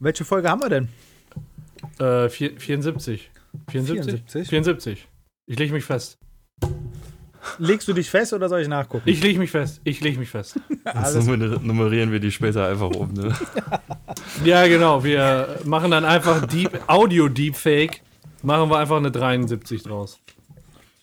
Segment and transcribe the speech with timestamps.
[0.00, 0.88] Welche Folge haben wir denn?
[1.98, 3.30] Äh, vier, 74.
[3.70, 4.22] 74?
[4.26, 4.48] 74?
[4.48, 5.08] 74.
[5.46, 6.16] Ich lege mich fest.
[7.58, 9.08] Legst du dich fest oder soll ich nachgucken?
[9.08, 9.80] Ich lege mich fest.
[9.84, 10.58] Ich lege mich fest.
[11.14, 13.34] Nummer- nummerieren wir die später einfach um, ne?
[14.44, 15.02] Ja, genau.
[15.04, 18.02] Wir machen dann einfach Deep, Audio Deepfake.
[18.42, 20.18] Machen wir einfach eine 73 draus.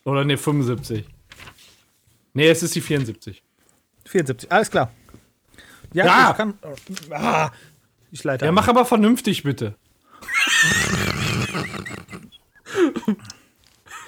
[0.06, 1.06] Oder ne, 75.
[2.34, 3.44] Nee, es ist die 74.
[4.06, 4.92] 74, alles klar.
[5.94, 6.32] Ja, Ja.
[6.32, 6.54] ich kann.
[7.12, 7.52] Ah,
[8.12, 8.46] ich leite.
[8.46, 9.76] Ja, mach aber vernünftig, bitte.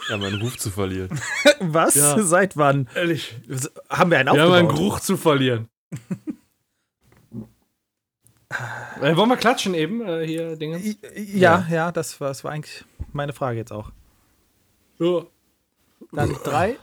[0.09, 1.09] Ja, meinen Ruf zu verlieren.
[1.59, 1.95] Was?
[1.95, 2.19] Ja.
[2.23, 2.89] Seit wann?
[2.95, 3.35] Ehrlich.
[3.89, 4.75] Haben wir einen Wir haben einen aufgebaut?
[4.75, 5.69] Geruch zu verlieren.
[9.01, 10.01] äh, wollen wir klatschen eben?
[10.01, 10.81] Äh, hier, Dinge.
[11.15, 13.91] ja, ja, das, war, das war eigentlich meine Frage jetzt auch.
[14.97, 15.25] Ja.
[16.11, 16.77] Dann 3,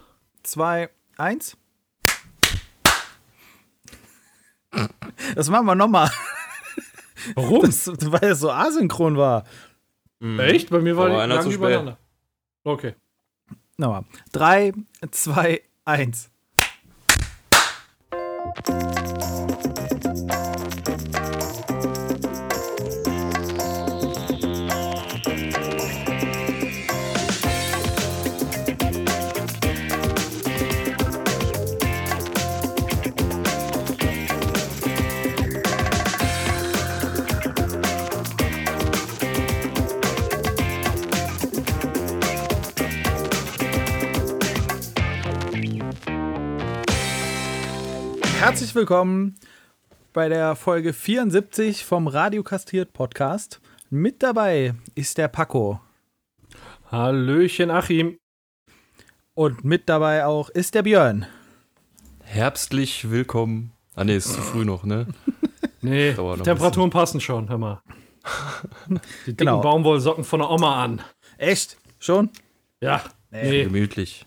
[0.44, 1.56] 2, 1.
[5.34, 6.10] Das machen wir nochmal.
[7.34, 7.62] Warum?
[7.62, 9.44] Das, weil es so asynchron war.
[10.38, 10.70] Echt?
[10.70, 11.98] Bei mir war Aber die einer lang übereinander.
[12.64, 12.94] Okay.
[13.76, 14.04] Nochmal.
[14.32, 14.72] 3,
[15.10, 16.30] 2, 1.
[48.76, 49.36] willkommen
[50.12, 53.60] bei der Folge 74 vom Radio Kastriert Podcast.
[53.88, 55.80] Mit dabei ist der Paco.
[56.92, 58.18] Hallöchen, Achim.
[59.34, 61.24] Und mit dabei auch ist der Björn.
[62.22, 63.72] Herbstlich willkommen.
[63.94, 65.06] Ah, ne, ist zu früh noch, ne?
[65.80, 67.80] Nee, Dauert noch Temperaturen passen schon, hör mal.
[68.88, 68.94] Die
[69.26, 69.60] dicken Genau.
[69.60, 71.00] Baumwollsocken von der Oma an.
[71.38, 71.76] Echt?
[71.98, 72.28] Schon?
[72.82, 73.02] Ja.
[73.30, 74.26] Nee, Gemütlich.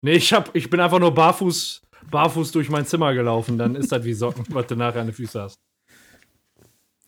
[0.00, 3.58] nee ich, hab, ich bin einfach nur barfuß, barfuß durch mein Zimmer gelaufen.
[3.58, 5.58] Dann ist das wie Socken, was du nachher an den Füßen hast.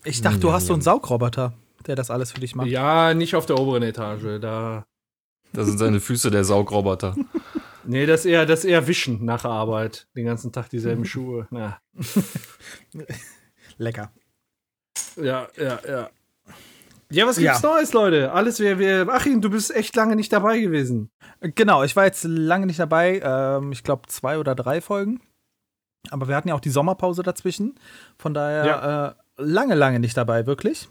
[0.04, 0.74] Ich dachte, du Ja, hast so ja.
[0.74, 1.52] einen Saugroboter,
[1.86, 2.68] der das alles für dich macht.
[2.68, 4.40] Ja, nicht auf der oberen Etage.
[4.40, 4.86] Da.
[5.52, 7.16] Das sind seine Füße, der Saugroboter.
[7.84, 10.08] Nee, das ist eher, das eher Wischen nach der Arbeit.
[10.16, 11.46] Den ganzen Tag dieselben Schuhe.
[11.50, 11.78] Na.
[13.78, 14.12] Lecker.
[15.16, 16.10] Ja, ja, ja.
[17.10, 17.68] Ja, was gibt's Ja.
[17.70, 18.32] Neues, Leute?
[18.32, 19.08] Alles, wir, wir.
[19.08, 21.10] Achim, du bist echt lange nicht dabei gewesen.
[21.40, 23.20] Genau, ich war jetzt lange nicht dabei.
[23.22, 25.20] Ähm, ich glaube, zwei oder drei Folgen.
[26.10, 27.74] Aber wir hatten ja auch die Sommerpause dazwischen.
[28.18, 30.88] Von daher äh, lange, lange nicht dabei, wirklich.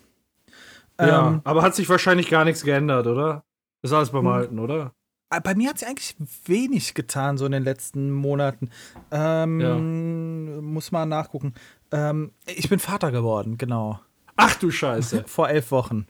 [0.99, 3.43] Ja, Ähm, aber hat sich wahrscheinlich gar nichts geändert, oder?
[3.81, 4.31] Ist alles beim Hm.
[4.31, 4.93] Alten, oder?
[5.29, 6.15] Äh, Bei mir hat sich eigentlich
[6.45, 8.69] wenig getan, so in den letzten Monaten.
[9.11, 11.53] Ähm, Muss mal nachgucken.
[11.91, 13.99] Ähm, ich bin Vater geworden, genau.
[14.35, 15.23] Ach du Scheiße.
[15.27, 16.07] Vor elf Wochen.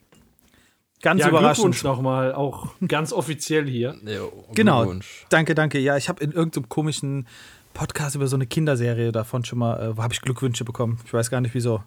[1.02, 1.58] Ganz ja, überraschend.
[1.66, 3.96] Glückwunsch nochmal, auch ganz offiziell hier.
[4.06, 4.82] Jo, Genau.
[4.82, 5.26] Glückwunsch.
[5.30, 5.78] Danke, danke.
[5.80, 7.28] Ja, ich habe in irgendeinem komischen
[7.74, 11.00] Podcast über so eine Kinderserie davon schon mal, äh, habe ich Glückwünsche bekommen.
[11.06, 11.84] Ich weiß gar nicht wieso.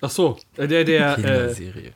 [0.00, 1.92] Ach so, äh, der, der, äh, Kinderserie.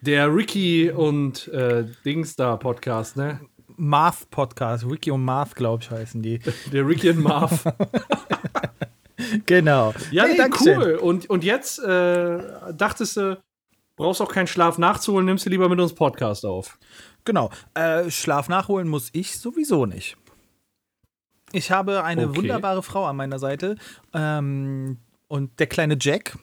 [0.00, 3.40] der Ricky und äh, Dings da Podcast, ne?
[3.76, 6.38] Marth Podcast, Ricky und Marth, glaube ich, heißen die.
[6.72, 7.62] Der Ricky und Marv.
[9.46, 9.94] genau.
[10.10, 10.94] Ja, Nee, nee, cool.
[10.96, 12.38] Und, und jetzt äh,
[12.74, 13.40] dachtest du,
[13.96, 16.78] brauchst auch keinen Schlaf nachzuholen, nimmst du lieber mit uns Podcast auf.
[17.24, 17.50] Genau.
[17.74, 20.16] Äh, Schlaf nachholen muss ich sowieso nicht.
[21.52, 22.36] Ich habe eine Okay.
[22.38, 23.76] wunderbare Frau an meiner Seite.
[24.12, 26.36] Ähm, und der kleine Jack,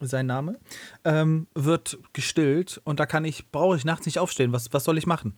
[0.00, 0.58] sein Name,
[1.04, 2.80] ähm, wird gestillt.
[2.84, 4.52] Und da kann ich, brauche ich nachts nicht aufstehen.
[4.52, 5.34] Was, was soll ich machen?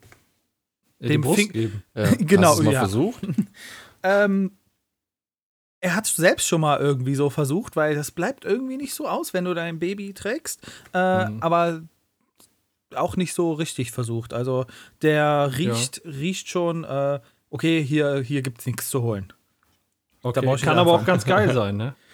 [1.00, 1.82] Äh, Dem Brust Fing- geben.
[1.94, 2.10] Ja.
[2.18, 2.80] Genau, Hast du mal ja.
[2.80, 3.20] versucht?
[4.06, 4.52] Ähm,
[5.84, 9.34] er hat selbst schon mal irgendwie so versucht, weil das bleibt irgendwie nicht so aus,
[9.34, 10.62] wenn du dein Baby trägst.
[10.94, 11.42] Äh, Mhm.
[11.42, 11.82] Aber
[12.94, 14.32] auch nicht so richtig versucht.
[14.32, 14.64] Also
[15.02, 19.30] der riecht, riecht schon, äh, okay, hier, hier gibt es nichts zu holen.
[20.22, 20.40] Okay.
[20.40, 21.06] Kann wieder aber auch anfangen.
[21.06, 21.94] ganz geil sein, ne?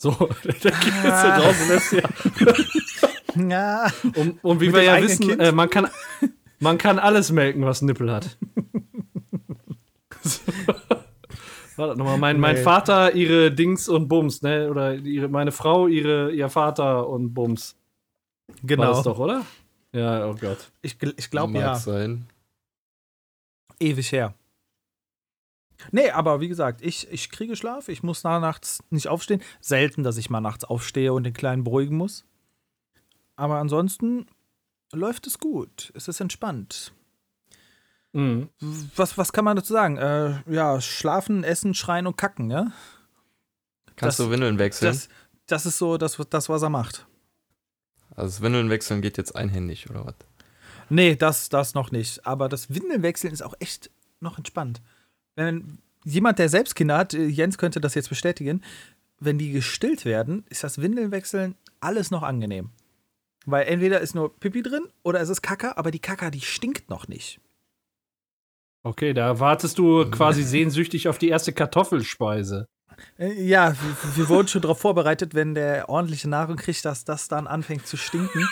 [0.00, 0.12] So,
[0.44, 2.08] da geht jetzt da draußen lässt ja.
[3.48, 5.88] Ja, Und, und wie Mit wir ja wissen, äh, man, kann,
[6.60, 8.36] man kann alles melken, was Nippel hat.
[10.22, 10.40] So.
[11.78, 12.62] Warte nochmal, mein, mein Nee.
[12.62, 14.68] Vater, ihre Dings und Bums, ne?
[14.68, 17.76] Oder ihre, meine Frau, ihre, ihr Vater und Bums.
[18.48, 18.92] War genau.
[18.94, 19.44] das doch, oder?
[19.92, 20.72] Ja, oh Gott.
[20.82, 21.76] Ich, ich glaube ja.
[21.76, 22.26] sein.
[23.78, 24.34] Ewig her.
[25.92, 27.88] Nee, aber wie gesagt, ich, ich kriege Schlaf.
[27.88, 29.40] Ich muss nachts nicht aufstehen.
[29.60, 32.24] Selten, dass ich mal nachts aufstehe und den Kleinen beruhigen muss.
[33.36, 34.26] Aber ansonsten
[34.92, 35.92] läuft es gut.
[35.94, 36.92] Es ist entspannt.
[38.12, 38.48] Mhm.
[38.96, 39.96] Was, was kann man dazu sagen?
[39.98, 42.72] Äh, ja, schlafen, essen, schreien und kacken, ja?
[43.96, 44.92] Kannst Das- du Windeln wechseln?
[44.92, 45.08] Das,
[45.46, 47.06] Das ist so das, das was er macht.
[48.14, 50.14] Also das Windeln wechseln geht jetzt einhändig, oder was?
[50.90, 52.26] Nee, das, das noch nicht.
[52.26, 53.90] Aber das Windelwechseln ist auch echt
[54.20, 54.80] noch entspannt.
[55.36, 58.62] Wenn jemand, der selbst Kinder hat, äh, Jens könnte das jetzt bestätigen,
[59.20, 62.70] wenn die gestillt werden, ist das Windelwechseln alles noch angenehm.
[63.46, 66.88] Weil entweder ist nur Pipi drin oder es ist Kacke, aber die Kacke, die stinkt
[66.90, 67.40] noch nicht.
[68.88, 72.66] Okay, da wartest du quasi sehnsüchtig auf die erste Kartoffelspeise.
[73.18, 77.28] Äh, Ja, wir, wir wurden schon darauf vorbereitet, wenn der ordentliche Nahrung kriegt, dass das
[77.28, 78.48] dann anfängt zu stinken.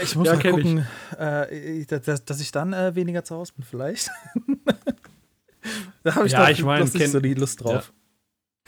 [0.00, 0.86] Ich muss Ja, mal gucken,
[1.18, 4.10] äh, dass, dass ich dann äh, weniger zu Hause bin, vielleicht.
[6.04, 7.92] da habe ich Ja, doch ich mein, kenn- so die Lust drauf.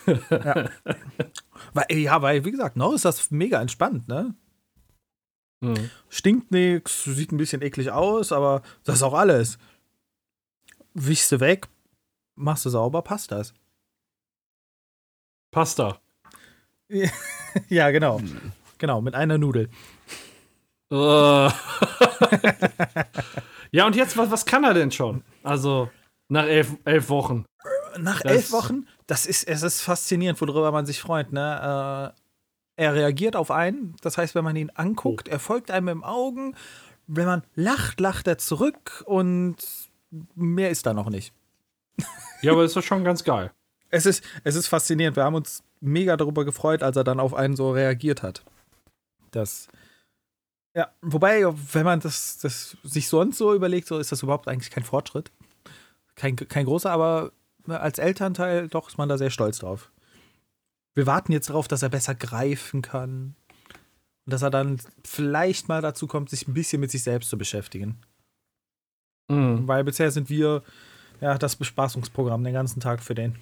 [0.08, 0.69] Ja.
[1.75, 4.34] Weil, ja, weil, wie gesagt, noch ist das mega entspannt, ne?
[5.62, 5.90] Hm.
[6.08, 9.58] Stinkt nix, sieht ein bisschen eklig aus, aber das ist auch alles.
[10.94, 11.69] Wischst du weg,
[12.37, 13.52] machst du sauber, passt das.
[15.50, 16.00] Pasta.
[17.69, 18.20] Ja, genau.
[18.78, 19.69] Genau, mit einer Nudel.
[20.92, 20.94] Äh.
[23.72, 25.25] ja, und jetzt, was, was kann er denn schon?
[25.42, 25.90] Also,
[26.28, 27.44] nach elf, elf Wochen.
[27.98, 32.14] Nach Das- elf Wochen, das ist, es ist faszinierend, worüber man sich freut, ne?
[32.78, 36.04] Äh, er reagiert auf einen, das heißt, wenn man ihn anguckt, er folgt einem im
[36.04, 36.54] Augen.
[37.08, 39.56] Wenn man lacht, lacht er zurück und
[40.35, 41.33] mehr ist da noch nicht.
[42.43, 43.53] Ja, aber ist doch schon ganz geil.
[43.91, 45.17] Es ist, es ist faszinierend.
[45.17, 48.45] Wir haben uns mega darüber gefreut, als er dann auf einen so reagiert hat.
[49.31, 49.69] Das.
[50.75, 54.71] Ja, wobei, wenn man das, das sich sonst so überlegt, so ist das überhaupt eigentlich
[54.71, 55.33] kein Fortschritt.
[56.15, 57.33] Kein, kein großer, aber
[57.67, 59.91] als Elternteil doch ist man da sehr stolz drauf.
[60.95, 63.35] Wir warten jetzt darauf, dass er besser greifen kann.
[64.27, 67.39] Und dass er dann vielleicht mal dazu kommt, sich ein bisschen mit sich selbst zu
[67.39, 68.01] beschäftigen.
[69.31, 69.69] Mhm.
[69.69, 70.62] Weil bisher sind wir
[71.21, 73.37] ja das Bespaßungsprogramm den ganzen Tag für den.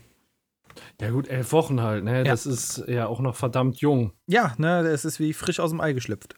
[1.01, 2.19] Ja, gut, elf Wochen halt, ne?
[2.19, 2.25] Ja.
[2.25, 4.13] Das ist ja auch noch verdammt jung.
[4.27, 6.35] Ja, ne, es ist wie frisch aus dem Ei geschlüpft.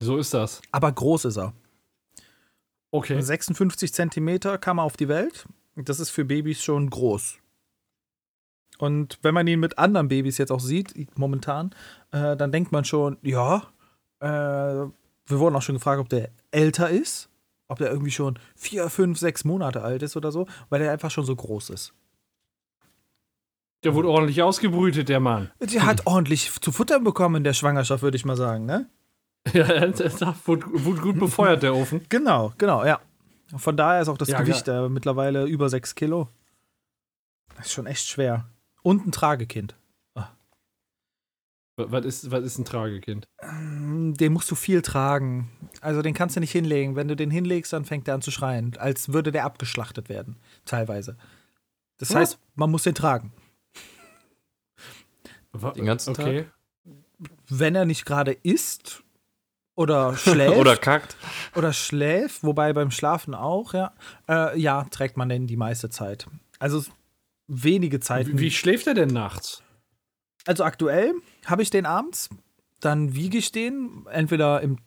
[0.00, 0.60] So ist das.
[0.70, 1.52] Aber groß ist er.
[2.90, 3.20] Okay.
[3.20, 5.46] 56 Zentimeter kam er auf die Welt.
[5.76, 7.38] Das ist für Babys schon groß.
[8.78, 11.74] Und wenn man ihn mit anderen Babys jetzt auch sieht, momentan,
[12.12, 13.62] äh, dann denkt man schon, ja,
[14.20, 17.28] äh, wir wurden auch schon gefragt, ob der älter ist,
[17.68, 21.10] ob der irgendwie schon vier, fünf, sechs Monate alt ist oder so, weil er einfach
[21.10, 21.94] schon so groß ist.
[23.84, 25.50] Der wurde ordentlich ausgebrütet, der Mann.
[25.60, 28.88] Der hat ordentlich zu futtern bekommen in der Schwangerschaft, würde ich mal sagen, ne?
[29.52, 29.66] Ja,
[30.46, 32.00] wurde, wurde gut befeuert, der Ofen.
[32.08, 33.00] Genau, genau, ja.
[33.56, 36.28] Von daher ist auch das Ja, Gewicht äh, mittlerweile über 6 Kilo.
[37.56, 38.46] Das ist schon echt schwer.
[38.82, 39.76] Und ein Tragekind.
[41.76, 43.26] Was ist, was ist ein Tragekind?
[43.42, 45.50] Mm, Den musst du viel tragen.
[45.80, 46.94] Also den kannst du nicht hinlegen.
[46.94, 50.36] Wenn du den hinlegst, dann fängt er an zu schreien, als würde der abgeschlachtet werden.
[50.64, 51.16] Teilweise.
[51.98, 52.16] Das Was?
[52.16, 53.32] heißt, man muss den tragen.
[55.76, 56.46] Den ganzen okay.
[57.48, 59.02] Wenn er nicht gerade isst
[59.76, 61.16] oder schläft Oder kackt.
[61.54, 63.92] oder schläft, wobei beim Schlafen auch, ja,
[64.28, 66.26] äh, ja, trägt man den die meiste Zeit.
[66.58, 66.84] Also
[67.46, 68.38] wenige Zeiten.
[68.38, 69.62] Wie, wie schläft er denn nachts?
[70.46, 71.14] Also aktuell
[71.46, 72.30] habe ich den abends,
[72.80, 74.78] dann wiege ich den entweder im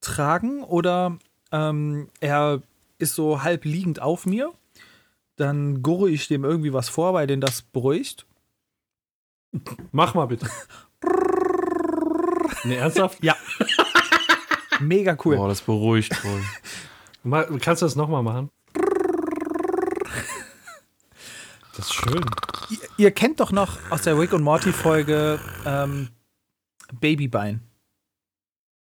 [0.00, 1.18] Tragen oder
[1.50, 2.62] ähm, er
[2.98, 4.52] ist so halb liegend auf mir.
[5.36, 8.26] Dann gurre ich dem irgendwie was vor, weil den das beruhigt.
[9.90, 10.48] Mach mal bitte.
[12.64, 13.22] nee, ernsthaft?
[13.22, 13.36] Ja.
[14.80, 15.36] Mega cool.
[15.36, 16.12] Boah, das beruhigt.
[17.22, 18.50] Mal, kannst du das nochmal machen?
[21.76, 22.24] Das ist schön.
[22.70, 26.08] Ihr, ihr kennt doch noch aus der Rick und Morty Folge ähm,
[27.00, 27.60] Babybein.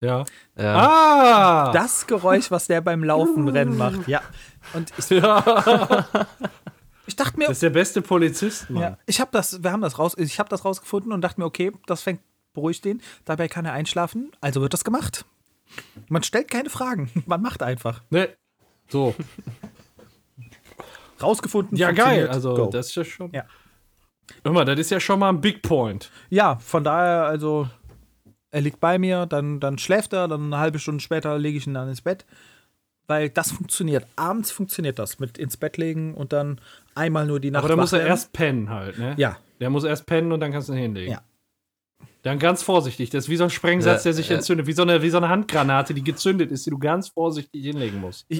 [0.03, 0.25] Ja.
[0.57, 0.77] Ja.
[0.77, 1.73] Ah!
[1.73, 4.09] Das Geräusch, was der beim Laufen Rennen macht.
[4.09, 4.23] Ja.
[4.73, 6.07] Und ich, ja.
[7.07, 8.83] ich dachte mir, Das ist der beste Polizist, Mann.
[8.83, 11.47] Ja, ich habe das, wir haben das raus, ich habe das rausgefunden und dachte mir,
[11.47, 12.21] okay, das fängt
[12.53, 13.03] beruhigt den.
[13.27, 15.25] Dabei kann er einschlafen, also wird das gemacht.
[16.09, 18.03] Man stellt keine Fragen, man macht einfach.
[18.11, 18.31] Ne?
[18.89, 19.15] So.
[21.23, 21.77] Rausgefunden.
[21.77, 22.29] Ja, geil.
[22.29, 22.67] Also, go.
[22.67, 23.31] das ist ja schon.
[23.33, 23.45] Ja.
[24.45, 26.11] Hör mal, das ist ja schon mal ein Big Point.
[26.31, 27.69] ja, von daher, also
[28.51, 31.67] er liegt bei mir, dann, dann schläft er, dann eine halbe Stunde später lege ich
[31.67, 32.25] ihn dann ins Bett.
[33.07, 34.07] Weil das funktioniert.
[34.15, 36.61] Abends funktioniert das mit ins Bett legen und dann
[36.95, 37.65] einmal nur die Nacht.
[37.65, 38.09] Aber da muss er werden.
[38.11, 39.15] erst pennen halt, ne?
[39.17, 41.13] Ja, Der muss erst pennen und dann kannst du ihn hinlegen.
[41.13, 41.21] Ja.
[42.23, 43.11] Dann ganz vorsichtig.
[43.11, 44.67] Das ist wie so ein Sprengsatz, der sich entzündet.
[44.67, 48.01] Wie so, eine, wie so eine Handgranate, die gezündet ist, die du ganz vorsichtig hinlegen
[48.01, 48.27] musst.
[48.29, 48.39] ja,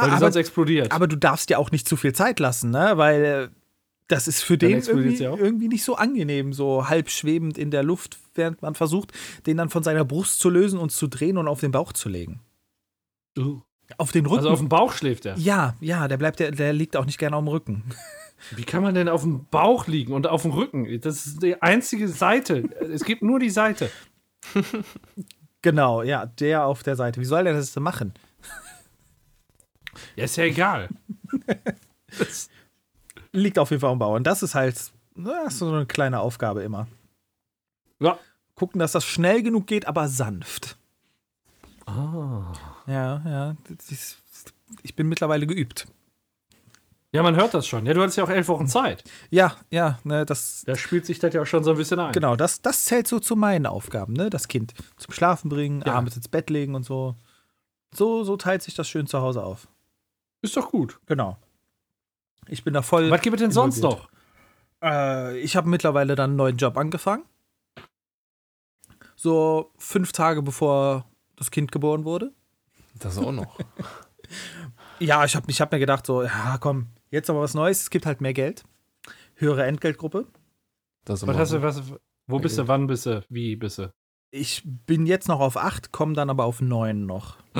[0.00, 0.92] Weil die aber, sonst explodiert.
[0.92, 2.92] aber du darfst ja auch nicht zu viel Zeit lassen, ne?
[2.94, 3.48] Weil äh,
[4.08, 8.18] das ist für den irgendwie, irgendwie nicht so angenehm, so halb schwebend in der Luft,
[8.34, 9.12] während man versucht,
[9.46, 12.08] den dann von seiner Brust zu lösen und zu drehen und auf den Bauch zu
[12.08, 12.40] legen.
[13.38, 13.60] Uh.
[13.98, 14.38] Auf den Rücken.
[14.38, 15.38] Also auf dem Bauch schläft er.
[15.38, 17.84] ja, ja, der bleibt, der, der liegt auch nicht gerne auf dem Rücken.
[18.56, 21.00] Wie kann man denn auf dem Bauch liegen und auf dem Rücken?
[21.00, 22.68] Das ist die einzige Seite.
[22.80, 23.90] Es gibt nur die Seite.
[25.62, 27.20] Genau, ja, der auf der Seite.
[27.20, 28.14] Wie soll der das denn machen?
[30.14, 30.88] Ja, ist ja egal.
[32.16, 32.48] Das,
[33.36, 34.14] Liegt auf jeden Fall am Bau.
[34.16, 36.86] Und das ist halt na, so eine kleine Aufgabe immer.
[38.00, 38.18] ja.
[38.54, 40.78] Gucken, dass das schnell genug geht, aber sanft.
[41.84, 42.52] Ah.
[42.86, 43.56] Ja, ja.
[43.68, 44.16] das ist-
[44.82, 45.86] Ich bin mittlerweile geübt.
[47.12, 47.84] Ja, man hört das schon.
[47.86, 49.04] Ja, du hattest ja auch elf Wochen Zeit.
[49.30, 52.12] Ja, ja, ne, das, Da spielt sich das ja auch schon so ein bisschen ein.
[52.12, 54.28] genau, das, das zählt so zu meinen Aufgaben, ne?
[54.30, 55.94] Das Kind zum Schlafen bringen, Ja.
[55.94, 57.14] abends ins Bett legen und so.
[57.94, 59.68] So, so teilt sich das schön zu Hause auf.
[60.42, 60.98] Ist doch gut.
[61.06, 61.36] Genau.
[62.48, 63.10] Ich bin da voll.
[63.10, 64.08] Was gibt es denn sonst noch?
[64.82, 67.24] Äh, ich habe mittlerweile dann einen neuen Job angefangen.
[69.16, 72.32] So fünf Tage bevor das Kind geboren wurde.
[72.98, 73.58] Das auch noch.
[74.98, 77.82] Ja, ich habe ich hab mir gedacht, so, ja, komm, jetzt aber was Neues.
[77.82, 78.64] Es gibt halt mehr Geld.
[79.34, 80.26] Höhere Entgeltgruppe.
[81.04, 81.82] Das Was hast du, was,
[82.26, 83.92] wo bist du, wann bist du, wie bist du?
[84.30, 87.36] Ich bin jetzt noch auf acht, komme dann aber auf neun noch.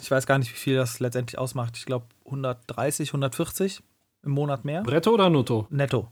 [0.00, 1.76] Ich weiß gar nicht, wie viel das letztendlich ausmacht.
[1.76, 3.82] Ich glaube 130, 140
[4.22, 4.82] im Monat mehr.
[4.82, 5.66] Bretto oder Nutto?
[5.70, 6.08] Netto.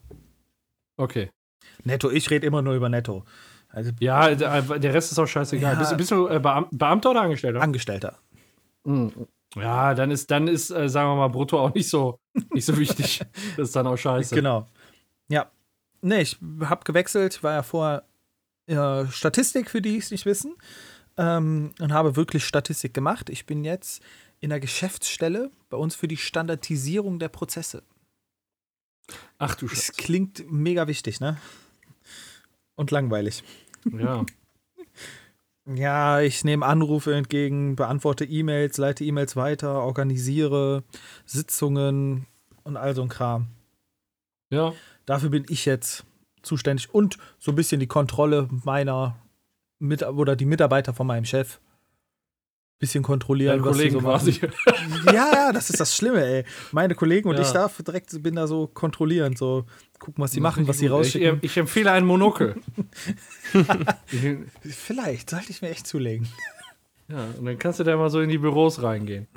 [0.96, 1.30] Okay.
[1.84, 3.24] Netto, ich rede immer nur über Netto.
[3.68, 5.74] Also Ja, der, der Rest ist auch scheißegal.
[5.74, 5.78] Ja.
[5.78, 7.60] Bist, du- bist du äh, Beam, Beamter oder Angestellter?
[7.60, 8.18] Angestellter.
[8.84, 9.12] Mhm.
[9.54, 12.18] Ja, dann ist, dann ist, äh, sagen wir mal, Brutto auch nicht so,
[12.52, 13.20] nicht so wichtig.
[13.56, 14.34] das ist dann auch scheiße.
[14.34, 14.66] Genau.
[15.28, 15.50] Ja.
[16.00, 18.02] Nee, ich habe gewechselt, war ja vorher
[18.66, 20.54] äh, Statistik, für die es nicht wissen.
[21.22, 23.30] Ähm, und habe wirklich Statistik gemacht.
[23.30, 24.02] Ich bin jetzt
[24.40, 27.82] in der Geschäftsstelle bei uns für die Standardisierung der Prozesse.
[29.38, 29.92] Ach du Das Scheiße.
[29.92, 31.36] klingt mega wichtig, ne?
[32.74, 33.42] Und langweilig.
[33.90, 34.24] Ja.
[35.64, 40.82] Ja, ich nehme Anrufe entgegen, beantworte E-Mails, leite E-Mails weiter, organisiere
[41.24, 42.26] Sitzungen
[42.64, 43.46] und all so ein Kram.
[44.50, 44.72] Ja.
[45.06, 46.04] Dafür bin ich jetzt
[46.42, 49.16] zuständig und so ein bisschen die Kontrolle meiner
[49.82, 51.58] mit oder die Mitarbeiter von meinem Chef.
[52.78, 54.40] Bisschen kontrollieren, Deine was sie Kollegen so quasi.
[55.12, 56.44] Ja, ja, das ist das Schlimme, ey.
[56.72, 57.42] Meine Kollegen und Ja.
[57.42, 59.66] ich darf direkt bin da so kontrollieren, so
[60.00, 61.38] gucken, was sie machen, was sie Ich, rausschicken.
[61.42, 62.56] ich empfehle ein Monokel.
[64.10, 64.36] Ich-
[64.74, 66.26] Vielleicht sollte ich mir echt zulegen.
[67.08, 69.28] ja, und dann kannst du da mal so in die Büros reingehen.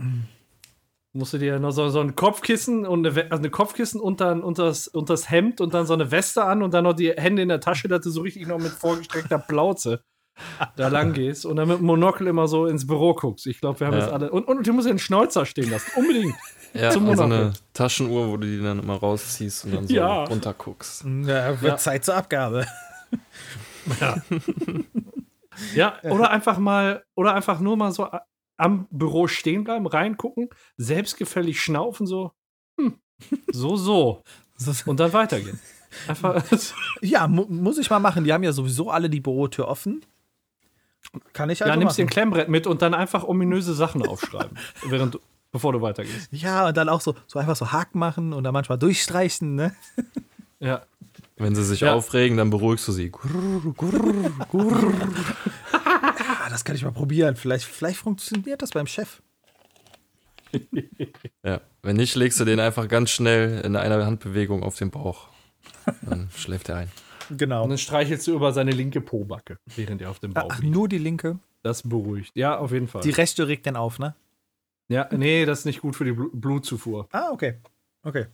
[1.14, 4.44] Musst du dir noch so, so ein Kopfkissen und eine, also eine Kopfkissen und dann
[4.44, 7.12] unter das, unter das Hemd und dann so eine Weste an und dann noch die
[7.12, 10.02] Hände in der Tasche, dass du so richtig noch mit vorgestreckter Plauze
[10.76, 13.48] da lang gehst und dann mit dem Monokel immer so ins Büro guckst.
[13.48, 14.00] Ich glaube, wir haben Ja.
[14.02, 14.32] jetzt alle.
[14.32, 15.92] Und, und du musst den Schnäuzer stehen lassen.
[15.96, 16.36] Unbedingt.
[16.74, 17.46] Ja, Zum und so Monokel.
[17.46, 20.26] eine Taschenuhr, wo du die dann immer rausziehst und dann so Ja.
[20.26, 21.06] runterguckst.
[21.06, 21.78] Ja, wird Ja.
[21.78, 22.66] Zeit zur Abgabe.
[24.02, 24.18] Ja.
[25.74, 28.10] ja, oder einfach mal, oder einfach nur mal so
[28.58, 32.34] am Büro stehen bleiben, reingucken, selbstgefällig schnaufen, so,
[32.78, 33.00] hm,
[33.54, 34.22] so, so.
[34.86, 35.60] Und dann weitergehen.
[36.10, 36.44] Einfach,
[37.02, 38.26] Ja, mu muss ich mal machen.
[38.26, 40.06] Die haben ja sowieso alle die Bürotür offen.
[41.34, 42.10] Kann ich also ja, nimmst dir ein.
[42.10, 44.58] Klemmbrett mit und dann einfach ominöse Sachen aufschreiben,
[44.90, 45.20] während du,
[45.52, 46.30] bevor du weitergehst.
[46.32, 49.76] Ja, und dann auch so, so einfach so Haken machen und dann manchmal durchstreichen, ne?
[50.60, 50.84] Ja.
[51.38, 51.94] Wenn sie sich Ja.
[51.94, 53.12] aufregen, dann beruhigst du sie.
[55.74, 57.36] Ah, das kann ich mal probieren.
[57.36, 59.22] Vielleicht, vielleicht funktioniert das beim Chef.
[61.44, 61.62] Ja.
[61.82, 65.28] Wenn nicht, legst du den einfach ganz schnell in einer Handbewegung auf den Bauch.
[66.02, 66.92] Dann schläft er ein.
[67.32, 67.64] Genau.
[67.64, 70.74] Und dann streichelst du über seine linke Pobacke, während er auf dem Bauch Ach, liegt.
[70.74, 71.40] nur die linke.
[71.64, 72.32] Das beruhigt.
[72.36, 73.02] Ja, auf jeden Fall.
[73.02, 74.16] Die rechte regt dann auf, ne?
[74.88, 77.08] ja, nee, das ist nicht gut für die Blu- Blutzufuhr.
[77.12, 77.56] Ah, okay.
[78.04, 78.28] Okay.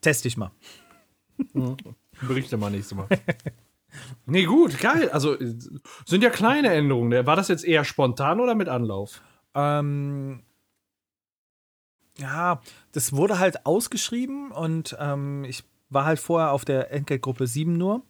[0.00, 0.50] Teste ich mal.
[2.20, 3.08] Berichte mal nächstes Mal.
[4.26, 5.08] nee, gut, geil.
[5.10, 5.36] Also
[6.04, 7.08] sind ja kleine Änderungen.
[7.08, 7.26] ne?
[7.26, 9.22] War das jetzt eher spontan oder mit Anlauf?
[9.54, 10.42] Ähm,
[12.18, 12.60] ja,
[12.92, 18.02] das wurde halt ausgeschrieben und ähm, ich war halt vorher auf der Entgeltgruppe 7 nur.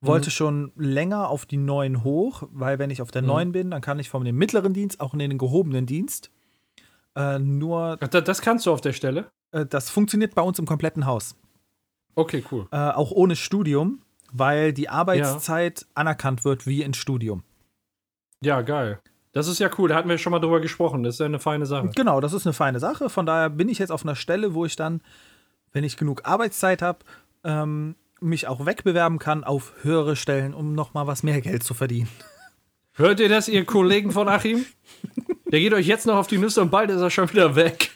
[0.00, 3.28] Wollte schon länger auf die 9 hoch, weil wenn ich auf der Mhm.
[3.28, 6.30] 9 bin, dann kann ich von dem mittleren Dienst auch in den gehobenen Dienst.
[7.16, 9.26] Äh, nur, Ach, da- Das kannst du auf der Stelle?
[9.50, 11.34] äh, das funktioniert bei uns im kompletten Haus.
[12.14, 12.68] Okay, cool.
[12.70, 14.02] Äh, auch ohne Studium,
[14.32, 17.42] weil die Arbeitszeit anerkannt wird wie ein Studium.
[18.40, 19.00] Ja, geil.
[19.32, 19.88] Das ist ja cool.
[19.88, 21.02] Da hatten wir schon mal drüber gesprochen.
[21.02, 21.90] Das ist ja eine feine Sache.
[21.94, 23.10] Genau, das ist eine feine Sache.
[23.10, 25.00] Von daher bin ich jetzt auf einer Stelle, wo ich dann,
[25.72, 27.00] wenn ich genug Arbeitszeit habe,
[27.44, 32.08] ähm, mich auch wegbewerben kann auf höhere Stellen, um nochmal was mehr Geld zu verdienen.
[32.94, 34.66] Hört ihr das, ihr Kollegen von Achim?
[35.52, 37.90] Der geht euch jetzt noch auf die Nüsse und bald ist er schon wieder weg.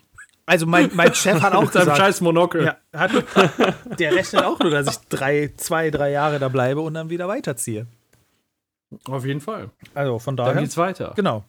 [0.47, 2.64] Also mein, mein Chef hat auch Mit scheiß Monokel.
[2.67, 3.11] ja, hat,
[3.99, 7.26] der rechnet auch nur, dass ich drei, zwei, drei Jahre da bleibe und dann wieder
[7.29, 7.87] weiterziehe.
[9.07, 9.71] Auf jeden Fall.
[9.95, 11.12] Also von Dann daher, geht's weiter.
[11.17, 11.45] genau.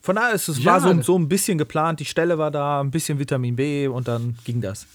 [0.00, 0.72] Von daher ist es Ja.
[0.72, 4.08] war so, so ein bisschen geplant, die Stelle war da, ein bisschen Vitamin B und
[4.08, 4.86] dann ging das.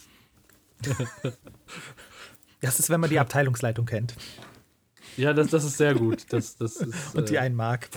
[2.61, 4.15] Das ist, wenn man die Abteilungsleitung kennt
[5.17, 6.25] Ja, das, das ist sehr gut.
[6.33, 7.89] Das, das ist, und die äh, einen mag.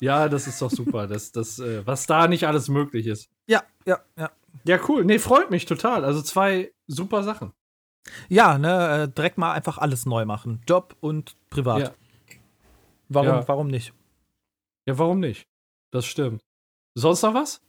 [0.00, 1.06] ja, das ist doch super.
[1.06, 3.30] Das, das, äh, was da nicht alles möglich ist.
[3.46, 4.30] Ja, ja, ja.
[4.64, 5.04] Ja, cool.
[5.04, 6.04] Nee, freut mich total.
[6.04, 7.52] Also zwei super Sachen.
[8.28, 10.60] Ja, ne, äh, direkt mal einfach alles neu machen.
[10.66, 11.80] Job und privat.
[11.80, 11.90] Ja.
[13.08, 13.48] Warum, Ja.
[13.48, 13.92] warum nicht?
[14.86, 15.46] Ja, warum nicht?
[15.90, 16.42] Das stimmt.
[16.94, 17.60] Sonst noch was?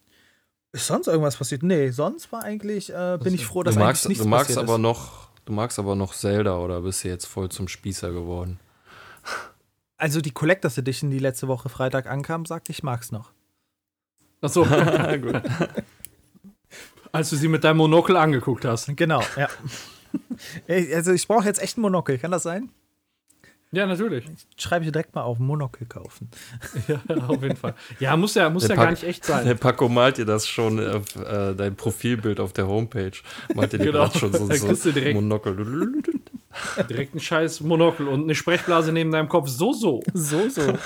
[0.71, 1.63] Ist sonst irgendwas passiert?
[1.63, 4.47] Nee, sonst war eigentlich, äh, bin ich froh, dass Du magst, eigentlich nichts du magst
[4.49, 4.81] passiert aber ist.
[4.81, 8.59] noch, du magst aber noch Zelda oder bist du jetzt voll zum Spießer geworden?
[9.97, 13.31] Also die Collectors Edition, die letzte Woche Freitag ankam, sagte ich mag's noch.
[14.41, 14.63] Achso,
[15.21, 15.41] Gut.
[17.11, 18.95] als du sie mit deinem Monokel angeguckt hast.
[18.95, 19.47] Genau, ja.
[20.67, 22.69] Also ich brauche jetzt echt ein Monokel, kann das sein?
[23.71, 24.25] Ja, natürlich.
[24.57, 26.29] Schreibe ich direkt mal auf Monokel kaufen.
[26.87, 27.75] Ja, auf jeden Fall.
[27.99, 29.57] Ja, muss ja, muss Der ja gar nicht echt Der sein.
[29.59, 33.11] Paco malt dir das schon auf äh, dein Profilbild auf der Homepage.
[33.53, 34.09] Malt dir dir Genau.
[34.09, 36.01] schon so, so direkt- Monokel.
[36.89, 39.47] Direkt ein scheiß Monokel und eine Sprechblase neben deinem Kopf.
[39.49, 40.01] So, so.
[40.13, 40.61] So, so.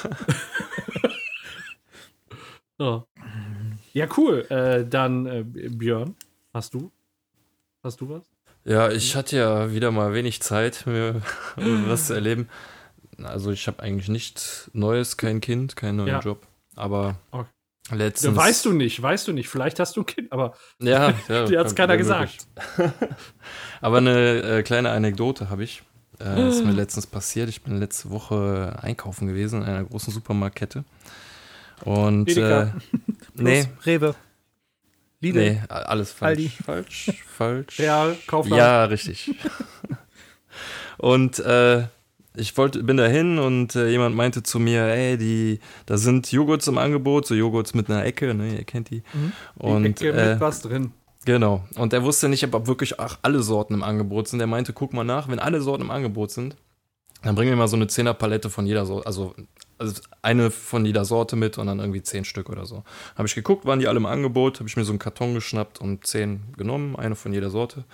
[2.80, 3.06] Ja,
[3.94, 4.46] ja cool.
[4.50, 6.16] Äh, dann, äh, Björn,
[6.54, 6.92] hast du?
[7.84, 8.24] Hast du was?
[8.66, 11.22] Ja, ich hatte ja wieder mal wenig Zeit, mir
[11.56, 12.50] was zu erleben.
[13.22, 16.20] Also ich habe eigentlich nichts Neues, kein Kind, keinen neuen Ja.
[16.20, 16.48] Job.
[16.76, 17.50] Aber Okay.
[17.92, 18.36] letztens.
[18.36, 19.50] Ja, weißt du nicht, weißt du nicht.
[19.50, 22.48] Vielleicht hast du ein Kind, aber Ja, ja dir hat's keiner wäre gesagt.
[23.82, 25.84] Aber eine äh, kleine Anekdote habe ich.
[26.20, 27.50] Äh, ist mir letztens passiert.
[27.50, 30.86] Ich bin letzte Woche einkaufen gewesen in einer großen Supermarktkette.
[31.84, 32.68] Und äh,
[33.34, 34.16] nee, Rewe.
[35.20, 35.40] Lidl.
[35.40, 36.30] nee, alles falsch.
[36.38, 36.50] Aldi.
[36.50, 37.80] Falsch, falsch.
[37.80, 38.58] Real, Kaufland.
[38.60, 39.34] Ja, richtig.
[40.98, 41.84] und äh,
[42.36, 46.68] ich wollte, bin dahin und äh, jemand meinte zu mir, ey, die, da sind Joghurts
[46.68, 49.04] im Angebot, so Joghurts mit einer Ecke, ne, ihr kennt die.
[49.14, 49.32] Mhm.
[49.56, 50.92] Und Ecke äh, mit was drin.
[51.26, 51.64] genau.
[51.76, 54.40] Und er wusste nicht, ob wirklich ach, alle Sorten im Angebot sind.
[54.40, 56.56] Er meinte, guck mal nach, wenn alle Sorten im Angebot sind,
[57.22, 59.36] dann bringen wir mal so eine Zehnerpalette von jeder Sorte, also,
[59.78, 62.84] also eine von jeder Sorte mit und dann irgendwie zehn Stück oder so.
[63.16, 65.80] Habe ich geguckt, waren die alle im Angebot, habe ich mir so einen Karton geschnappt
[65.80, 67.86] und zehn genommen, eine von jeder Sorte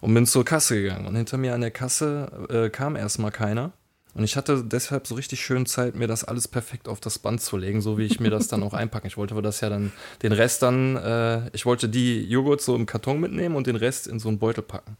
[0.00, 1.06] und bin zur Kasse gegangen.
[1.06, 3.72] Und hinter mir an der Kasse äh, kam erstmal keiner.
[4.16, 7.42] Und ich hatte deshalb so richtig schön Zeit, mir das alles perfekt auf das Band
[7.42, 9.06] zu legen, so wie ich mir das dann auch einpacken.
[9.08, 12.74] Ich wollte aber das ja dann, den Rest dann, äh, ich wollte die Joghurt so
[12.74, 14.96] im Karton mitnehmen und den Rest in so einen Beutel packen.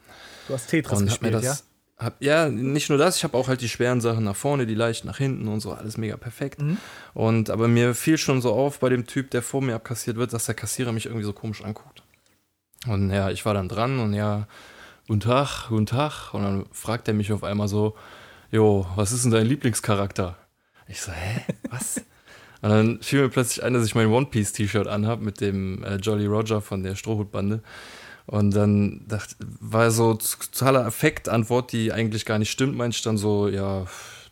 [0.48, 1.44] Du hast Tetris Und hab mir das.
[1.44, 1.56] ja?
[1.96, 4.74] Hab, ja, nicht nur das, ich habe auch halt die schweren Sachen nach vorne, die
[4.74, 6.60] leicht nach hinten und so, alles mega perfekt.
[6.60, 6.76] Mhm.
[7.14, 10.34] Und aber mir fiel schon so auf bei dem Typ, der vor mir abkassiert wird,
[10.34, 12.02] dass der Kassierer mich irgendwie so komisch anguckt.
[12.86, 14.46] Und ja, ich war dann dran und ja,
[15.06, 16.34] guten Tag, guten Tag.
[16.34, 17.94] Und dann fragt er mich auf einmal so,
[18.50, 20.36] jo, was ist denn dein Lieblingscharakter?
[20.88, 22.02] Ich so, hä, was?
[22.62, 25.84] Und dann fiel mir plötzlich ein, dass ich mein One Piece T-Shirt anhab mit dem
[25.84, 27.62] äh, Jolly Roger von der Strohhutbande.
[28.26, 33.18] Und dann dachte, war so totaler Affektantwort, die eigentlich gar nicht stimmt, meinte ich dann
[33.18, 33.84] so, ja,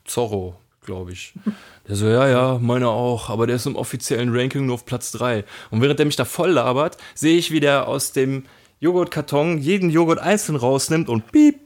[0.04, 1.34] Zorro, glaube ich.
[1.86, 5.12] Der so, ja, ja, meine auch, aber der ist im offiziellen Ranking nur auf Platz
[5.12, 5.44] 3.
[5.70, 8.44] Und während der mich da voll labert, sehe ich, wie der aus dem
[8.84, 11.58] Joghurtkarton jeden Joghurt einzeln rausnimmt und piep,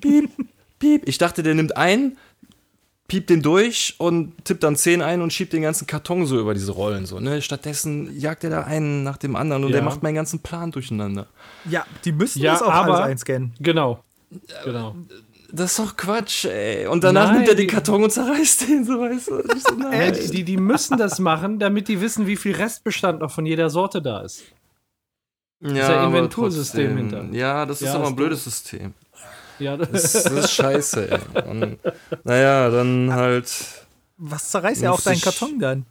[0.00, 0.30] piep,
[0.80, 1.02] piep.
[1.08, 2.18] Ich dachte, der nimmt einen,
[3.08, 6.54] piept den durch und tippt dann 10 ein und schiebt den ganzen Karton so über
[6.54, 7.06] diese Rollen.
[7.06, 7.40] So, ne?
[7.40, 9.76] Stattdessen jagt er da einen nach dem anderen und Ja.
[9.76, 11.26] der macht meinen ganzen Plan durcheinander.
[11.70, 13.52] Ja, die müssen Ja, das auch aber- alles einscannen.
[13.60, 14.02] Genau.
[14.64, 14.96] Genau.
[15.52, 16.88] Das ist doch Quatsch, ey.
[16.88, 19.42] Und danach Nein, nimmt er den die- Karton und zerreißt den, so weißt du.
[19.56, 19.92] So, nein.
[20.14, 23.70] Äh, die, die müssen das machen, damit die wissen, wie viel Restbestand noch von jeder
[23.70, 24.42] Sorte da ist.
[25.60, 27.20] Ja, ja aber Inventursystem trotzdem.
[27.22, 27.36] hinter.
[27.38, 28.94] Ja, das ist Ja, aber ist ein blödes System.
[29.58, 31.42] Ja, Das, das ist scheiße, ey.
[31.48, 31.78] Und,
[32.24, 33.86] naja, dann halt.
[34.18, 35.86] Was zerreißt ja auch deinen Karton dann?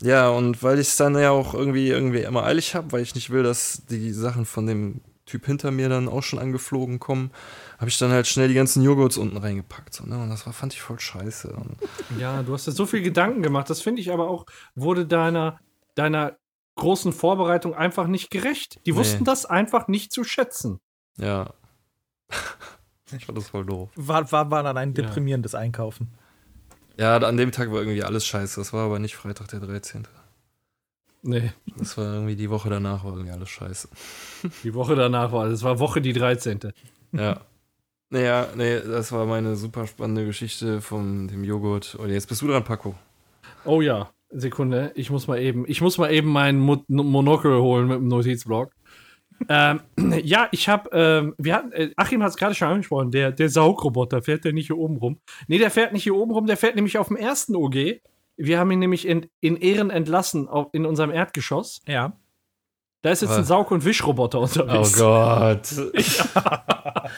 [0.00, 3.14] Ja, und weil ich es dann ja auch irgendwie, irgendwie immer eilig habe, weil ich
[3.14, 7.30] nicht will, dass die Sachen von dem Typ hinter mir dann auch schon angeflogen kommen,
[7.78, 9.94] habe ich dann halt schnell die ganzen Joghurts unten reingepackt.
[9.94, 10.18] So, ne?
[10.18, 11.48] Und das war, fand ich voll scheiße.
[11.48, 11.76] Und
[12.18, 13.70] Ja, du hast dir so viel Gedanken gemacht.
[13.70, 15.60] Das finde ich aber auch, wurde deiner,
[15.94, 16.36] deiner
[16.76, 18.80] großen Vorbereitung einfach nicht gerecht.
[18.86, 18.98] Die Nee.
[18.98, 20.80] wussten das einfach nicht zu schätzen.
[21.18, 21.52] ja.
[23.16, 23.90] ich fand das voll doof.
[23.96, 25.02] War, war, war dann ein Ja.
[25.02, 26.14] deprimierendes Einkaufen.
[26.96, 28.60] Ja, an dem Tag war irgendwie alles scheiße.
[28.60, 30.06] Das war aber nicht Freitag der 13.
[31.22, 33.88] Nee, Das war irgendwie die Woche danach war irgendwie alles scheiße.
[34.64, 36.60] die Woche danach war, das war Woche die 13.
[37.12, 37.40] Ja.
[38.10, 41.94] Naja, nee, das war meine super spannende Geschichte von dem Joghurt.
[41.96, 42.94] Und jetzt bist du dran, Paco.
[43.64, 47.88] Oh ja, Sekunde, ich muss mal eben, ich muss mal eben meinen Mo Monokel holen
[47.88, 48.72] mit dem Notizblock.
[49.48, 49.80] ähm,
[50.22, 53.48] ja, ich habe, ähm, wir hatten, äh, Achim hat es gerade schon angesprochen, der, der
[53.48, 55.18] Saugroboter, fährt der nicht hier oben rum?
[55.48, 58.00] Nee, der fährt nicht hier oben rum, der fährt nämlich auf dem ersten OG
[58.36, 61.82] Wir haben ihn nämlich in, in Ehren entlassen auf, in unserem Erdgeschoss.
[61.86, 62.12] Ja.
[63.02, 63.48] Da ist jetzt ein Was?
[63.48, 64.96] Saug- und Wischroboter Oh unterwegs.
[64.98, 65.68] Gott.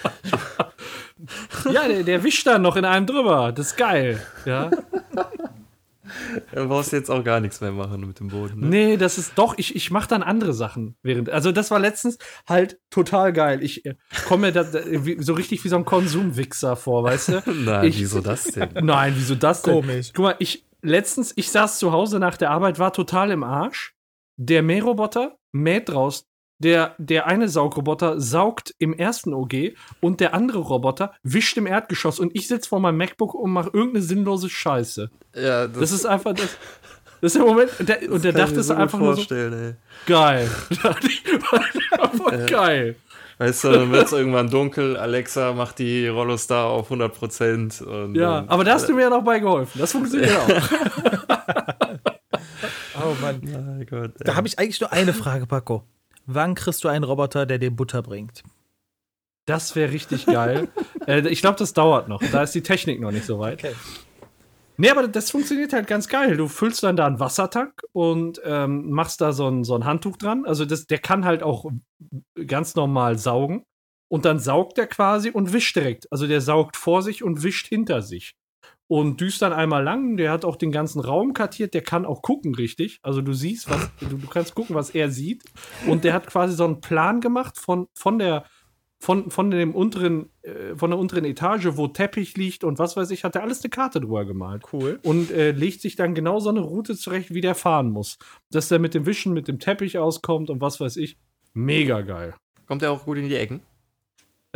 [1.72, 3.50] Ja, der, der wischt dann noch in einem drüber.
[3.52, 4.20] Das ist geil.
[4.44, 4.70] Ja.
[6.54, 8.60] Du brauchst jetzt auch gar nichts mehr machen mit dem Boden.
[8.60, 8.66] Ne?
[8.68, 11.30] Nee, das ist doch, ich, ich mache dann andere Sachen während.
[11.30, 13.62] Also, das war letztens halt total geil.
[13.62, 13.94] Ich äh,
[14.26, 17.42] komme mir da, da, wie, so richtig wie so ein Konsumwichser vor, weißt du?
[17.64, 18.68] Nein, Ich- wieso das denn?
[18.82, 19.74] Nein, wieso das denn?
[19.74, 20.12] Komisch.
[20.14, 23.94] Guck mal, ich letztens, ich saß zu Hause nach der Arbeit, war total im Arsch.
[24.36, 26.26] Der Mähroboter mäht draus.
[26.58, 32.18] Der, der eine Saugroboter saugt im ersten OG und der andere Roboter wischt im Erdgeschoss
[32.18, 35.10] und ich sitze vor meinem MacBook und mache irgendeine sinnlose Scheiße.
[35.34, 36.56] Ja, Das ist einfach das.
[37.20, 40.50] Das ist der Moment, der, und der dachte es einfach nur so, vorstellen, geil.
[42.46, 42.96] Geil.
[43.38, 43.46] ey.
[43.46, 48.40] Weißt du, dann wird es irgendwann dunkel, Alexa macht die Rollostar auf 100% und Ja,
[48.40, 49.78] dann- aber da hast du mir ja noch bei geholfen.
[49.78, 50.48] Das funktioniert auch.
[52.98, 53.40] Oh Mann.
[53.42, 54.24] Mein Gott, ey.
[54.24, 55.84] Da habe ich eigentlich nur eine Frage, Paco.
[56.26, 58.42] Wann kriegst du einen Roboter, der dir Butter bringt?
[59.46, 60.68] Das wäre richtig geil.
[61.06, 62.20] äh, ich glaube, das dauert noch.
[62.32, 63.64] Da ist die Technik noch nicht so weit.
[63.64, 63.74] Okay.
[64.78, 66.36] Nee, aber das funktioniert halt ganz geil.
[66.36, 70.18] Du füllst dann da einen Wassertank und ähm, machst da so ein, so ein Handtuch
[70.18, 70.44] dran.
[70.44, 71.70] Also das, der kann halt auch
[72.46, 73.64] ganz normal saugen.
[74.08, 76.10] Und dann saugt er quasi und wischt direkt.
[76.12, 78.36] Also der saugt vor sich und wischt hinter sich.
[78.88, 80.16] Und düst dann einmal lang.
[80.16, 81.74] Der hat auch den ganzen Raum kartiert.
[81.74, 83.00] Der kann auch gucken, richtig.
[83.02, 85.42] Also du siehst, was, du, du kannst gucken, was er sieht.
[85.88, 88.44] Und der hat quasi so einen Plan gemacht von, von der
[88.98, 93.10] von, von dem unteren, äh, von der unteren Etage, wo Teppich liegt und was weiß
[93.10, 94.64] ich, hat er alles eine Karte drüber gemalt.
[94.72, 94.98] Cool.
[95.02, 98.18] Und äh, legt sich dann genau so eine Route zurecht, wie der fahren muss.
[98.50, 101.18] Dass der mit dem Wischen, mit dem Teppich auskommt und was weiß ich.
[101.52, 102.34] Mega geil.
[102.66, 103.60] Kommt der auch gut in die Ecken?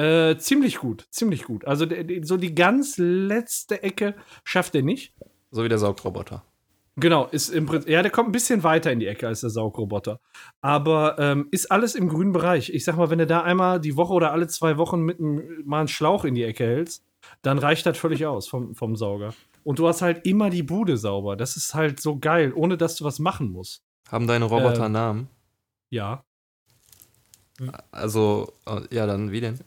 [0.00, 1.66] Äh, ziemlich gut, ziemlich gut.
[1.66, 1.84] Also
[2.22, 5.12] so die ganz letzte Ecke schafft er nicht.
[5.50, 6.42] So wie der Saugroboter.
[6.96, 9.50] Genau, ist im Prinzip, ja, der kommt ein bisschen weiter in die Ecke als der
[9.50, 10.18] Saugroboter.
[10.62, 12.70] Aber ähm, ist alles im grünen Bereich.
[12.70, 15.62] Ich sag mal, wenn du da einmal die Woche oder alle zwei Wochen mit einem,
[15.66, 17.04] mal einen Schlauch in die Ecke hältst,
[17.42, 19.34] dann reicht das völlig aus vom, vom Sauger.
[19.64, 21.36] Und du hast halt immer die Bude sauber.
[21.36, 23.82] Das ist halt so geil, ohne dass du was machen musst.
[24.10, 25.28] Haben deine Roboter einen Namen?
[25.90, 26.24] Ja.
[27.90, 29.60] Also, äh, ja, dann wie denn?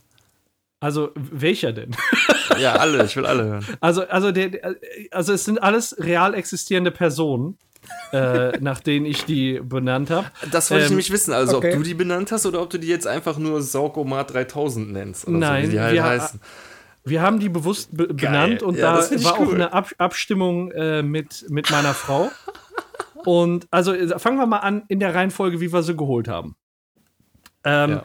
[0.83, 1.95] Also, welcher denn?
[2.59, 3.65] Ja, alle, ich will alle hören.
[3.79, 4.75] Also, also, der,
[5.11, 7.57] also es sind alles real existierende Personen,
[8.11, 10.27] äh, nach denen ich die benannt habe.
[10.51, 11.71] Das wollte ich Ähm, nämlich wissen, also okay.
[11.71, 15.25] ob du die benannt hast oder ob du die jetzt einfach nur Saugomat 3000 nennst.
[15.27, 16.41] Oder Nein, so, wie die halt wir- heißen.
[17.05, 19.55] Wir haben die bewusst be benannt und Ja, da ich war auch cool.
[19.55, 22.29] eine Ab Abstimmung äh, mit, mit meiner Frau.
[23.25, 26.55] Und also fangen wir mal an in der Reihenfolge, wie wir sie geholt haben.
[27.63, 28.03] Ähm, Ja.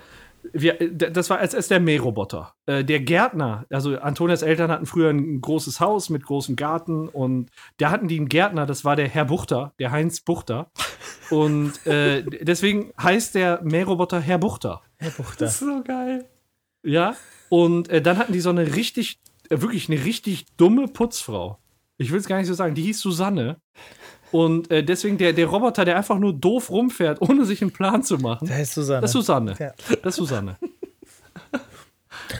[0.52, 2.54] Wir, äh, das war als erst der Mähroboter.
[2.66, 7.50] Äh, der Gärtner, also Antonias Eltern hatten früher ein großes Haus mit großem Garten und
[7.78, 10.70] da hatten die einen Gärtner, das war der Herr Buchter, der Heinz Buchter.
[11.30, 14.82] Und äh, deswegen heißt der Mähroboter Herr Buchter.
[14.96, 15.46] Herr Buchter.
[15.46, 16.24] ist so geil.
[16.82, 17.16] Ja,
[17.48, 19.18] und äh, dann hatten die so eine richtig,
[19.50, 21.58] äh, wirklich eine richtig dumme Putzfrau.
[21.98, 23.60] Ich will es gar nicht so sagen, die hieß Susanne.
[24.30, 28.02] Und äh, deswegen der, der Roboter, der einfach nur doof rumfährt, ohne sich einen Plan
[28.02, 28.46] zu machen.
[28.46, 29.00] Der heißt Susanne.
[29.00, 29.54] Das ist Susanne.
[29.58, 29.72] Ja.
[30.02, 30.56] Das ist Susanne.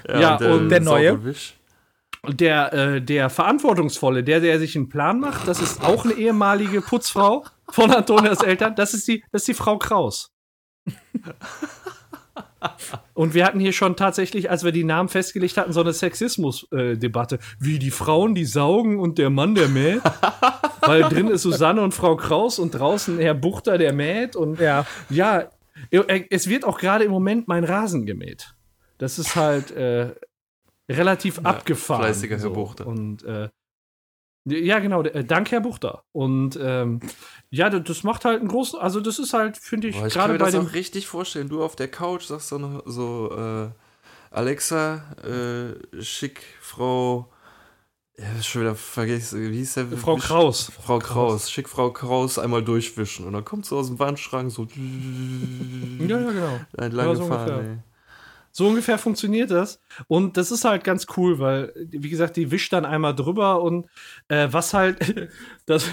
[0.07, 1.13] Ja, und der Neue?
[1.13, 1.55] Saugowisch.
[2.21, 6.13] Und der, äh, der Verantwortungsvolle, der, der sich einen Plan macht, das ist auch eine
[6.13, 8.75] ehemalige Putzfrau von Antonias Eltern.
[8.75, 10.31] Das ist die, das ist die Frau Kraus.
[13.15, 17.39] Und wir hatten hier schon tatsächlich, als wir die Namen festgelegt hatten, so eine Sexismus-Debatte.
[17.61, 20.01] Wie die Frauen, die saugen und der Mann, der mäht.
[20.81, 24.37] Weil drin ist Susanne und Frau Kraus und draußen Herr Buchter, der mäht.
[24.37, 24.87] Und Ja.
[25.11, 25.49] ja,
[26.31, 28.55] es wird auch gerade im Moment mein Rasen gemäht.
[28.99, 30.15] Das ist halt äh,
[30.91, 32.03] relativ abgefahren.
[32.03, 32.87] fleißiger Herr Buchter.
[32.87, 33.49] Und äh,
[34.51, 36.03] ja, genau, äh, dank Herr Buchter.
[36.13, 37.01] Und ähm,
[37.51, 40.23] ja, das, macht halt einen großen, also das ist halt, finde ich, Boah, ich kann
[40.23, 41.49] gerade mir bei das auch richtig vorstellen.
[41.49, 43.69] Du auf der Couch sagst so, noch so äh,
[44.31, 47.31] Alexa, äh, schick Frau,
[48.19, 49.87] ja, schon wieder vergessen, wie hieß der?
[49.87, 50.73] Frau Wisch- Kraus.
[50.85, 54.67] Frau Kraus, schick Frau Kraus einmal durchwischen und dann kommt sie aus dem Wandschrank so
[55.99, 56.61] Ja, ja, genau.
[56.77, 57.83] entlang Ja, so gefahren.
[58.59, 59.79] So ungefähr funktioniert das.
[60.09, 63.87] Und das ist halt ganz cool, weil, wie gesagt, die wischt dann einmal drüber und
[64.27, 65.31] äh, was halt,
[65.67, 65.87] das,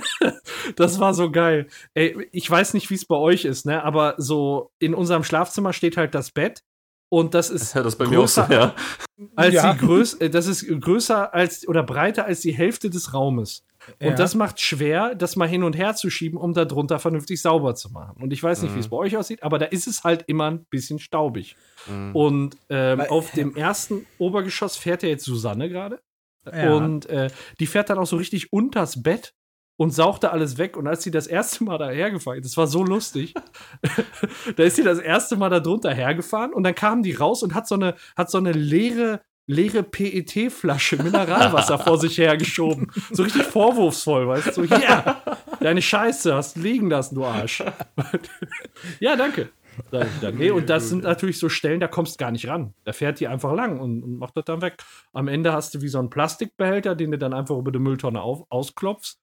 [0.76, 1.66] das war so geil.
[1.92, 3.84] Ey, ich weiß nicht, wie es bei euch ist, ne?
[3.84, 6.62] Aber so in unserem Schlafzimmer steht halt das Bett.
[7.10, 8.74] Und das ist Ja, das bei mir auch so, größer ja.
[9.36, 9.74] als Ja.
[9.74, 13.64] die größ äh, das ist größer als oder breiter als die Hälfte des Raumes.
[14.00, 14.14] Und Ja.
[14.14, 17.74] das macht schwer, das mal hin und her zu schieben, um da drunter vernünftig sauber
[17.74, 18.22] zu machen.
[18.22, 20.50] Und ich weiß nicht, wie es bei euch aussieht, aber da ist es halt immer
[20.50, 21.56] ein bisschen staubig.
[21.88, 22.14] Mhm.
[22.16, 26.00] Und ähm, Weil- auf dem ersten Obergeschoss fährt ja jetzt Susanne gerade.
[26.52, 26.74] Ja.
[26.74, 27.28] Und äh,
[27.60, 29.34] die fährt dann auch so richtig unters Bett
[29.76, 30.76] und sauchte alles weg.
[30.76, 33.34] Und als sie das erste Mal dahergefahren, das war so lustig,
[34.56, 37.54] da ist sie das erste Mal da drunter hergefahren und dann kam die raus und
[37.54, 42.92] hat so eine, hat so eine leere, leere PET-Flasche Mineralwasser vor sich hergeschoben.
[43.10, 44.64] So richtig vorwurfsvoll, weißt du?
[44.64, 45.22] Ja,
[45.60, 47.64] deine Scheiße hast liegen lassen, du Arsch.
[49.00, 49.50] ja, danke.
[50.36, 52.74] Nee, und das sind natürlich so Stellen, da kommst du gar nicht ran.
[52.84, 54.76] Da fährt die einfach lang und, und macht das dann weg.
[55.12, 58.20] Am Ende hast du wie so einen Plastikbehälter, den du dann einfach über die Mülltonne
[58.20, 59.18] auf, ausklopfst.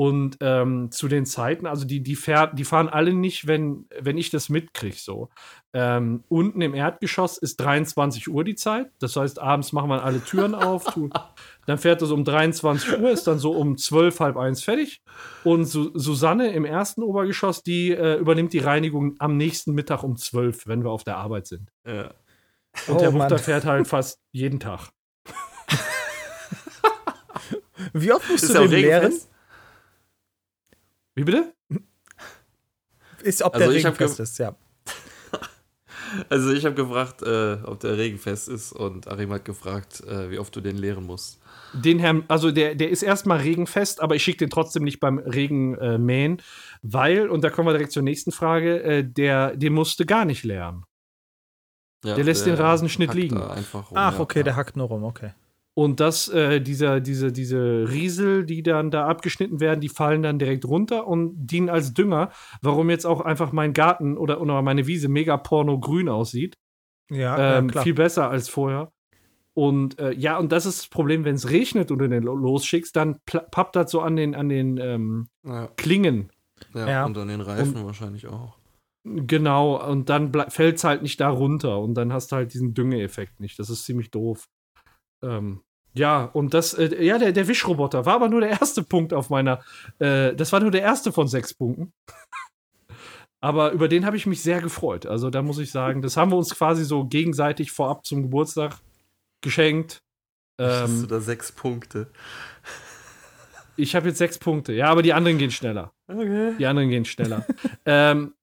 [0.00, 4.16] Und ähm, zu den Zeiten, also die, die, fährt, die fahren alle nicht, wenn, wenn
[4.16, 4.96] ich das mitkriege.
[4.96, 5.28] So.
[5.74, 8.90] Ähm, unten im Erdgeschoss ist 23 Uhr die Zeit.
[8.98, 10.84] Das heißt, abends machen wir alle Türen auf.
[10.84, 11.10] Tu,
[11.66, 15.02] dann fährt es um 23 Uhr, ist dann so um 12, halb eins fertig.
[15.44, 20.16] Und Su Susanne im ersten Obergeschoss, die äh, übernimmt die Reinigung am nächsten Mittag um
[20.16, 21.68] 12, wenn wir auf der Arbeit sind.
[21.86, 22.14] Ja.
[22.88, 23.12] Und Oh, der.
[23.12, 24.88] Wuchter fährt halt fast jeden Tag.
[27.92, 29.12] Wie oft musst Ist du den leeren?
[31.20, 31.52] Wie bitte?
[33.22, 34.56] Ist, ob Also der regenfest ge- ist, ja.
[36.30, 40.38] Also ich habe gefragt, äh, ob der regenfest ist und Arim hat gefragt, äh, wie
[40.38, 41.38] oft du den leeren musst.
[41.74, 45.18] Den Herrn, also der, der ist erstmal regenfest, aber ich schicke den trotzdem nicht beim
[45.18, 46.40] Regen äh, mähen,
[46.80, 50.42] weil, und da kommen wir direkt zur nächsten Frage, äh, der, den musste gar nicht
[50.42, 50.84] leeren.
[52.02, 53.36] Ja, Der lässt den Rasenschnitt liegen.
[53.36, 53.50] rum,
[53.94, 54.20] Ach, ja.
[54.20, 55.34] okay, der hackt nur rum, okay.
[55.74, 60.38] Und das, äh, dieser, diese, diese Riesel, die dann da abgeschnitten werden, die fallen dann
[60.38, 62.30] direkt runter und dienen als Dünger,
[62.60, 66.56] warum jetzt auch einfach mein Garten oder, oder meine Wiese mega porno-grün aussieht.
[67.10, 67.84] Ja, ähm, ja klar.
[67.84, 68.90] viel besser als vorher.
[69.54, 72.34] Und äh, ja, und das ist das Problem, wenn es regnet und du den lo-
[72.36, 76.30] losschickst, dann pappt das so an den, an den ähm, Ja, Klingen.
[76.74, 77.06] ja, Ja.
[77.06, 78.58] und an den Reifen wahrscheinlich auch.
[79.04, 82.74] Genau, und dann fällt es halt nicht da runter und dann hast du halt diesen
[82.74, 83.58] Düngeeffekt nicht.
[83.58, 84.46] Das ist ziemlich doof.
[85.22, 89.12] Ähm, ja, und das, äh, ja, der, der Wischroboter war aber nur der erste Punkt
[89.12, 89.60] auf meiner,
[89.98, 91.92] äh, das war nur der erste von sechs Punkten.
[93.40, 95.06] aber über den habe ich mich sehr gefreut.
[95.06, 98.76] Also da muss ich sagen, das haben wir uns quasi so gegenseitig vorab zum Geburtstag
[99.42, 100.02] geschenkt.
[100.60, 102.10] Hast du Ähm, da sechs Punkte?
[103.76, 105.92] ich habe jetzt sechs Punkte, ja, aber die anderen gehen schneller.
[106.06, 106.54] Okay.
[106.58, 107.46] Die anderen gehen schneller.
[107.84, 108.34] ähm,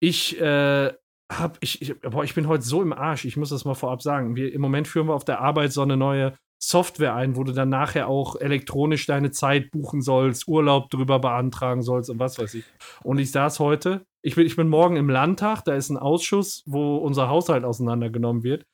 [0.00, 0.92] ich äh,
[1.30, 3.24] hab, ich, ich, boah, ich bin heute so im Arsch.
[3.24, 4.36] Ich muss das mal vorab sagen.
[4.36, 7.52] Wir, Im Moment führen wir auf der Arbeit so eine neue Software ein, wo du
[7.52, 12.54] dann nachher auch elektronisch deine Zeit buchen sollst, Urlaub drüber beantragen sollst und was weiß
[12.54, 12.64] ich.
[13.02, 16.62] Und ich saß heute, ich bin, ich bin morgen im Landtag, da ist ein Ausschuss,
[16.66, 18.64] wo unser Haushalt auseinandergenommen wird.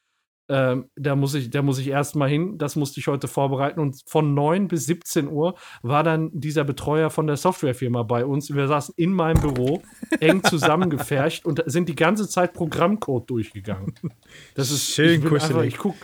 [0.55, 3.81] Ähm, da muss ich, da muss ich erst mal hin, das musste ich heute vorbereiten.
[3.81, 8.55] Und von 9 bis 17 Uhr war dann dieser Betreuer von der Softwarefirma bei uns.
[8.55, 9.83] Wir saßen in meinem Büro,
[10.21, 13.95] eng zusammengefercht und sind die ganze Zeit Programmcode durchgegangen.
[14.55, 15.97] Das ist Schön ich einfach- Ich gucke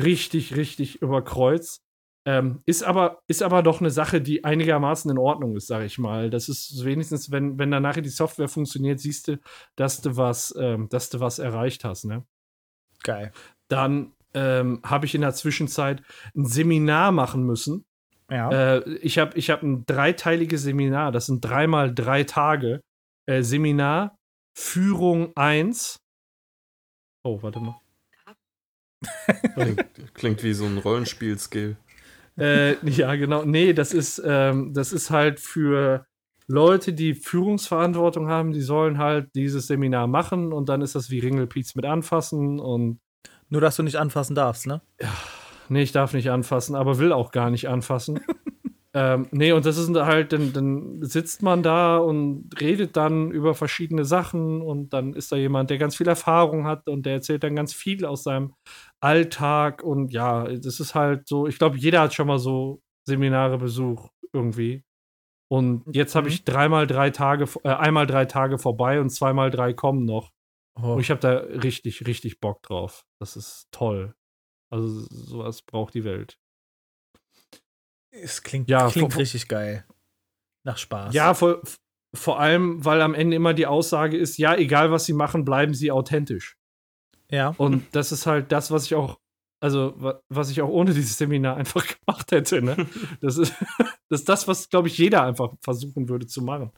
[0.00, 1.82] richtig, richtig über Kreuz.
[2.24, 5.98] Ähm, ist, aber, ist aber doch eine Sache, die einigermaßen in Ordnung ist, sage ich
[5.98, 6.30] mal.
[6.30, 9.40] Das ist wenigstens, wenn, wenn dann nachher die Software funktioniert, siehst du,
[9.74, 12.24] dass du was, ähm, dass du was erreicht hast, ne?
[13.02, 13.32] Geil.
[13.68, 16.02] Dann ähm, habe ich in der Zwischenzeit
[16.34, 17.84] ein Seminar machen müssen.
[18.30, 18.76] Ja.
[18.76, 22.80] Äh, ich habe ich hab ein dreiteiliges Seminar, das sind dreimal drei Tage.
[23.26, 24.16] Äh, Seminar
[24.54, 25.96] Führung 1.
[27.24, 27.80] Oh, warte mal.
[29.54, 31.76] Klingt, klingt wie so ein Rollenspiel-Skill.
[32.38, 33.44] äh, ja, genau.
[33.44, 36.06] Nee, das ist, ähm, das ist halt für
[36.46, 41.20] Leute, die Führungsverantwortung haben, die sollen halt dieses Seminar machen und dann ist das wie
[41.20, 43.00] Ringelpiez mit anfassen und
[43.52, 44.80] Nur, dass du nicht anfassen darfst, ne?
[45.68, 48.18] Nee, ich darf nicht anfassen, aber will auch gar nicht anfassen.
[48.94, 53.54] ähm, nee, und das ist halt, dann, dann sitzt man da und redet dann über
[53.54, 57.44] verschiedene Sachen und dann ist da jemand, der ganz viel Erfahrung hat und der erzählt
[57.44, 58.54] dann ganz viel aus seinem
[59.00, 63.58] Alltag und ja, das ist halt so, ich glaube, jeder hat schon mal so Seminare
[63.58, 64.82] besucht irgendwie.
[65.50, 66.32] Und jetzt habe Mhm.
[66.32, 70.30] ich dreimal drei Tage, äh, einmal drei Tage vorbei und zweimal drei kommen noch.
[70.80, 70.94] Oh.
[70.94, 73.04] Und ich habe da richtig, richtig Bock drauf.
[73.20, 74.14] Das ist toll.
[74.70, 76.38] Also sowas braucht die Welt.
[78.10, 79.86] Es klingt, Ja, klingt vor- richtig geil.
[80.64, 81.14] Nach Spaß.
[81.14, 81.60] Ja, vor,
[82.14, 85.74] vor allem, weil am Ende immer die Aussage ist, ja, egal was sie machen, bleiben
[85.74, 86.56] sie authentisch.
[87.30, 87.54] Ja.
[87.56, 89.18] Und das ist halt das, was ich auch,
[89.60, 92.62] also wa- was ich auch ohne dieses Seminar einfach gemacht hätte.
[92.62, 92.76] Ne?
[93.20, 93.54] Das, ist,
[94.08, 96.70] das ist das, was, glaube ich, jeder einfach versuchen würde zu machen.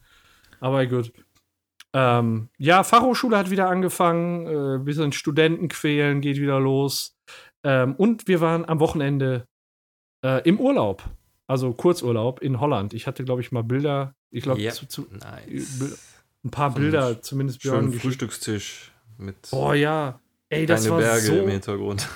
[0.60, 1.12] Aber gut.
[1.94, 7.16] Ähm, ja, Fachhochschule hat wieder angefangen, äh, bisschen Studenten quälen, geht wieder los.
[7.62, 9.46] Ähm, und wir waren am Wochenende
[10.24, 11.04] äh, im Urlaub.
[11.46, 12.94] Also Kurzurlaub in Holland.
[12.94, 15.98] Ich hatte, glaube ich, mal Bilder, ich glaube, zu, Nice.
[16.42, 17.84] ein paar ein Bilder, zumindest Björn.
[17.84, 18.00] Schönen.
[18.00, 20.20] Frühstückstisch mit Boah, ja.
[20.48, 22.08] Ey, das war Berge im so, Hintergrund.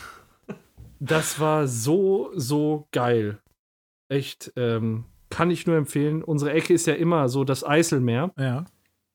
[0.98, 3.38] das war so, so geil.
[4.08, 6.24] Echt, ähm, kann ich nur empfehlen.
[6.24, 8.32] Unsere Ecke ist ja immer so das Eiselmeer.
[8.38, 8.64] Ja.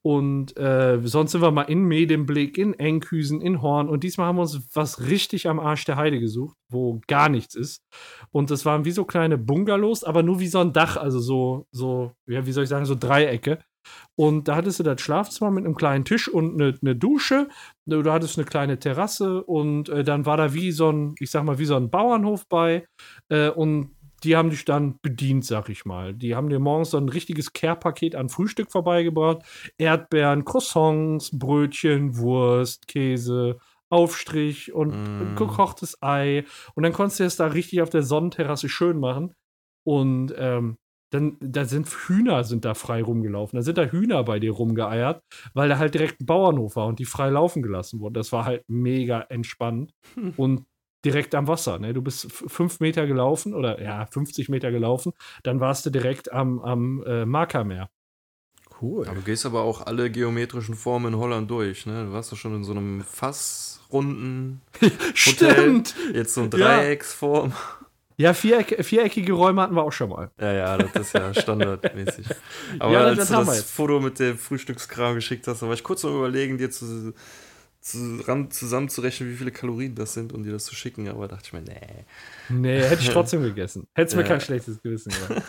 [0.06, 3.88] Und äh, sonst sind wir mal in Medemblick, in Enkhüsen, in Horn.
[3.88, 7.56] Und diesmal haben wir uns was richtig am Arsch der Heide gesucht, wo gar nichts
[7.56, 7.82] ist.
[8.30, 11.68] Und das waren wie so kleine Bungalows, aber nur wie so ein Dach, also so,
[11.72, 13.60] so, ja, wie soll ich sagen, so Dreiecke.
[14.16, 17.48] Und da hattest du das Schlafzimmer mit einem kleinen Tisch und eine, eine Dusche.
[17.86, 21.44] Du hattest eine kleine Terrasse und äh, dann war da wie so ein, ich sag
[21.46, 22.86] mal, wie so ein Bauernhof bei.
[23.30, 26.14] Äh, und die haben dich dann bedient, sag ich mal.
[26.14, 29.44] Die haben dir morgens so ein richtiges Care-Paket an Frühstück vorbeigebracht.
[29.78, 33.58] Erdbeeren, Croissants, Brötchen, Wurst, Käse,
[33.90, 35.36] Aufstrich und Mm.
[35.36, 36.46] gekochtes Ei.
[36.76, 39.34] Und dann konntest du es da richtig auf der Sonnenterrasse schön machen.
[39.86, 40.78] Und ähm,
[41.12, 43.58] dann, da sind Hühner sind da frei rumgelaufen.
[43.58, 45.22] Da sind da Hühner bei dir rumgeeiert,
[45.54, 48.16] weil da halt direkt ein Bauernhof war und die frei laufen gelassen wurden.
[48.16, 49.94] Das war halt mega entspannt
[50.38, 50.66] und
[51.06, 51.80] direkt am Wasser.
[51.80, 51.94] Ne?
[51.94, 55.14] Du bist fünf Meter gelaufen oder ja, 50 Meter gelaufen,
[55.44, 57.90] dann warst du direkt am, am äh, Markermeer.
[58.82, 59.06] Cool.
[59.06, 62.06] Aber du gehst aber auch alle geometrischen Formen in Holland durch, ne?
[62.06, 64.62] Du warst doch schon in so einem fassrunden
[65.26, 65.84] Hotel.
[66.14, 66.78] Jetzt so eine Ja.
[66.78, 67.54] Dreiecksform.
[68.16, 70.30] Ja, viereck, viereckige Räume hatten wir auch schon mal.
[70.40, 72.28] Ja, ja, das ist ja standardmäßig.
[72.80, 73.72] Aber Ja, das- als das du das.
[73.72, 77.14] Foto mit dem Frühstückskram geschickt hast, da war ich kurz am überlegen, dir zu,
[77.84, 81.08] zusammenzurechnen, wie viele Kalorien das sind und dir das zu schicken.
[81.10, 82.06] Aber dachte ich mir, nee.
[82.50, 83.88] Nee, hätte ich trotzdem gegessen.
[83.94, 84.28] Hätte mir Ja.
[84.30, 85.44] kein schlechtes Gewissen gemacht.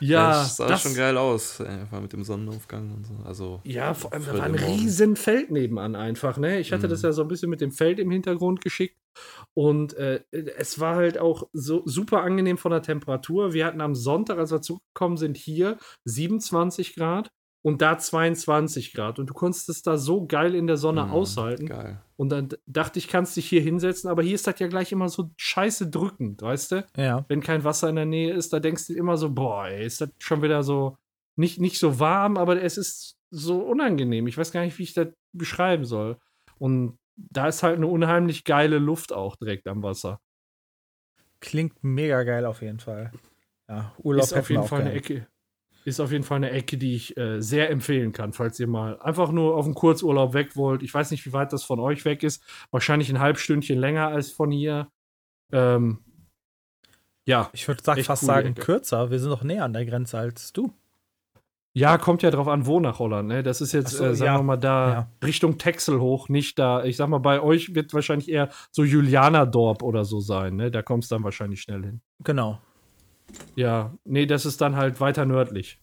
[0.00, 3.14] Ja, das sah das, schon geil aus, einfach mit dem Sonnenaufgang und so.
[3.24, 6.60] Also, Ja, vor allem, da war ein riesen Feld nebenan einfach, ne?
[6.60, 6.90] Ich hatte Mhm.
[6.90, 8.96] das ja so ein bisschen mit dem Feld im Hintergrund geschickt.
[9.54, 13.52] Und äh, es war halt auch so super angenehm von der Temperatur.
[13.54, 19.18] Wir hatten am Sonntag, als wir zurückgekommen sind, hier 27 Grad und da 22 Grad.
[19.18, 21.66] Und du konntest es da so geil in der Sonne mm, aushalten.
[21.66, 22.00] Geil.
[22.16, 25.08] Und dann dachte ich, kannst dich hier hinsetzen, aber hier ist das ja gleich immer
[25.08, 26.86] so scheiße drückend, weißt du?
[26.96, 27.24] Ja.
[27.28, 30.00] wenn kein Wasser in der Nähe ist, da denkst du immer so, boah, ey, ist
[30.00, 30.96] das schon wieder so,
[31.36, 34.26] nicht, nicht so warm, aber es ist so unangenehm.
[34.26, 36.16] Ich weiß gar nicht, wie ich das beschreiben soll.
[36.58, 40.20] Und da ist halt eine unheimlich geile Luft auch direkt am Wasser.
[41.40, 43.12] Klingt mega geil auf jeden Fall.
[43.68, 44.98] Ja, Urlaub ist auf jeden Fall eine gern.
[44.98, 45.26] Ecke.
[45.88, 49.00] Ist auf jeden Fall eine Ecke, die ich äh, sehr empfehlen kann, falls ihr mal
[49.00, 50.82] einfach nur auf einen Kurzurlaub weg wollt.
[50.82, 52.42] Ich weiß nicht, wie weit das von euch weg ist.
[52.70, 54.88] Wahrscheinlich ein halbstündchen länger als von hier.
[55.50, 56.00] Ähm,
[57.24, 58.60] ja, Ich würde fast sagen, Ecke.
[58.60, 59.10] kürzer.
[59.10, 60.72] Wir sind noch näher an der Grenze als du.
[61.74, 63.28] Ja, kommt ja drauf an, wo nach Holland.
[63.28, 63.42] Ne?
[63.42, 64.38] Das ist jetzt, so, äh, sagen ja.
[64.38, 65.10] wir mal, da Ja.
[65.24, 66.84] Richtung Texel hoch, nicht da.
[66.84, 70.56] Ich sag mal, bei euch wird wahrscheinlich eher so Julianadorp oder so sein.
[70.56, 70.70] Ne?
[70.70, 72.00] Da kommst du dann wahrscheinlich schnell hin.
[72.24, 72.60] Genau.
[73.56, 75.80] Ja, nee, das ist dann halt weiter nördlich.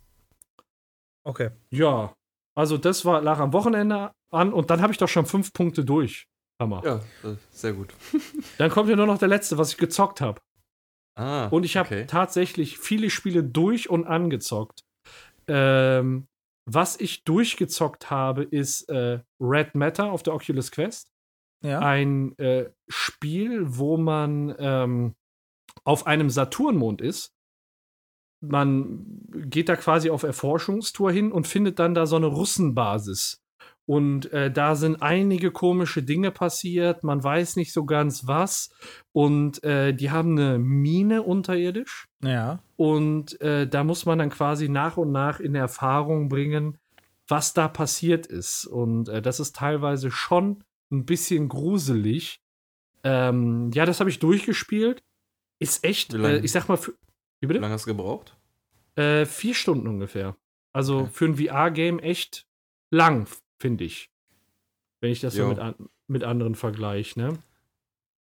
[1.23, 1.51] Okay.
[1.71, 2.15] Ja,
[2.55, 5.83] also das war, lag am Wochenende an und dann habe ich doch schon fünf Punkte
[5.83, 6.27] durch.
[6.59, 6.81] Hammer.
[6.85, 6.95] Ja,
[7.29, 7.93] äh, sehr gut.
[8.57, 10.39] Dann kommt ja nur noch der letzte, was ich gezockt habe.
[11.17, 12.05] Ah, Und ich habe okay.
[12.07, 14.85] tatsächlich viele Spiele durch und angezockt.
[15.47, 16.27] Ähm,
[16.65, 21.11] was ich durchgezockt habe, ist äh, Red Matter auf der Oculus Quest.
[21.63, 21.79] Ja.
[21.79, 25.15] Ein äh, Spiel, wo man ähm,
[25.83, 27.34] auf einem Saturnmond ist.
[28.49, 33.41] Man geht da quasi auf Erforschungstour hin und findet dann da so eine Russenbasis.
[33.87, 37.03] Und äh, da sind einige komische Dinge passiert.
[37.03, 38.71] Man weiß nicht so ganz was.
[39.11, 42.07] Und äh, die haben eine Mine unterirdisch.
[42.23, 42.63] Ja.
[42.77, 46.79] Und äh, da muss man dann quasi nach und nach in Erfahrung bringen,
[47.27, 48.65] was da passiert ist.
[48.65, 52.41] Und äh, das ist teilweise schon ein bisschen gruselig.
[53.03, 55.03] Ähm, ja, das habe ich durchgespielt.
[55.59, 56.95] Ist echt, Wie äh, ich sag mal, für, wie
[57.41, 57.59] Wie bitte?
[57.59, 58.34] lange hast du gebraucht?
[58.95, 60.35] Äh, vier Stunden ungefähr.
[60.73, 61.09] Also Okay.
[61.11, 62.45] für ein VR-Game echt
[62.91, 63.27] lang,
[63.61, 64.09] finde ich.
[65.01, 65.49] Wenn ich das so Jo.
[65.49, 65.75] mit, an,
[66.07, 67.37] mit anderen vergleiche, ne?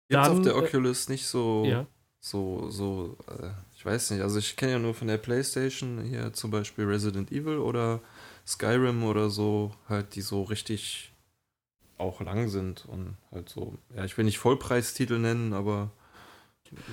[0.10, 1.88] Jetzt Dann, auf der äh, Oculus nicht so, Ja.
[2.20, 6.34] so, so, äh, ich weiß nicht, also ich kenne ja nur von der Playstation hier
[6.34, 8.02] zum Beispiel Resident Evil oder
[8.46, 11.14] Skyrim oder so, halt die so richtig
[11.98, 15.92] auch lang sind und halt so, ja, ich will nicht Vollpreistitel nennen, aber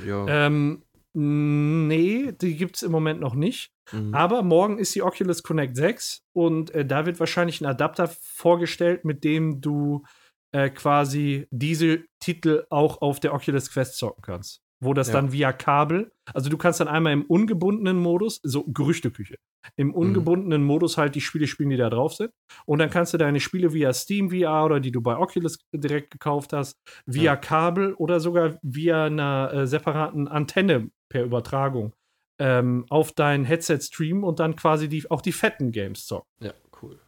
[0.06, 0.46] ja.
[0.46, 0.82] Ähm,
[1.14, 3.70] nee, die gibt es im Moment noch nicht.
[3.92, 4.14] mhm.
[4.14, 9.04] Aber morgen ist die Oculus Connect 6 und äh, da wird wahrscheinlich ein Adapter vorgestellt,
[9.04, 10.04] mit dem du
[10.52, 14.60] äh, quasi diese Titel auch auf der Oculus Quest zocken kannst.
[14.82, 15.14] Wo das Ja.
[15.14, 19.70] dann via Kabel, also du kannst dann einmal im ungebundenen Modus, so Gerüchteküche, Mhm.
[19.76, 22.30] im ungebundenen Modus halt die Spiele spielen, die da drauf sind.
[22.64, 26.10] Und dann kannst du deine Spiele via Steam VR oder die du bei Oculus direkt
[26.12, 27.36] gekauft hast, via Ja.
[27.36, 31.92] Kabel oder sogar via einer äh, separaten Antenne per Übertragung
[32.38, 36.30] ähm, auf dein Headset streamen und dann quasi die, auch die fetten Games zocken.
[36.40, 36.98] ja, cool.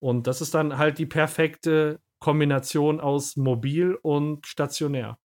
[0.00, 5.18] Und das ist dann halt die perfekte Kombination aus mobil und stationär.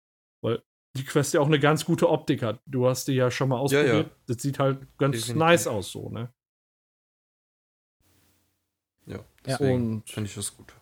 [0.42, 0.64] Weil
[0.96, 2.62] die Quest ja auch eine ganz gute Optik hat.
[2.66, 4.08] Du hast die ja schon mal ausprobiert.
[4.08, 4.16] ja.
[4.28, 5.36] Das sieht halt ganz Definitiv.
[5.40, 6.34] nice aus so, ne?
[9.06, 9.26] Ja, Ja.
[9.46, 10.74] deswegen Und- finde ich das gut.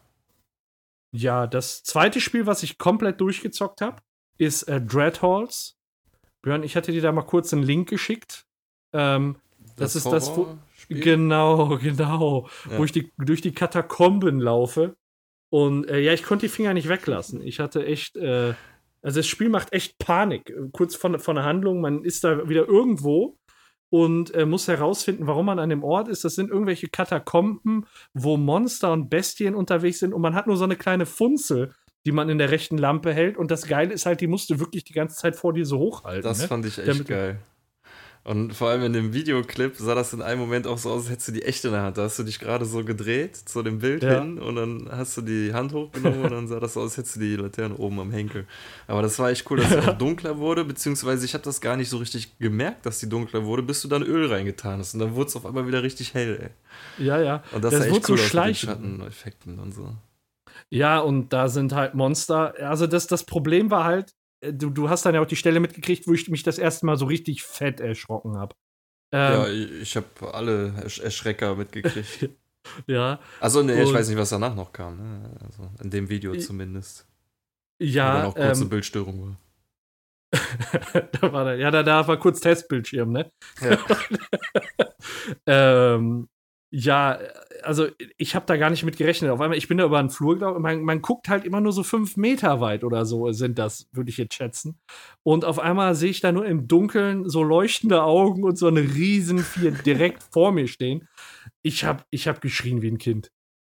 [1.11, 4.01] Ja, das zweite Spiel, was ich komplett durchgezockt habe,
[4.37, 5.78] ist äh, Dreadhalls.
[6.41, 8.45] Björn, ich hatte dir da mal kurz einen Link geschickt.
[8.93, 9.35] Ähm,
[9.77, 10.99] Das ist das, wo- Horrorspiel?
[11.01, 12.49] genau, genau.
[12.69, 12.77] Ja.
[12.77, 14.95] Wo ich die, durch die Katakomben laufe.
[15.51, 17.41] Und äh, ja, ich konnte die Finger nicht weglassen.
[17.41, 18.53] Ich hatte echt, äh,
[19.01, 20.53] also das Spiel macht echt Panik.
[20.73, 23.37] Kurz von, von der Handlung, man ist da wieder irgendwo
[23.89, 26.23] und äh, muss herausfinden, warum man an dem Ort ist.
[26.23, 30.63] Das sind irgendwelche Katakomben, wo Monster und Bestien unterwegs sind und man hat nur so
[30.65, 31.73] eine kleine Funzel,
[32.06, 33.38] die man in der rechten Lampe hält.
[33.38, 35.78] Und das Geile ist halt, die musst du wirklich die ganze Zeit vor dir so
[35.80, 36.24] hochhalten.
[36.24, 36.47] Das ne?
[36.47, 37.39] fand ich echt Damit- geil.
[38.26, 41.10] Und vor allem in dem Videoclip sah das in einem Moment auch so aus, als
[41.10, 41.97] hättest du die echt in der Hand.
[41.97, 44.20] Da hast du dich gerade so gedreht zu dem Bild Ja.
[44.20, 46.97] hin und dann hast du die Hand hochgenommen und dann sah das so aus, als
[46.97, 48.45] hättest du die Laterne oben am Henkel.
[48.88, 51.78] Aber das war echt cool, dass es auch dunkler wurde, beziehungsweise ich habe das gar
[51.78, 54.93] nicht so richtig gemerkt, dass die dunkler wurde, bis du dann Öl reingetan hast.
[54.95, 56.52] Und dann wurde es auf einmal wieder richtig hell,
[57.00, 57.04] ey.
[57.06, 57.43] Ja, ja.
[57.54, 58.56] Und das, Das sah echt wurde so cool aus mit den.
[58.56, 59.95] Schatteneffekten und so.
[60.72, 62.53] Ja, und da sind halt Monster.
[62.59, 65.59] Also das, das Problem war halt, äh, du, du hast dann ja auch die Stelle
[65.59, 68.55] mitgekriegt, wo ich mich das erste Mal so richtig fett erschrocken habe.
[69.13, 72.30] ja, Ähm, ich, ich habe alle Ersch Erschrecker mitgekriegt.
[72.88, 74.97] ja, Also, nee, ich weiß nicht, was danach noch kam.
[74.97, 75.38] Ne?
[75.43, 77.07] Also, in dem Video zumindest.
[77.82, 79.38] ja, Wo dann auch kurze ähm, Bildstörung war.
[81.11, 83.32] da war der, ja, da, da war kurz Testbildschirm, ne?
[83.61, 83.78] Ja.
[85.95, 86.30] ähm,
[86.72, 87.17] ja,
[87.63, 89.32] also ich habe da gar nicht mit gerechnet.
[89.32, 90.61] Auf einmal, ich bin da über einen Flur gelaufen.
[90.61, 94.11] Man, man guckt halt immer nur so fünf Meter weit oder so sind das, würde
[94.11, 94.80] ich jetzt schätzen.
[95.24, 98.82] Und auf einmal sehe ich da nur im Dunkeln so leuchtende Augen und so eine
[98.82, 101.07] riesen Vier direkt vor mir stehen.
[101.63, 103.32] Ich habe ich hab geschrien wie ein Kind.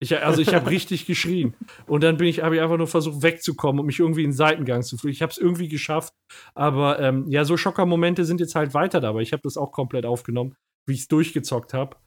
[0.02, 1.54] Ich, also ich habe richtig geschrien.
[1.86, 4.36] Und dann bin ich, habe ich einfach nur versucht wegzukommen und mich irgendwie in den
[4.36, 5.14] Seitengang zu fühlen.
[5.14, 6.14] Ich habe es irgendwie geschafft.
[6.56, 9.22] Aber ähm, ja, so Schockermomente sind jetzt halt weiter dabei.
[9.22, 10.56] Ich habe das auch komplett aufgenommen,
[10.88, 11.98] wie ich es durchgezockt habe.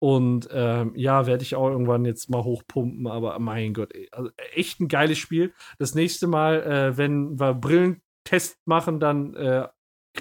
[0.00, 4.80] Und ähm, ja, werde ich auch irgendwann jetzt mal hochpumpen, aber mein Gott, also echt
[4.80, 5.54] ein geiles Spiel.
[5.78, 9.66] Das nächste Mal, äh, wenn wir Brillentest machen, dann äh,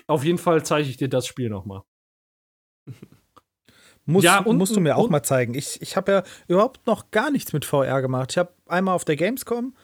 [0.07, 1.81] auf jeden Fall zeige ich dir das Spiel nochmal.
[4.05, 5.53] Muss, Ja, und- musst du mir auch und- mal zeigen.
[5.53, 8.31] Ich, ich habe ja überhaupt noch gar nichts mit VR gemacht.
[8.31, 9.75] Ich habe einmal auf der Gamescom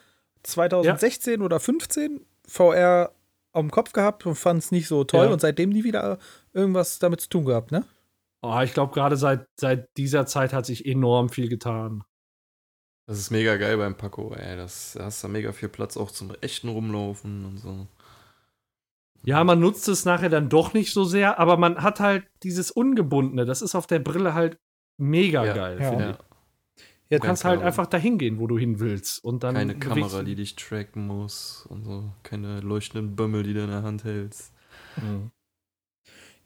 [0.43, 3.13] 2016 oder 15 VR
[3.53, 5.31] auf dem Kopf gehabt und fand es nicht so toll Ja.
[5.31, 6.19] und seitdem nie wieder
[6.53, 7.85] irgendwas damit zu tun gehabt, ne?
[8.41, 12.03] Oh, ich glaube, gerade seit, seit dieser Zeit hat sich enorm viel getan.
[13.05, 14.55] Das ist mega geil beim Paco, ey.
[14.55, 17.87] Das, da hast du mega viel Platz auch zum echten Rumlaufen und so.
[19.23, 22.71] Ja, man nutzt es nachher dann doch nicht so sehr, aber man hat halt dieses
[22.71, 23.45] Ungebundene.
[23.45, 24.57] Das ist auf der Brille halt
[24.97, 25.53] mega Ja.
[25.53, 25.77] geil.
[25.81, 25.89] Ja.
[25.89, 26.17] finde Ja, ich.
[27.09, 27.67] Ja, Du kannst Ganz halt genau.
[27.67, 29.23] einfach dahin gehen, wo du hin willst.
[29.23, 32.13] Und dann keine Kamera, die dich tracken muss und so.
[32.21, 34.53] Keine leuchtenden Bömmel, die du in der Hand hältst.
[34.97, 35.31] Mhm.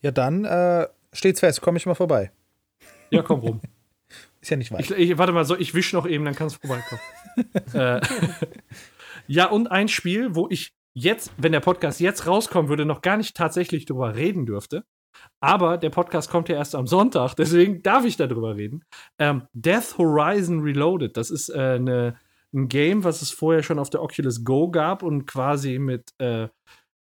[0.02, 2.32] ja dann äh, steht's fest, komme ich mal vorbei.
[3.10, 3.62] Ja, komm rum.
[4.42, 4.82] Ist ja nicht weit.
[4.82, 7.02] Ich, ich, warte mal, so, ich wisch noch eben, dann kannst du vorbeikommen.
[7.74, 8.02] äh,
[9.28, 13.18] ja, und ein Spiel, wo ich jetzt, wenn der Podcast jetzt rauskommen würde, noch gar
[13.18, 14.84] nicht tatsächlich drüber reden dürfte.
[15.40, 18.84] Aber der Podcast kommt ja erst am Sonntag, deswegen darf ich darüber reden.
[19.20, 22.18] Ähm, Death Horizon Reloaded, das ist äh, eine,
[22.54, 26.50] ein Game, was es vorher schon auf der Oculus Go gab und quasi mit, äh,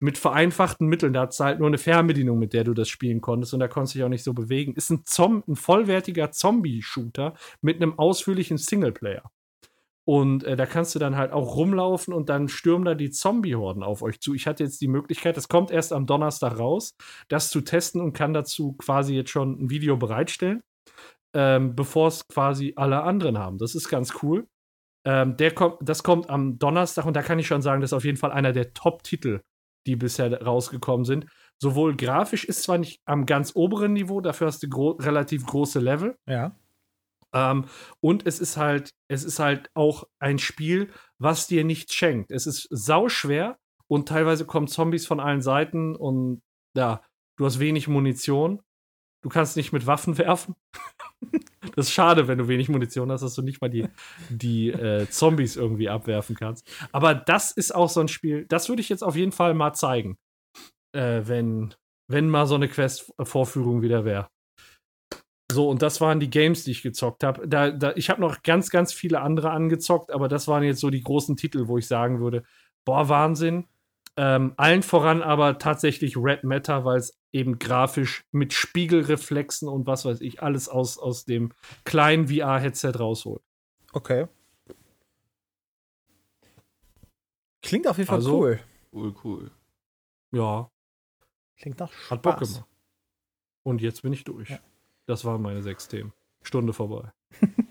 [0.02, 3.54] mit vereinfachten Mitteln, da hat halt nur eine Fernbedienung, mit der du das spielen konntest
[3.54, 4.74] und da konntest du dich auch nicht so bewegen.
[4.74, 9.30] Ist ein, Zom ein vollwertiger Zombie-Shooter mit einem ausführlichen Singleplayer.
[10.04, 13.84] Und äh, da kannst du dann halt auch rumlaufen und dann stürmen da die Zombie-Horden
[13.84, 14.34] auf euch zu.
[14.34, 16.96] Ich hatte jetzt die Möglichkeit, das kommt erst am Donnerstag raus,
[17.28, 20.62] das zu testen und kann dazu quasi jetzt schon ein Video bereitstellen,
[21.36, 23.60] ähm, bevor es quasi alle anderen haben.
[23.60, 24.48] Das ist ganz cool.
[25.06, 27.98] Ähm, der kommt, das kommt am Donnerstag und da kann ich schon sagen, das ist
[27.98, 29.42] auf jeden Fall einer der Top-Titel,
[29.86, 31.26] die bisher rausgekommen sind.
[31.58, 35.80] Sowohl grafisch ist zwar nicht am ganz oberen Niveau, dafür hast du gro relativ große
[35.80, 36.18] Level.
[36.28, 36.56] Ja.
[37.34, 37.66] Ähm,
[38.00, 42.32] und es ist halt, es ist halt auch ein Spiel, was dir nichts schenkt.
[42.32, 43.58] Es ist sauschwer
[43.88, 46.42] und teilweise kommen Zombies von allen Seiten und
[46.76, 47.02] ja,
[47.38, 48.62] du hast wenig Munition.
[49.22, 50.56] Du kannst nicht mit Waffen werfen.
[51.76, 53.88] das ist schade, wenn du wenig Munition hast, dass du nicht mal die,
[54.30, 56.68] die äh, Zombies irgendwie abwerfen kannst.
[56.92, 59.74] Aber das ist auch so ein Spiel, das würde ich jetzt auf jeden Fall mal
[59.74, 60.18] zeigen,
[60.96, 61.76] äh, wenn,
[62.08, 64.28] wenn mal so eine Quest-Vorführung wieder wäre.
[65.52, 67.48] So, und das waren die Games, die ich gezockt habe.
[67.48, 70.90] Da, da, ich habe noch ganz, ganz viele andere angezockt, aber das waren jetzt so
[70.90, 72.44] die großen Titel, wo ich sagen würde,
[72.86, 73.66] boah, Wahnsinn.
[74.18, 80.04] Ähm, allen voran aber tatsächlich Red Matter, weil es eben grafisch mit Spiegelreflexen und was
[80.06, 81.54] weiß ich, alles aus, aus dem
[81.86, 83.42] kleinen VR-Headset rausholt.
[83.94, 84.28] Okay.
[87.62, 88.60] Klingt auf jeden Fall Also- cool.
[88.94, 89.52] Cool, cool.
[90.32, 90.70] Ja,
[91.58, 92.10] Klingt nach Spaß.
[92.12, 92.66] hat Bock gemacht.
[93.64, 94.50] Und jetzt bin ich durch.
[94.50, 94.60] Ja.
[95.06, 96.12] Das waren meine sechs Themen.
[96.44, 97.12] Stunde vorbei.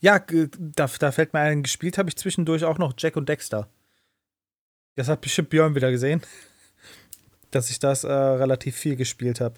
[0.00, 3.70] Ja, da, da fällt mir ein, gespielt habe ich zwischendurch auch noch Jack und Dexter.
[4.96, 6.22] Das hat bestimmt Björn wieder gesehen,
[7.50, 9.54] dass ich das äh, relativ viel gespielt habe.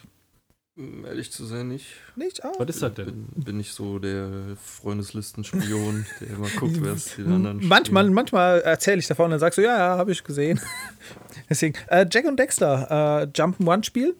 [0.77, 1.87] Um ehrlich zu sein, nicht.
[2.15, 2.45] Nicht?
[2.45, 2.53] Ah.
[2.59, 3.07] Was ist das denn?
[3.07, 4.31] Bin, bin ich so der
[4.63, 8.15] Freundeslistenspion, der immer guckt, wer es die anderen Manchmal, spielen.
[8.15, 10.61] manchmal erzähle ich davon und dann sagst du, ja, ja, habe ich gesehen.
[11.51, 14.15] Deswegen, äh, Jack und Dexter, äh, Jump'n'One-Spiel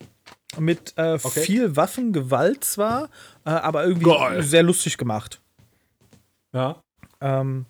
[0.59, 1.41] mit äh, Okay.
[1.43, 3.05] viel Waffengewalt zwar,
[3.45, 4.43] äh, aber irgendwie Geil.
[4.43, 5.41] sehr lustig gemacht.
[6.53, 6.81] Ja.
[7.21, 7.67] Ähm,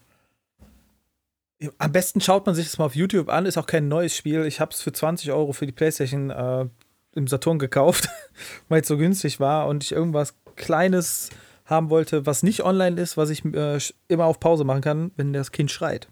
[1.78, 4.44] am besten schaut man sich das mal auf YouTube an, ist auch kein neues Spiel.
[4.46, 6.66] Ich habe es für 20 Euro für die Playstation äh,
[7.14, 8.08] im Saturn gekauft,
[8.68, 11.30] weil es so günstig war und ich irgendwas Kleines
[11.64, 13.78] haben wollte, was nicht online ist, was ich äh,
[14.08, 16.08] immer auf Pause machen kann, wenn das Kind schreit.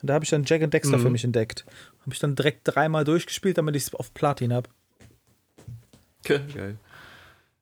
[0.00, 1.02] Und da habe ich dann Jack and Dexter Mhm.
[1.02, 1.64] für mich entdeckt.
[2.00, 4.68] Habe ich dann direkt dreimal durchgespielt, damit ich es auf Platin habe.
[6.24, 6.76] Okay, geil.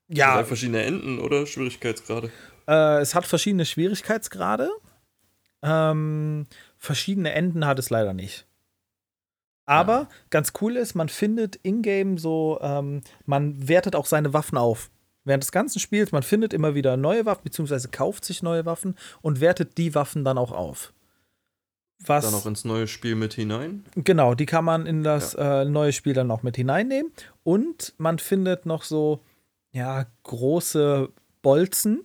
[0.08, 2.30] Ja, Drei verschiedene Enden oder Schwierigkeitsgrade?
[2.66, 4.70] Äh, es hat verschiedene Schwierigkeitsgrade.
[5.62, 6.46] Ähm,
[6.80, 8.46] verschiedene Enden hat es leider nicht.
[9.66, 10.08] Aber Ja.
[10.30, 14.90] ganz cool ist, man findet in-game so, ähm, man wertet auch seine Waffen auf.
[15.22, 18.96] Während des ganzen Spiels, man findet immer wieder neue Waffen, beziehungsweise kauft sich neue Waffen
[19.20, 20.92] und wertet die Waffen dann auch auf.
[22.04, 23.84] Was, Dann auch ins neue Spiel mit hinein.
[23.94, 27.12] Genau, die kann man in das äh, neue Spiel dann noch mit hineinnehmen.
[27.44, 29.20] Und man findet noch so,
[29.72, 31.10] ja, große
[31.42, 32.00] Bolzen.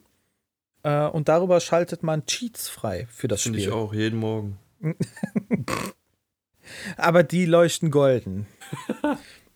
[0.84, 3.70] Äh, und darüber schaltet man Cheats frei für das Finde Spiel.
[3.70, 4.60] ich auch, jeden Morgen.
[6.98, 8.48] Aber die leuchten golden.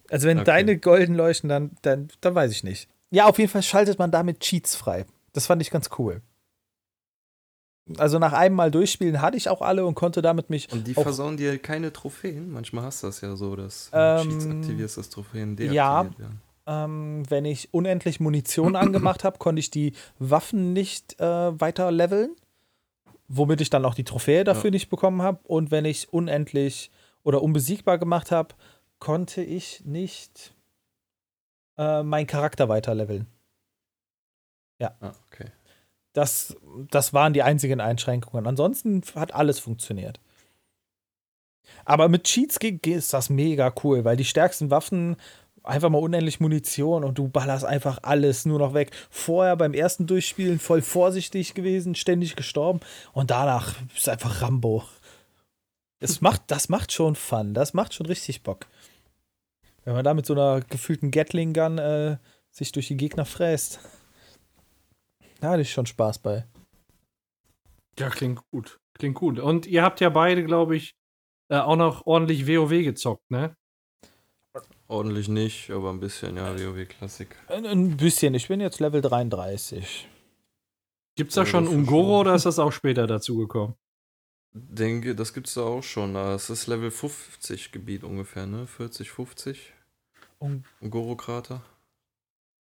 [0.10, 0.46] Also wenn Okay.
[0.46, 2.88] deine golden leuchten, dann, dann, dann weiß ich nicht.
[3.12, 5.06] Ja, auf jeden Fall schaltet man damit Cheats frei.
[5.34, 6.22] Das fand ich ganz cool.
[7.98, 10.94] Also nach einem Mal durchspielen hatte ich auch alle und konnte damit mich Und die
[10.94, 12.52] versauen dir keine Trophäen.
[12.52, 16.04] Manchmal hast du das ja so, dass Ähm, du Cheats aktivierst, dass Trophäen deaktiviert ja.
[16.20, 16.42] werden.
[16.68, 22.36] ähm, wenn ich unendlich Munition angemacht habe, konnte ich die Waffen nicht äh, weiter leveln,
[23.30, 24.72] womit ich dann auch die Trophäe dafür Ja.
[24.72, 25.40] nicht bekommen habe.
[25.48, 26.92] Und wenn ich unendlich
[27.24, 28.56] oder unbesiegbar gemacht habe,
[29.00, 30.54] konnte ich nicht
[31.78, 33.28] äh, meinen Charakter weiter leveln.
[34.82, 35.52] Ah, okay.
[36.14, 36.58] Das,
[36.90, 38.48] das waren die einzigen Einschränkungen.
[38.48, 40.20] Ansonsten hat alles funktioniert.
[41.86, 45.18] Aber mit Cheats ist das mega cool, weil die stärksten Waffen
[45.64, 48.92] einfach mal unendlich Munition und du ballerst einfach alles nur noch weg.
[49.10, 52.80] Vorher beim ersten Durchspielen voll vorsichtig gewesen, ständig gestorben
[53.14, 54.84] und danach ist einfach Rambo.
[56.00, 58.68] Das macht, das macht schon Fun, das macht schon richtig Bock.
[59.86, 62.18] Wenn man da mit so einer gefühlten Gatling-Gun äh,
[62.52, 63.80] sich durch die Gegner fräst.
[65.40, 66.46] Da hatte ich schon Spaß bei.
[67.98, 68.80] Ja, klingt gut.
[68.94, 69.40] Klingt gut.
[69.40, 70.96] Und ihr habt ja beide, glaube ich,
[71.50, 73.56] äh, auch noch ordentlich WoW gezockt, ne?
[74.90, 77.36] Ordentlich nicht, aber ein bisschen, ja, WoW-Klassik.
[77.48, 80.08] Ein, ein bisschen, ich bin jetzt Level 33.
[81.16, 83.76] Gibt's da Ja, schon das ist Ungoro oder ist das auch später dazu gekommen?
[84.52, 86.16] Denke, das gibt's da auch schon.
[86.16, 88.66] Das ist Level 50 Gebiet ungefähr, ne?
[88.66, 89.74] 40, 50.
[90.40, 91.62] Und Ungoro-Krater.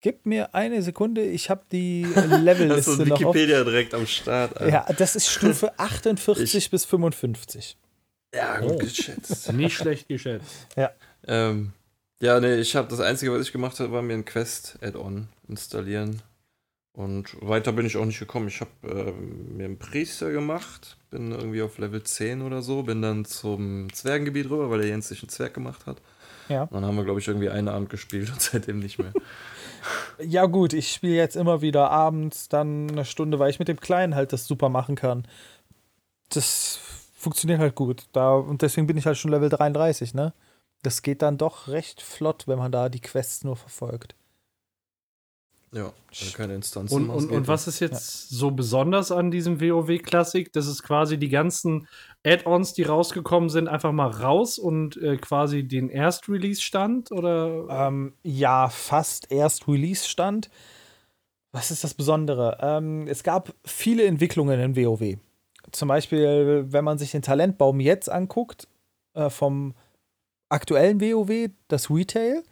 [0.02, 2.04] gib mir eine Sekunde, ich habe die
[2.44, 3.34] Levelliste noch auf.
[3.34, 4.72] Wikipedia direkt am Start, Alter.
[4.72, 7.76] Ja, das ist Stufe 48 bis 55.
[8.36, 8.78] Ja, gut Oh.
[8.78, 9.52] geschätzt.
[9.54, 10.68] Nicht schlecht geschätzt.
[11.26, 11.74] ähm,
[12.22, 16.22] ja, nee, ich habe das Einzige, was ich gemacht habe, war mir ein Quest-Add-on installieren.
[16.94, 18.50] Und weiter bin ich auch nicht gekommen.
[18.50, 23.02] Ich habe ähm, mir einen Priester gemacht, bin irgendwie auf Level 10 oder so, bin
[23.02, 26.02] dann zum Zwergengebiet rüber, weil der Jens sich einen Zwerg gemacht hat.
[26.50, 26.64] Ja.
[26.64, 29.14] Und dann haben wir, glaube ich, irgendwie einen Abend gespielt und seitdem nicht mehr.
[30.22, 33.80] Ja, gut, ich spiele jetzt immer wieder abends dann eine Stunde, weil ich mit dem
[33.80, 35.26] Kleinen halt das super machen kann.
[36.28, 36.78] Das
[37.16, 38.08] funktioniert halt gut.
[38.12, 40.34] Da, und deswegen bin ich halt schon Level 33, ne?
[40.82, 44.16] Das geht dann doch recht flott, wenn man da die Quests nur verfolgt.
[45.72, 45.94] Ja,
[46.34, 46.96] keine Instanzen.
[46.96, 50.52] Und, was und, und was ist jetzt so besonders an diesem WoW-Klassik?
[50.52, 51.88] Das ist quasi die ganzen
[52.26, 57.12] Add-ons, die rausgekommen sind, einfach mal raus und äh, quasi den Erst-Release-Stand?
[57.12, 57.68] Oder?
[57.70, 60.50] Ähm, ja, fast erst Release-Stand.
[61.52, 62.58] Was ist das Besondere?
[62.62, 65.18] Ähm, es gab viele Entwicklungen in WoW.
[65.72, 68.68] Zum Beispiel, wenn man sich den Talentbaum jetzt anguckt,
[69.14, 69.76] äh, vom
[70.50, 72.44] aktuellen WoW, das Retail,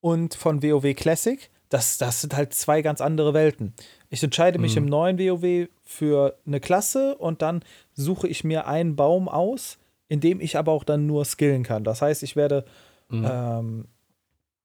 [0.00, 3.74] und von WoW Classic, das, das sind halt zwei ganz andere Welten.
[4.08, 4.84] Ich entscheide mich Mhm.
[4.84, 9.78] im neuen WoW für eine Klasse und dann suche ich mir einen Baum aus,
[10.08, 11.82] in dem ich aber auch dann nur skillen kann.
[11.82, 12.64] Das heißt, ich werde
[13.08, 13.26] Mhm.
[13.28, 13.88] ähm,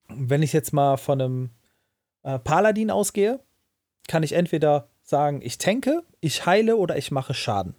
[0.09, 1.49] wenn ich jetzt mal von einem
[2.23, 3.39] äh, Paladin ausgehe,
[4.07, 7.75] kann ich entweder sagen, ich tanke, ich heile oder ich mache Schaden.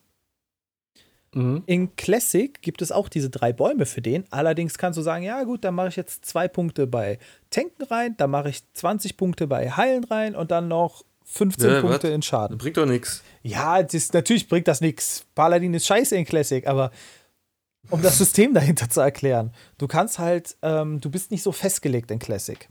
[1.35, 1.62] Mhm.
[1.66, 4.24] In Classic gibt es auch diese drei Bäume für den.
[4.30, 7.18] Allerdings kannst du sagen, ja gut, dann mache ich jetzt zwei Punkte bei
[7.51, 11.80] Tanken rein, dann mache ich 20 Punkte bei Heilen rein und dann noch 15 Ja,
[11.80, 12.14] Punkte wat?
[12.14, 12.59] in Schaden.
[12.59, 13.22] Bringt doch nichts.
[13.43, 15.24] Ja, das, natürlich bringt das nichts.
[15.35, 16.91] Paladin ist scheiße in Classic, aber
[17.91, 22.11] um das System dahinter zu erklären, du kannst halt, ähm, du bist nicht so festgelegt
[22.11, 22.68] in Classic.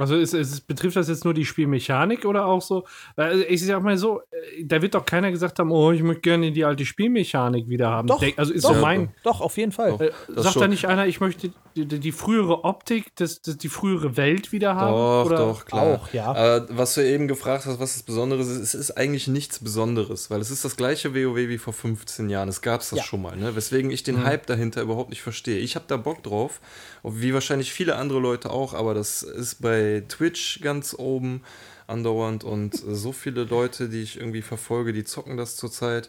[0.00, 2.84] Also ist, ist, betrifft das jetzt nur die Spielmechanik oder auch so?
[3.16, 6.22] Weil ich sag mal so, äh, da wird doch keiner gesagt haben, oh, ich möchte
[6.22, 8.08] gerne die alte Spielmechanik wieder haben.
[8.08, 9.10] Doch, Denk- also ist doch, so mein.
[9.22, 9.90] Doch, auf jeden Fall.
[9.92, 10.00] Doch.
[10.00, 10.62] Äh, sagt schon.
[10.62, 14.52] da nicht einer, ich möchte die, die, die frühere Optik, das, das, die frühere Welt
[14.52, 14.92] wieder haben?
[14.92, 15.36] Doch, oder?
[15.36, 15.82] doch, klar.
[15.82, 16.26] Auch, ja.
[16.26, 20.30] Aber was du eben gefragt hast, was das Besonderes ist, es ist eigentlich nichts Besonderes,
[20.30, 22.48] weil es ist das gleiche WoW wie vor 15 Jahren.
[22.48, 23.04] Es gab es das Ja.
[23.04, 23.54] schon mal, ne?
[23.54, 25.58] Weswegen ich den Hype dahinter überhaupt nicht verstehe.
[25.58, 26.60] Ich habe da Bock drauf,
[27.02, 31.42] wie wahrscheinlich viele andere Leute auch, aber das ist bei Twitch ganz oben
[31.86, 36.08] andauernd und äh, so viele Leute, die ich irgendwie verfolge, die zocken das zurzeit.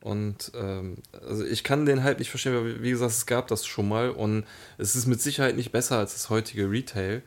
[0.00, 3.66] Und ähm, also ich kann den Hype nicht verstehen, weil wie gesagt, es gab das
[3.66, 4.44] schon mal und
[4.78, 7.22] es ist mit Sicherheit nicht besser als das heutige Retail.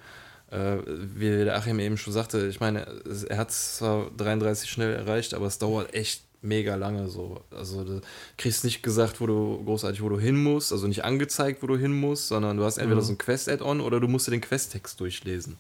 [0.50, 2.86] Äh, wie der Achim eben schon sagte, ich meine,
[3.30, 7.42] er hat es zwar 33 schnell erreicht, aber es dauert echt mega lange so.
[7.52, 8.02] Also du
[8.38, 11.78] kriegst nicht gesagt, wo du großartig, wo du hin musst, also nicht angezeigt, wo du
[11.78, 15.00] hin musst, sondern du hast entweder so ein Quest-Add-on oder du musst dir den Questtext
[15.00, 15.58] durchlesen.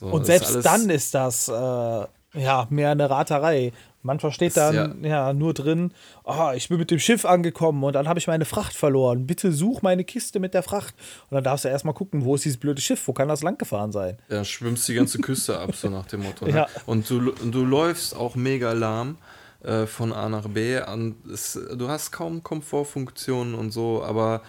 [0.00, 3.72] So, Und selbst ist dann ist das äh, ja mehr eine Raterei.
[4.02, 5.34] Manchmal steht Das- dann ja.
[5.34, 5.92] nur drin,
[6.24, 9.26] ah, ich bin mit dem Schiff angekommen und dann habe ich meine Fracht verloren.
[9.26, 10.94] Bitte such meine Kiste mit der Fracht.
[11.28, 13.92] Und dann darfst du erstmal gucken, wo ist dieses blöde Schiff, wo kann das langgefahren
[13.92, 14.16] sein?
[14.30, 16.46] Ja, schwimmst die ganze Küste ab, so nach dem Motto.
[16.46, 16.52] Ne?
[16.52, 16.66] Ja.
[16.86, 19.18] Und du, und du läufst auch mega lahm
[19.62, 20.78] äh, von A nach B.
[20.78, 24.40] An, es, du hast kaum Komfortfunktionen und so, aber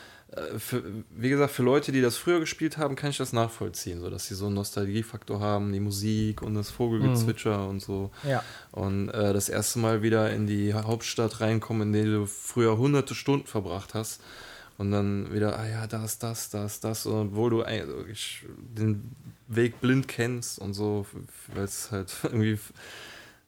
[0.58, 4.10] für, wie gesagt, für Leute, die das früher gespielt haben, kann ich das nachvollziehen, so
[4.10, 8.12] dass sie so einen Nostalgiefaktor haben, die Musik und das Vogelgezwitscher und so.
[8.24, 8.42] Ja.
[8.72, 13.14] Und äh, das erste Mal wieder in die Hauptstadt reinkommen, in der du früher hunderte
[13.14, 14.22] Stunden verbracht hast.
[14.78, 18.46] Und dann wieder, ah ja, da ist das, da ist das, und obwohl du eigentlich
[18.58, 19.12] den
[19.48, 21.06] Weg blind kennst und so,
[21.54, 22.58] weil es halt irgendwie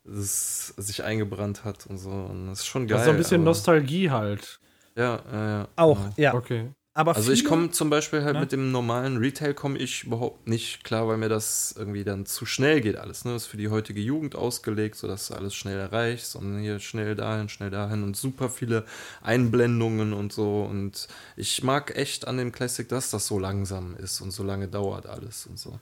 [0.05, 2.09] das sich eingebrannt hat und so.
[2.09, 2.97] Und das ist schon geil.
[2.97, 4.59] Das ist so ein bisschen Nostalgie halt.
[4.95, 5.67] Ja, ja, ja.
[5.75, 6.13] Auch, genau.
[6.17, 6.33] ja.
[6.33, 6.69] Okay.
[6.95, 8.41] Aber Also ich komme zum Beispiel halt Ne?
[8.41, 12.45] mit dem normalen Retail komme ich überhaupt nicht klar, weil mir das irgendwie dann zu
[12.45, 13.25] schnell geht alles.
[13.25, 13.33] Ne?
[13.33, 17.15] Das ist für die heutige Jugend ausgelegt, sodass du alles schnell erreichst und hier schnell
[17.15, 18.85] dahin, schnell dahin und super viele
[19.23, 20.61] Einblendungen und so.
[20.69, 24.67] Und ich mag echt an dem Classic, dass das so langsam ist und so lange
[24.67, 25.79] dauert alles und so.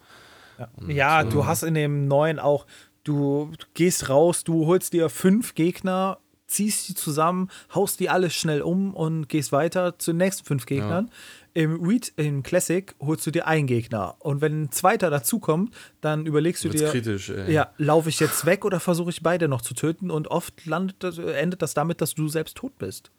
[0.78, 2.66] Und, Ja, äh, du hast in dem neuen auch,
[3.04, 6.20] du gehst raus, du holst dir fünf Gegner,
[6.52, 10.66] ziehst die zusammen, haust die alle schnell um und gehst weiter zu den nächsten fünf
[10.66, 11.10] Gegnern.
[11.54, 14.16] Im, Read, Im Classic holst du dir einen Gegner.
[14.20, 17.52] Und wenn ein zweiter dazukommt, dann überlegst du wird's dir, kritisch, ey.
[17.52, 20.12] ja, laufe ich jetzt weg oder versuche ich beide noch zu töten?
[20.12, 23.12] Und oft landet endet das damit, dass du selbst tot bist.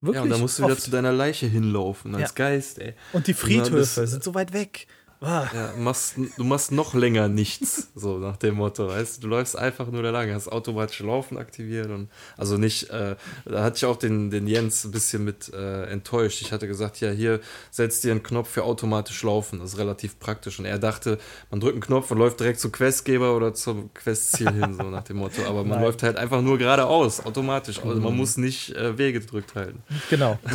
[0.00, 0.16] Wirklich?
[0.16, 0.82] Ja, und dann musst du wieder oft.
[0.82, 2.34] zu deiner Leiche hinlaufen als Ja.
[2.34, 2.94] Geist, ey.
[3.12, 4.86] Und die Und Friedhöfe bist- sind so weit weg.
[5.26, 5.50] Ah.
[5.52, 9.88] Ja, machst, du machst noch länger nichts, so nach dem Motto, weißt du, läufst einfach
[9.90, 13.96] nur da lang, hast automatisch Laufen aktiviert und also nicht, äh, da hatte ich auch
[13.96, 16.42] den, den Jens ein bisschen mit äh, enttäuscht.
[16.42, 17.40] Ich hatte gesagt, ja, hier
[17.72, 21.18] setzt dir einen Knopf für automatisch Laufen, das ist relativ praktisch und er dachte,
[21.50, 25.02] man drückt einen Knopf und läuft direkt zum Questgeber oder zum Questziel hin, so nach
[25.02, 25.82] dem Motto, aber man Nein.
[25.82, 29.82] läuft halt einfach nur geradeaus, automatisch, also man muss nicht äh, Wege gedrückt halten.
[30.08, 30.38] Genau.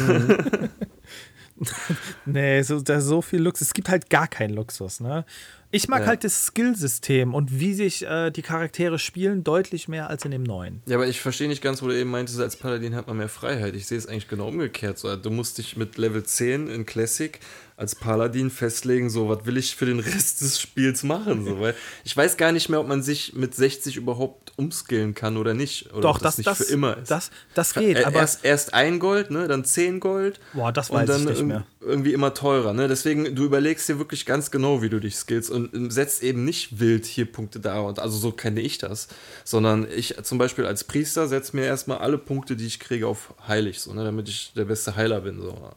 [2.26, 3.68] nee, so, da so viel Luxus.
[3.68, 5.26] Es gibt halt gar keinen Luxus, ne?
[5.72, 6.08] Ich mag Ja.
[6.08, 10.44] halt das Skillsystem und wie sich äh, die Charaktere spielen, deutlich mehr als in dem
[10.44, 10.82] neuen.
[10.86, 13.30] Ja, aber ich verstehe nicht ganz, wo du eben meintest, als Paladin hat man mehr
[13.30, 13.76] Freiheit.
[13.76, 14.98] Ich sehe es eigentlich genau umgekehrt.
[15.00, 17.40] So, du musst dich mit Level 10 in Classic
[17.78, 21.44] als Paladin festlegen, so, was will ich für den Rest des Spiels machen?
[21.46, 25.36] So, weil ich weiß gar nicht mehr, ob man sich mit 60 überhaupt umskillen kann
[25.36, 25.92] oder nicht.
[25.92, 27.10] Oder Doch, ob das, nicht das, für immer ist.
[27.10, 30.40] das, das geht, Äh, aber erst, erst ein Gold, ne, dann 10 Gold.
[30.54, 31.66] Boah, das und weiß dann ich nicht mehr.
[31.80, 32.88] irgendwie immer teurer, ne?
[32.88, 36.46] Deswegen, du überlegst dir wirklich ganz genau, wie du dich skillst und ähm, setzt eben
[36.46, 39.08] nicht wild hier Punkte da und also so kenne ich das,
[39.44, 43.34] sondern ich zum Beispiel als Priester setze mir erstmal alle Punkte, die ich kriege, auf
[43.48, 44.04] heilig, so, ne?
[44.04, 45.72] Damit ich der beste Heiler bin, so.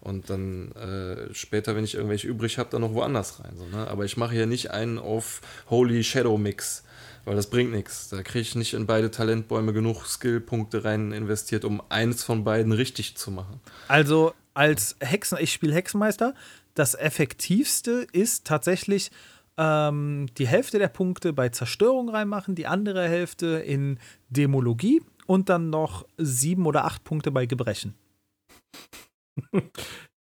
[0.00, 3.52] Und dann äh, später, wenn ich irgendwelche übrig habe, dann noch woanders rein.
[3.58, 3.86] So, ne?
[3.86, 6.84] Aber ich mache hier nicht einen auf Holy Shadow Mix,
[7.26, 8.08] weil das bringt nichts.
[8.08, 12.72] Da kriege ich nicht in beide Talentbäume genug Skillpunkte rein investiert, um eins von beiden
[12.72, 13.60] richtig zu machen.
[13.88, 16.34] Also als Hexen, ich spiele Hexenmeister,
[16.74, 19.10] das effektivste ist tatsächlich
[19.56, 23.98] ähm, die Hälfte der Punkte bei Zerstörung reinmachen, die andere Hälfte in
[24.28, 27.94] Demologie und dann noch sieben oder acht Punkte bei Gebrechen.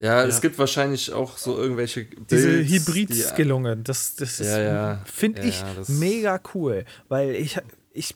[0.02, 4.60] Ja, es gibt wahrscheinlich auch so irgendwelche Diese Builds, die- Hybrid-Skillungen, das, das ist, Ja,
[4.60, 5.02] ja.
[5.06, 7.58] finde Ja, ich ja, mega cool, weil ich,
[7.92, 8.14] ich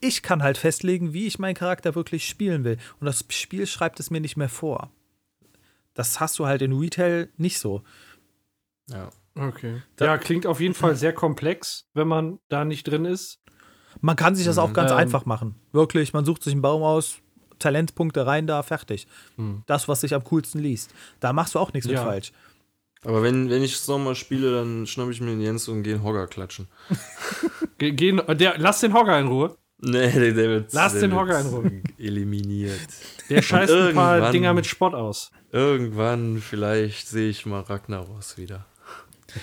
[0.00, 2.76] ich kann halt festlegen, wie ich meinen Charakter wirklich spielen will.
[3.00, 4.90] Und das Spiel schreibt es mir nicht mehr vor.
[5.96, 7.82] Das hast du halt in Retail nicht so.
[8.88, 9.10] Ja.
[9.34, 9.82] Okay.
[10.00, 13.40] Ja, klingt auf jeden Fall sehr komplex, wenn man da nicht drin ist.
[14.00, 14.74] Man kann sich das auch Mhm.
[14.74, 14.96] ganz Ähm.
[14.98, 15.56] einfach machen.
[15.72, 17.16] Wirklich, man sucht sich einen Baum aus,
[17.58, 19.06] Talentpunkte rein da, fertig.
[19.36, 19.62] Hm.
[19.66, 20.92] Das, was sich am coolsten liest.
[21.20, 22.04] Da machst du auch nichts mit Ja.
[22.04, 22.32] falsch.
[23.04, 25.94] Aber wenn, wenn ich es nochmal spiele, dann schnapp ich mir den Jens und gehe
[25.94, 26.68] einen Hogger klatschen.
[27.78, 29.56] Ge gehen, der, lass den Hogger in Ruhe.
[29.78, 30.72] Nee, der, der wird.
[30.72, 31.82] Lass der den wird Hogger in Ruhe.
[31.98, 32.80] Eliminiert.
[33.28, 35.30] Der scheißt ein paar Dinger mit Spott aus.
[35.56, 38.66] Irgendwann, vielleicht sehe ich mal Ragnaros wieder.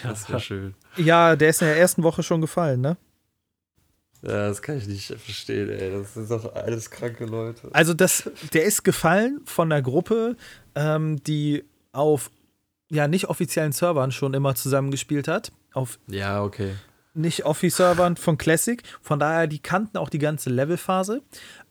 [0.04, 0.76] Das wäre schön.
[0.96, 2.98] Ja, der ist in der ersten Woche schon gefallen, ne?
[4.22, 5.92] Ja, das kann ich nicht verstehen, ey.
[5.92, 7.70] Das sind doch alles kranke Leute.
[7.74, 10.38] Also, das, der ist gefallen von der Gruppe,
[10.76, 12.30] ähm, die auf
[12.90, 15.52] ja nicht offiziellen Servern schon immer zusammengespielt hat.
[15.74, 16.76] Auf Ja, okay.
[17.16, 18.84] nicht Offi-Servern von Classic.
[19.02, 21.24] Von daher, die kannten auch die ganze Levelphase.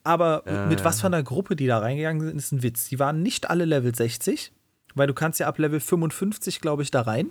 [0.04, 2.88] Aber Ja, mit was für einer Gruppe die da reingegangen sind, ist ein Witz.
[2.88, 4.52] Die waren nicht alle Level 60,
[4.94, 7.30] weil du kannst ja ab Level 55, glaube ich, da rein.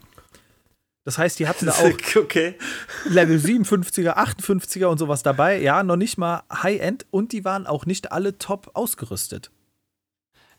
[1.03, 2.55] Das heißt, die hatten da auch okay.
[3.05, 5.59] Level 57er, 58er und sowas dabei.
[5.59, 9.51] Ja, noch nicht mal High-End und die waren auch nicht alle top ausgerüstet.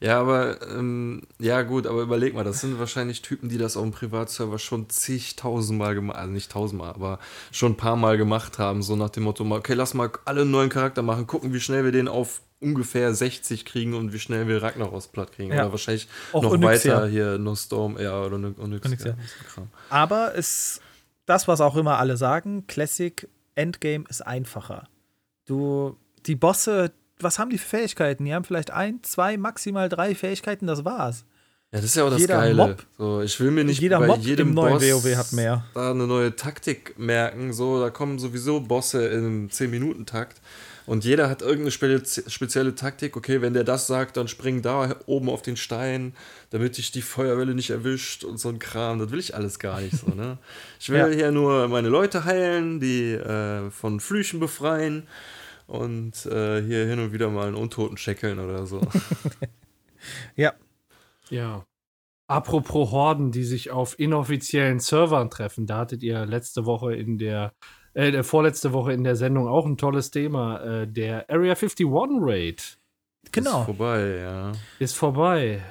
[0.03, 3.85] Ja, aber, ähm, ja, gut, aber überleg mal, das sind wahrscheinlich Typen, die das auf
[3.85, 7.19] dem Privatserver schon zigtausendmal gemacht, also nicht tausendmal, aber
[7.53, 10.71] schon ein paar Mal gemacht haben, so nach dem Motto, okay, lass mal alle neuen
[10.71, 14.63] Charakter machen, gucken, wie schnell wir den auf ungefähr 60 kriegen und wie schnell wir
[14.63, 15.53] Ragnaros platt kriegen.
[15.53, 15.63] Ja.
[15.63, 16.97] Oder wahrscheinlich Auch noch Onyxia.
[16.97, 19.13] weiter hier, No Storm, ja, oder Ony- Onyxia.
[19.13, 19.15] Onyxia.
[19.91, 20.81] Aber es,
[21.27, 24.89] das, was auch immer alle sagen, Classic Endgame ist einfacher.
[25.47, 25.97] Du,
[26.27, 26.93] die Bosse,
[27.23, 28.25] was haben die für Fähigkeiten?
[28.25, 31.25] Die haben vielleicht ein, zwei, maximal drei Fähigkeiten, das war's.
[31.73, 32.55] Ja, das ist ja auch das Jeder Geile.
[32.55, 35.65] Mob- so, ich will mir nicht jeder bei Mob jedem Boss WoW hat mehr.
[35.73, 37.53] da eine neue Taktik merken.
[37.55, 40.41] So, da kommen sowieso Bosse im 10-Minuten-Takt.
[40.85, 43.17] Und jeder hat irgendeine spe spezielle Taktik.
[43.17, 46.13] Okay, wenn der das sagt, dann spring da oben auf den Stein,
[46.51, 48.99] damit dich die Feuerwelle nicht erwischt und so ein Kram.
[48.99, 50.37] Das will ich alles gar nicht so, ne?
[50.81, 51.07] Ich will Ja.
[51.07, 55.05] hier nur meine Leute heilen, die äh, von Flüchen befreien
[55.73, 58.81] und äh, hier hin und wieder mal einen Untoten scheckeln oder so.
[60.35, 60.53] Ja,
[61.31, 61.65] Ja.
[62.27, 67.53] Apropos Horden, die sich auf inoffiziellen Servern treffen, da hattet ihr letzte Woche in der,
[67.95, 70.59] äh, der vorletzte Woche in der Sendung auch ein tolles Thema.
[70.61, 73.63] Äh, der Area 51 Raid Ist genau.
[73.63, 74.53] vorbei, ja.
[74.81, 75.63] ist vorbei.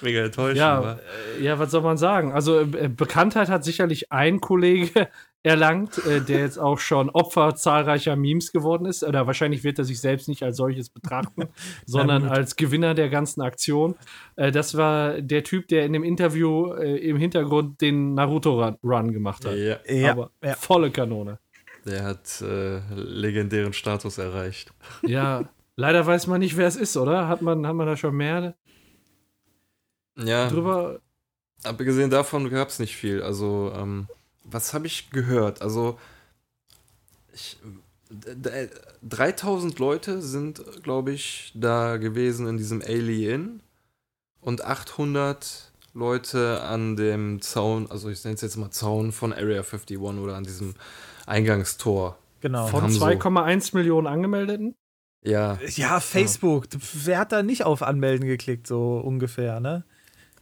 [0.00, 0.98] Mega enttäuschend, Ja,
[1.38, 2.32] äh, ja, was soll man sagen?
[2.32, 5.08] Also äh, Bekanntheit hat sicherlich ein Kollege
[5.44, 9.04] erlangt, äh, der jetzt auch schon Opfer zahlreicher Memes geworden ist.
[9.04, 11.44] Oder wahrscheinlich wird er sich selbst nicht als solches betrachten,
[11.86, 13.94] sondern als Gewinner der ganzen Aktion.
[14.36, 19.44] Äh, das war der Typ, der in dem Interview äh, im Hintergrund den Naruto-Run gemacht
[19.44, 19.54] hat.
[19.54, 20.54] Ja, Ja, Aber ja.
[20.54, 21.38] volle Kanone.
[21.84, 24.72] der hat äh, legendären Status erreicht.
[25.02, 25.44] Ja,
[25.76, 27.28] leider weiß man nicht, wer es ist, oder?
[27.28, 28.54] Hat man, hat man da schon mehr
[30.16, 31.00] Ja, drüber?
[31.64, 33.22] abgesehen davon gab es nicht viel.
[33.22, 34.06] Also, ähm,
[34.44, 35.60] was habe ich gehört?
[35.62, 35.98] Also,
[37.32, 37.56] ich,
[38.10, 38.68] d- d-
[39.02, 43.60] 3000 Leute sind, glaube ich, da gewesen in diesem Alien
[44.40, 49.62] und 800 Leute an dem Zaun, also ich nenne es jetzt mal Zaun von Area
[49.62, 50.74] 51 oder an diesem
[51.26, 52.18] Eingangstor.
[52.40, 52.66] Genau.
[52.66, 54.74] Von haben so- 2,1 Millionen Angemeldeten?
[55.22, 56.66] Ja, Ja, Facebook.
[56.92, 59.84] Wer hat da nicht auf Anmelden geklickt, so ungefähr, ne?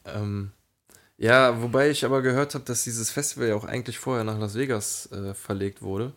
[0.05, 0.51] Ähm,
[1.19, 4.55] ja, wobei ich aber gehört habe, dass dieses Festival ja auch eigentlich vorher nach Las
[4.57, 6.13] Vegas äh, verlegt wurde.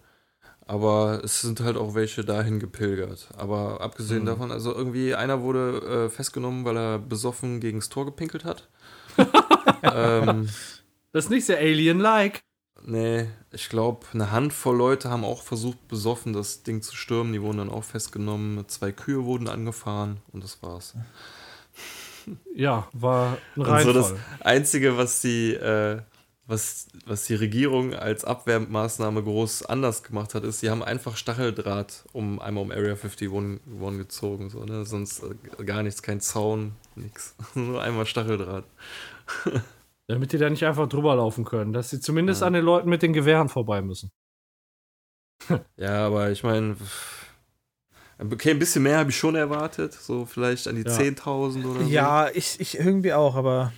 [0.67, 3.29] Aber es sind halt auch welche dahin gepilgert.
[3.37, 4.27] Aber abgesehen Mhm.
[4.27, 8.69] davon, also irgendwie einer wurde äh, festgenommen, weil er besoffen gegen das Tor gepinkelt hat.
[9.83, 10.55] ähm,
[11.11, 12.43] Das ist nicht sehr Alien-like.
[12.83, 17.33] nee, ich glaube, eine Handvoll Leute haben auch versucht, besoffen das Ding zu stürmen.
[17.33, 18.67] Die wurden dann auch festgenommen.
[18.69, 20.95] Zwei Kühe wurden angefahren und das war's.
[22.55, 23.93] Ja, war ein Und so Reinfall.
[23.93, 26.01] das Einzige, was die, äh,
[26.47, 32.03] was, was die Regierung als Abwehrmaßnahme groß anders gemacht hat, ist, sie haben einfach Stacheldraht
[32.13, 33.59] um einmal um Area 51 one
[33.97, 34.49] gezogen.
[34.49, 34.85] So, ne?
[34.85, 37.35] Sonst äh, gar nichts, kein Zaun, nix.
[37.55, 38.65] Nur einmal Stacheldraht.
[40.07, 42.47] Damit die da nicht einfach drüber laufen können, dass sie zumindest Ja.
[42.47, 44.11] an den Leuten mit den Gewehren vorbei müssen.
[45.77, 46.75] Ja, aber ich meine,
[48.19, 49.93] okay, ein bisschen mehr habe ich schon erwartet.
[49.93, 50.89] So vielleicht an die Ja.
[50.97, 51.89] 10.000 oder so.
[51.89, 53.71] Ja, ich, ich irgendwie auch, aber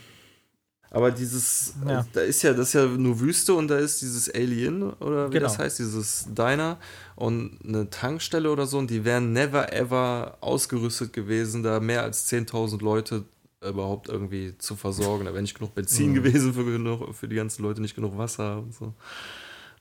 [0.89, 1.99] Aber dieses, Ja.
[1.99, 5.27] äh, da ist ja, das ist ja nur Wüste und da ist dieses Alien oder
[5.27, 5.43] wie Genau.
[5.47, 6.77] das heißt, dieses Diner
[7.17, 12.27] und eine Tankstelle oder so und die wären never ever ausgerüstet gewesen, da mehr als
[12.31, 13.25] 10.000 Leute
[13.61, 15.25] überhaupt irgendwie zu versorgen.
[15.25, 16.13] Da wäre nicht genug Benzin Mhm.
[16.15, 18.93] gewesen für, genug, für die ganzen Leute, nicht genug Wasser und so.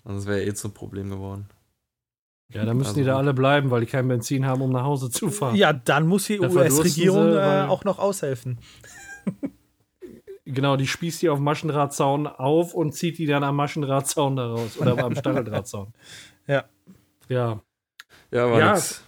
[0.03, 1.47] Und das wäre eh zum Problem geworden.
[2.49, 4.85] Ja, dann müssen Also- die da alle bleiben, weil die kein Benzin haben, um nach
[4.85, 5.57] Hause zu fahren.
[5.57, 8.59] Ja, dann muss die US-Regierung äh, auch noch aushelfen.
[10.45, 14.47] Genau, die spießt die auf dem Maschendrahtzaun auf und zieht die dann am Maschendrahtzaun da
[14.47, 14.79] raus.
[14.79, 15.93] Oder am Stacheldrahtzaun.
[16.47, 16.65] Ja.
[17.29, 17.61] Ja.
[18.31, 18.73] Ja, war Ja.
[18.75, 19.03] nix.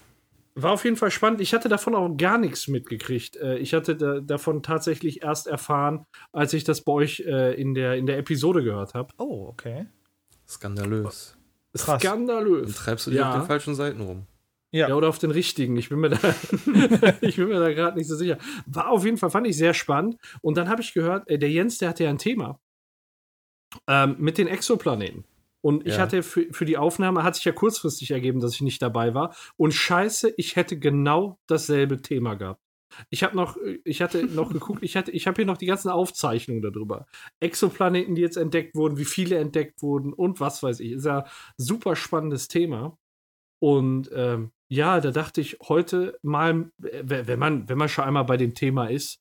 [0.56, 1.40] War auf jeden Fall spannend.
[1.40, 3.36] Ich hatte davon auch gar nichts mitgekriegt.
[3.36, 7.74] Äh, Ich hatte da, davon tatsächlich erst erfahren, als ich das bei euch äh, in,
[7.74, 9.14] der, in der Episode gehört habe.
[9.18, 9.86] Oh, okay.
[10.48, 11.37] Skandalös.
[11.78, 12.02] Krass.
[12.02, 12.74] Dann Skandalös.
[12.74, 13.30] treibst du dich Ja.
[13.32, 14.26] auf den falschen Seiten rum.
[14.70, 15.76] Ja, oder auf den richtigen.
[15.78, 16.18] Ich bin mir da,
[17.22, 18.36] ich bin mir da gerade nicht so sicher.
[18.66, 20.16] War auf jeden Fall, fand ich sehr spannend.
[20.42, 22.60] Und dann habe ich gehört, äh, der Jens, der hatte ja ein Thema
[23.86, 25.24] ähm, mit den Exoplaneten.
[25.60, 26.00] Und ich Ja.
[26.00, 29.34] hatte für, für die Aufnahme, hat sich ja kurzfristig ergeben, dass ich nicht dabei war.
[29.56, 32.60] Und scheiße, ich hätte genau dasselbe Thema gehabt.
[33.10, 35.66] Ich habe noch, äh, ich hatte noch geguckt, ich hatte, ich habe hier noch die
[35.66, 37.06] ganzen Aufzeichnungen darüber.
[37.40, 40.92] Exoplaneten, die jetzt entdeckt wurden, wie viele entdeckt wurden und was weiß ich.
[40.92, 41.24] Ist ja
[41.56, 42.96] super spannendes Thema.
[43.60, 48.24] Und ähm, ja, da dachte ich heute mal, äh, wenn man, wenn man schon einmal
[48.24, 49.18] bei dem Thema ist,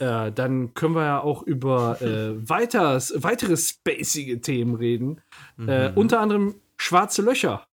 [0.00, 5.20] äh, dann können wir ja auch über äh, weiter, weitere spacige Themen reden.
[5.58, 5.96] Äh, Mhm.
[5.96, 7.67] unter anderem schwarze Löcher.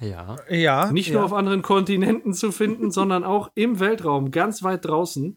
[0.00, 0.36] Ja.
[0.48, 0.90] Ja.
[0.92, 1.14] Nicht ja.
[1.14, 5.36] nur auf anderen Kontinenten zu finden, sondern auch im Weltraum, ganz weit draußen.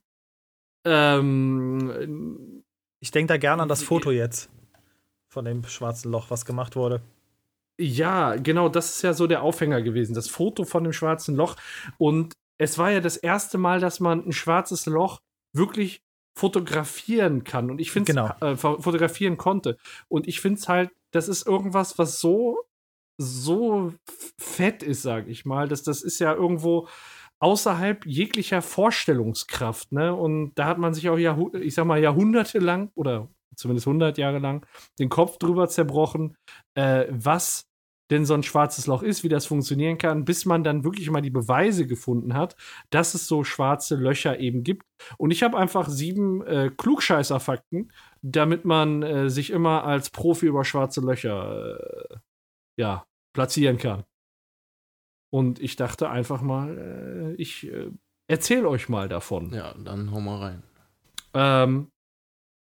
[0.85, 2.63] Ähm,
[3.01, 4.49] Ich denke da gerne an das Foto jetzt
[5.29, 7.01] von dem schwarzen Loch, was gemacht wurde.
[7.79, 11.55] Ja, genau, das ist ja so der Aufhänger gewesen, das Foto von dem schwarzen Loch.
[11.97, 15.21] Und es war ja das erste Mal, dass man ein schwarzes Loch
[15.53, 16.01] wirklich
[16.35, 17.69] fotografieren kann.
[17.71, 18.27] Und ich finde Genau.
[18.41, 19.77] äh, fo- fotografieren konnte.
[20.09, 22.59] Und ich finde es halt, das ist irgendwas, was so,
[23.19, 23.93] so
[24.39, 25.67] fett ist, sag ich mal.
[25.67, 26.87] Das, das ist ja irgendwo
[27.39, 30.13] außerhalb jeglicher Vorstellungskraft, ne?
[30.15, 34.39] Und da hat man sich auch, Jahrhu ich sag mal, jahrhundertelang oder zumindest 100 Jahre
[34.39, 34.65] lang
[34.99, 36.37] den Kopf drüber zerbrochen,
[36.75, 37.69] äh, was
[38.09, 41.21] denn so ein schwarzes Loch ist, wie das funktionieren kann, bis man dann wirklich mal
[41.21, 42.55] die Beweise gefunden hat,
[42.89, 44.83] dass es so schwarze Löcher eben gibt.
[45.17, 47.91] Und ich habe einfach sieben äh, Klugscheißer-Fakten,
[48.21, 51.77] damit man äh, sich immer als Profi über schwarze Löcher
[52.09, 52.15] äh,
[52.79, 54.05] ja, platzieren kann.
[55.31, 57.91] Und ich dachte einfach mal, äh, ich äh,
[58.27, 59.53] erzähle euch mal davon.
[59.53, 60.63] Ja, dann hau mal rein.
[61.33, 61.91] Ähm,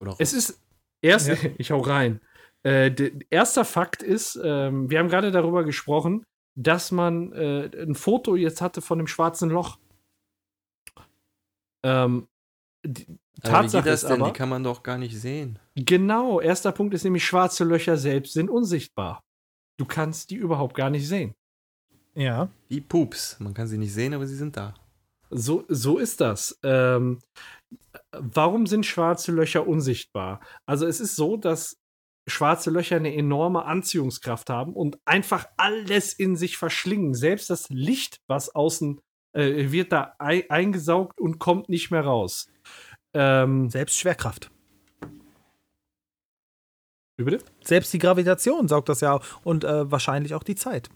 [0.01, 0.61] Oder es ist
[1.01, 1.35] erst, Ja.
[1.57, 2.19] ich hau rein.
[2.63, 6.23] Äh, der erster Fakt ist, ähm, wir haben gerade darüber gesprochen,
[6.55, 9.79] dass man äh, ein Foto jetzt hatte von dem schwarzen Loch.
[11.83, 12.27] Ähm,
[12.85, 14.21] die aber wie Tatsache geht das ist denn?
[14.21, 15.57] aber, Die kann man doch gar nicht sehen.
[15.75, 19.23] genau, erster Punkt ist nämlich, schwarze Löcher selbst sind unsichtbar.
[19.81, 21.33] Du kannst die überhaupt gar nicht sehen.
[22.13, 22.49] Ja.
[22.69, 23.39] Wie Pups.
[23.39, 24.75] Man kann sie nicht sehen, aber sie sind da.
[25.31, 26.59] So, so ist das.
[26.61, 27.17] Ähm,
[28.11, 30.39] warum sind schwarze Löcher unsichtbar?
[30.67, 31.77] Also es ist so, dass
[32.29, 37.15] schwarze Löcher eine enorme Anziehungskraft haben und einfach alles in sich verschlingen.
[37.15, 39.01] Selbst das Licht, was außen
[39.35, 42.51] äh, wird da ei eingesaugt und kommt nicht mehr raus.
[43.15, 44.51] Ähm, Selbst Schwerkraft.
[47.21, 47.43] Wie bitte?
[47.63, 50.89] Selbst die Gravitation saugt das ja und äh, wahrscheinlich auch die Zeit.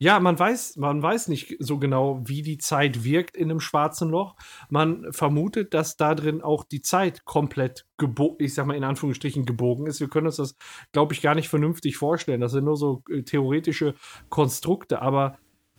[0.00, 4.08] Ja, man weiß, man weiß nicht so genau, wie die Zeit wirkt in einem schwarzen
[4.08, 4.36] Loch.
[4.70, 9.44] Man vermutet, dass da drin auch die Zeit komplett gebogen, ich sag mal in Anführungsstrichen
[9.44, 9.98] gebogen ist.
[9.98, 10.54] Wir können uns das,
[10.92, 12.40] glaube ich, gar nicht vernünftig vorstellen.
[12.40, 13.96] Das sind nur so äh, theoretische
[14.28, 15.02] Konstrukte.
[15.02, 15.36] Aber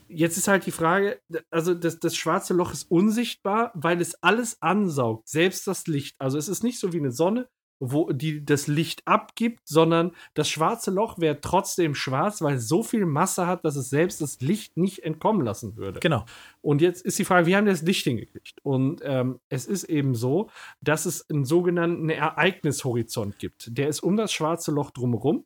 [0.10, 4.62] jetzt ist halt die Frage, also das, das schwarze Loch ist unsichtbar, weil es alles
[4.62, 6.18] ansaugt, selbst das Licht.
[6.20, 7.48] Also es ist nicht so wie eine Sonne,
[7.80, 12.84] wo die das Licht abgibt, sondern das schwarze Loch wäre trotzdem schwarz, weil es so
[12.84, 16.00] viel Masse hat, dass es selbst das Licht nicht entkommen lassen würde.
[16.00, 16.26] Genau.
[16.62, 18.60] Und jetzt ist die Frage, wie haben wir das Licht hingekriegt?
[18.64, 20.50] Und ähm, es ist eben so,
[20.82, 23.78] dass es einen sogenannten Ereignishorizont gibt.
[23.78, 25.46] Der ist um das schwarze Loch drumherum.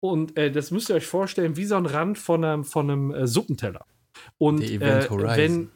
[0.00, 3.14] Und äh, das müsst ihr euch vorstellen, wie so ein Rand von einem, von einem
[3.14, 3.84] äh, Suppenteller.
[4.38, 5.70] Und äh, wenn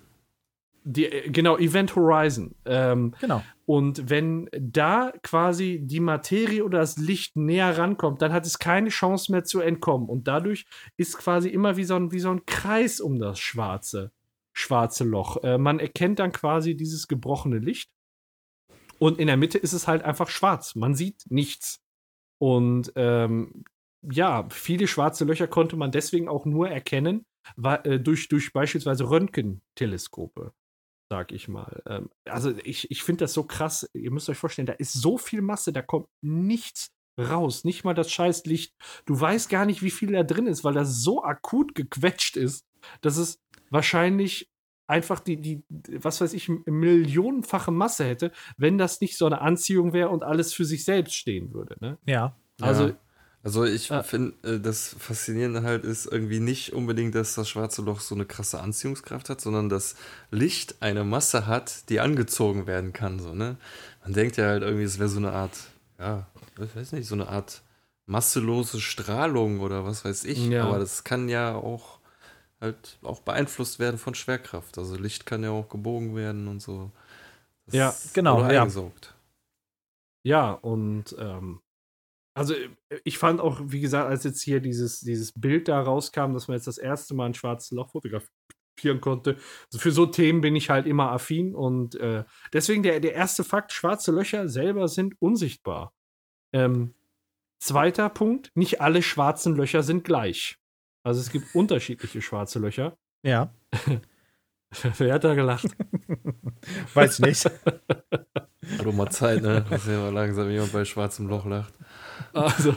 [0.84, 2.54] die, äh, genau, Event Horizon.
[2.66, 3.42] Ähm, Genau.
[3.66, 8.90] und wenn da quasi die Materie oder das Licht näher rankommt, dann hat es keine
[8.90, 10.08] Chance mehr zu entkommen.
[10.08, 10.66] Und dadurch
[10.96, 14.12] ist quasi immer wie so ein, wie so ein Kreis um das schwarze,
[14.52, 15.42] schwarze Loch.
[15.42, 17.90] Äh, man erkennt dann quasi dieses gebrochene Licht.
[18.98, 20.74] Und in der Mitte ist es halt einfach schwarz.
[20.76, 21.80] Man sieht nichts.
[22.38, 23.64] Und ähm,
[24.02, 27.24] ja, viele schwarze Löcher konnte man deswegen auch nur erkennen,
[27.56, 30.52] weil, äh, durch, durch beispielsweise Röntgenteleskope
[31.10, 31.82] sag ich mal.
[31.86, 33.88] Ähm, also ich, ich finde das so krass.
[33.94, 37.64] Ihr müsst euch vorstellen, da ist so viel Masse, da kommt nichts raus.
[37.64, 38.74] Nicht mal das scheiß Licht.
[39.06, 42.66] Du weißt gar nicht, wie viel da drin ist, weil das so akut gequetscht ist,
[43.00, 43.40] dass es
[43.70, 44.50] wahrscheinlich
[44.86, 49.92] einfach die, die, was weiß ich, millionenfache Masse hätte, wenn das nicht so eine Anziehung
[49.92, 51.76] wäre und alles für sich selbst stehen würde.
[51.80, 51.98] Ne?
[52.06, 52.36] Ja.
[52.60, 52.98] Also Ja.
[53.44, 54.02] Also ich Ah.
[54.02, 58.24] finde, äh, das Faszinierende halt ist irgendwie nicht unbedingt, dass das schwarze Loch so eine
[58.24, 59.96] krasse Anziehungskraft hat, sondern dass
[60.30, 63.18] Licht eine Masse hat, die angezogen werden kann.
[63.20, 63.58] So, ne?
[64.02, 65.52] Man denkt ja halt irgendwie, es wäre so eine Art,
[65.98, 66.26] ja,
[66.58, 67.60] ich weiß nicht, so eine Art
[68.06, 70.46] masselose Strahlung oder was weiß ich.
[70.48, 70.64] Ja.
[70.64, 71.98] Aber das kann ja auch
[72.62, 74.78] halt auch beeinflusst werden von Schwerkraft.
[74.78, 76.90] Also Licht kann ja auch gebogen werden und so.
[77.66, 78.62] Das Ja, genau, Oder ja.
[78.62, 79.14] eingesaugt.
[80.22, 81.60] Ja, und ähm,
[82.34, 82.68] also äh,
[83.04, 86.56] ich fand auch, wie gesagt, als jetzt hier dieses, dieses Bild da rauskam, dass man
[86.56, 89.36] jetzt das erste Mal ein schwarzes Loch fotografieren konnte.
[89.66, 93.44] Also für so Themen bin ich halt immer affin und äh, deswegen der, der erste
[93.44, 95.94] Fakt, schwarze Löcher selber sind unsichtbar.
[96.52, 96.94] Ähm,
[97.60, 100.58] zweiter Punkt, nicht alle schwarzen Löcher sind gleich.
[101.04, 102.96] Also es gibt unterschiedliche schwarze Löcher.
[103.22, 103.54] Ja,
[104.98, 105.66] Wer hat da gelacht?
[106.94, 107.44] weiß ich nicht.
[107.44, 109.64] Hat doch mal Zeit, ne?
[109.70, 111.74] Dass ja mal langsam jemand bei schwarzem Loch lacht.
[112.32, 112.74] Also,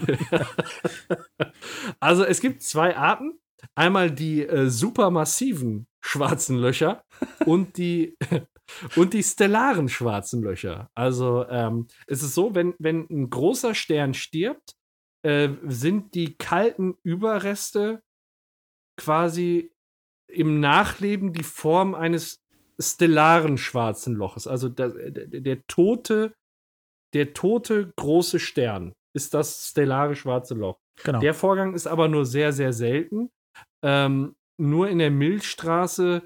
[1.99, 3.39] also es gibt zwei Arten.
[3.75, 7.03] Einmal die äh, supermassiven schwarzen Löcher
[7.45, 8.17] und die,
[8.95, 10.89] und die stellaren schwarzen Löcher.
[10.95, 14.75] Also ähm, es ist so, wenn, wenn ein großer Stern stirbt,
[15.23, 18.03] äh, sind die kalten Überreste
[18.97, 19.71] quasi
[20.27, 22.43] im Nachleben die Form eines
[22.79, 24.47] stellaren schwarzen Loches.
[24.47, 26.35] Also der, der, der tote,
[27.13, 30.79] der tote große Stern ist das stellare schwarze Loch.
[31.03, 31.19] Genau.
[31.19, 33.29] Der Vorgang ist aber nur sehr, sehr selten.
[33.83, 36.21] Ähm, nur in der Milchstraße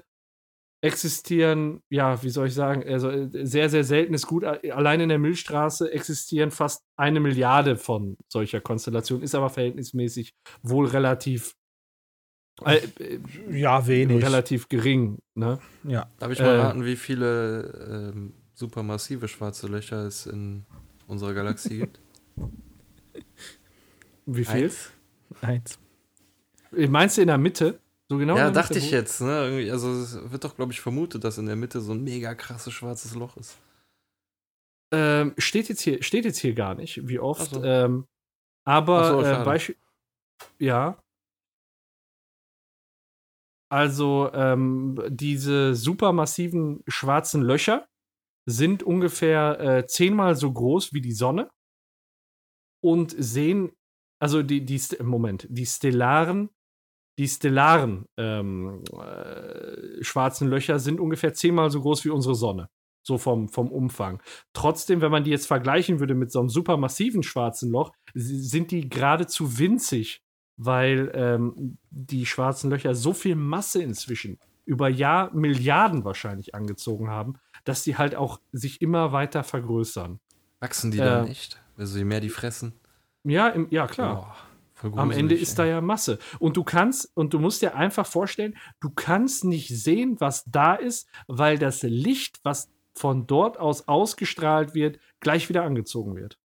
[0.84, 4.44] existieren, ja, wie soll ich sagen, also äh, sehr, sehr selten ist gut.
[4.44, 10.86] Allein in der Milchstraße existieren fast eine Milliarde von solcher Konstellationen, ist aber verhältnismäßig wohl
[10.88, 11.54] relativ,
[12.64, 13.20] äh, äh,
[13.50, 14.24] ja, wenig.
[14.24, 15.18] relativ gering.
[15.34, 15.58] Ne?
[15.84, 16.08] Ja.
[16.18, 16.60] Darf ich mal Äh.
[16.60, 20.64] raten, wie viele ähm, supermassive schwarze Löcher es in
[21.06, 22.00] unserer Galaxie gibt?
[24.26, 24.64] Wie viel?
[24.64, 24.90] Eins?
[25.40, 25.78] Eins.
[26.70, 27.80] Meinst du in der Mitte?
[28.08, 28.36] So genau?
[28.36, 29.20] ja, dachte Mitte, ich jetzt.
[29.20, 29.68] Ne?
[29.70, 32.72] Also es wird doch, glaube ich, vermutet, dass in der Mitte so ein mega krasses
[32.72, 33.58] schwarzes Loch ist.
[34.92, 37.54] Ähm, steht, jetzt hier, steht jetzt hier gar nicht, wie oft.
[37.54, 37.64] So.
[37.64, 38.06] Ähm,
[38.64, 39.44] aber so, äh.
[39.44, 39.76] Beispiel.
[40.58, 41.02] Ja.
[43.70, 47.86] Also, ähm, diese supermassiven schwarzen Löcher
[48.44, 51.50] sind ungefähr äh, zehnmal so groß wie die Sonne
[52.82, 53.72] und sehen,
[54.18, 56.50] also die, die Moment, die stellaren,
[57.18, 62.68] die stellaren ähm, äh, schwarzen Löcher sind ungefähr zehnmal so groß wie unsere Sonne.
[63.04, 64.22] So vom, vom Umfang.
[64.52, 68.88] Trotzdem, wenn man die jetzt vergleichen würde mit so einem supermassiven schwarzen Loch, sind die
[68.88, 70.22] geradezu winzig,
[70.56, 77.34] weil ähm, die schwarzen Löcher so viel Masse inzwischen über Jahr Milliarden wahrscheinlich angezogen haben,
[77.64, 80.20] dass die halt auch sich immer weiter vergrößern.
[80.60, 81.04] Wachsen die Äh.
[81.04, 81.61] dann echt?
[81.76, 82.74] Also je mehr die fressen.
[83.24, 84.36] Ja, im, ja klar.
[84.74, 86.18] Voll Am Ende ist da ja Masse.
[86.40, 90.74] Und du kannst, und du musst dir einfach vorstellen, du kannst nicht sehen, was da
[90.74, 96.38] ist, weil das Licht, was von dort aus ausgestrahlt wird, gleich wieder angezogen wird.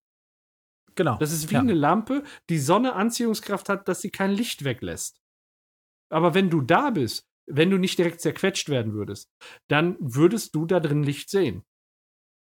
[0.95, 1.17] Genau.
[1.17, 1.59] Das ist wie Ja.
[1.61, 5.19] eine Lampe, die Sonne Anziehungskraft hat, dass sie kein Licht weglässt.
[6.09, 9.30] Aber wenn du da bist, wenn du nicht direkt zerquetscht werden würdest,
[9.67, 11.63] dann würdest du da drin Licht sehen.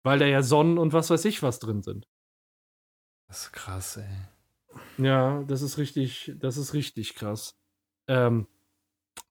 [0.05, 2.07] Weil da ja Sonnen und was weiß ich was drin sind.
[3.29, 5.05] Das ist krass, ey.
[5.05, 7.57] Ja, das ist richtig, das ist richtig krass.
[8.09, 8.47] Ähm,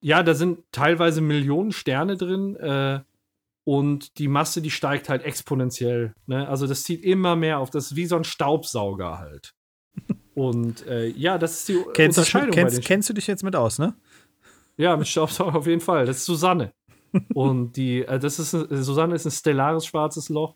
[0.01, 3.01] ja, da sind teilweise Millionen Sterne drin äh,
[3.63, 6.13] und die Masse, die steigt halt exponentiell.
[6.27, 6.47] Ne?
[6.47, 7.69] Also das zieht immer mehr auf.
[7.69, 9.53] Das ist wie so ein Staubsauger halt.
[10.35, 13.41] Und äh, ja, das ist die Kennst, du, Unterscheidung bei kennst, kennst du dich jetzt
[13.43, 13.95] mit aus, ne?
[14.75, 16.05] Ja, mit Staubsauger auf jeden Fall.
[16.05, 16.73] Das ist Susanne.
[17.33, 20.53] und die, äh, das ist ein- Susanne ist ein stellares schwarzes Loch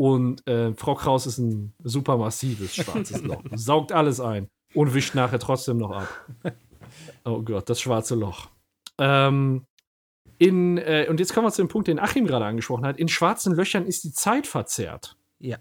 [0.00, 3.42] und äh, Frau Kraus ist ein supermassives schwarzes Loch.
[3.52, 6.08] Saugt alles ein und wischt nachher trotzdem noch ab.
[7.26, 8.48] Oh Gott, das schwarze Loch.
[8.96, 9.66] Ähm,
[10.38, 12.98] in, äh, und jetzt kommen wir zu dem Punkt, den Achim gerade angesprochen hat.
[12.98, 15.18] In schwarzen Löchern ist die Zeit verzerrt.
[15.38, 15.58] Ja.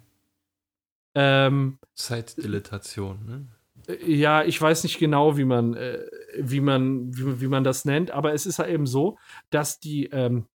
[1.15, 3.93] Ähm, Zeitdilatation, ne?
[3.93, 6.05] äh, Ja, ich weiß nicht genau, wie man, äh,
[6.37, 9.17] wie man, wie, wie man das nennt, aber es ist ja eben so,
[9.49, 10.47] dass die ähm,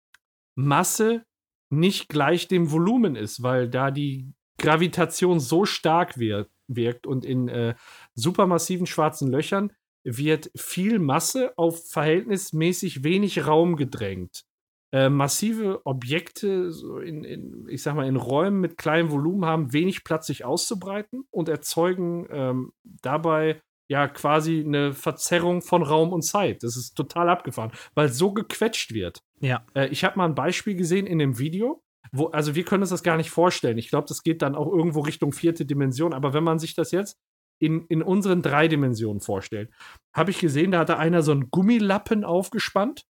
[0.55, 1.25] Masse
[1.73, 7.49] nicht gleich dem Volumen ist, weil da die Gravitation so stark wir wirkt und in
[7.49, 7.75] äh,
[8.15, 9.73] supermassiven schwarzen Löchern
[10.05, 14.45] wird viel Masse auf verhältnismäßig wenig Raum gedrängt.
[14.93, 19.73] Äh, massive Objekte so in, in, ich sag mal, in Räumen mit kleinem Volumen haben
[19.73, 23.63] wenig Platz, sich auszubreiten und erzeugen ähm, dabei
[23.93, 26.63] ja quasi eine Verzerrung von Raum und Zeit.
[26.63, 29.23] Das ist total abgefahren, weil so gequetscht wird.
[29.41, 29.65] Ja.
[29.75, 32.91] Äh, ich habe mal ein Beispiel gesehen in dem Video, wo, also wir können uns
[32.91, 33.79] das gar nicht vorstellen.
[33.79, 36.91] Ich glaube, das geht dann auch irgendwo Richtung vierte Dimension, aber wenn man sich das
[36.91, 37.19] jetzt
[37.61, 39.69] in, in unseren drei Dimensionen vorstellen.
[40.17, 43.05] Habe ich gesehen, da hatte einer so einen Gummilappen aufgespannt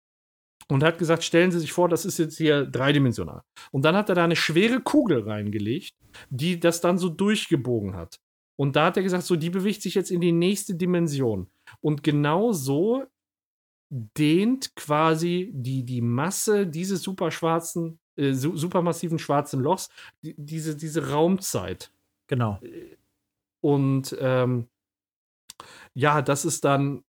[0.69, 3.43] und hat gesagt, stellen Sie sich vor, das ist jetzt hier dreidimensional.
[3.73, 5.93] Und dann hat er da eine schwere Kugel reingelegt,
[6.31, 8.21] die das dann so durchgebogen hat.
[8.59, 11.49] Und da hat er gesagt, so, die bewegt sich jetzt in die nächste Dimension.
[11.81, 13.05] Und genau so
[13.89, 19.91] dehnt quasi die, die Masse dieses superschwarzen, äh, supermassiven schwarzen Lochs,
[20.23, 21.93] die, diese, diese Raumzeit.
[22.27, 22.61] Genau.
[23.61, 24.67] Und ähm,
[25.95, 27.05] ja, das ist dann,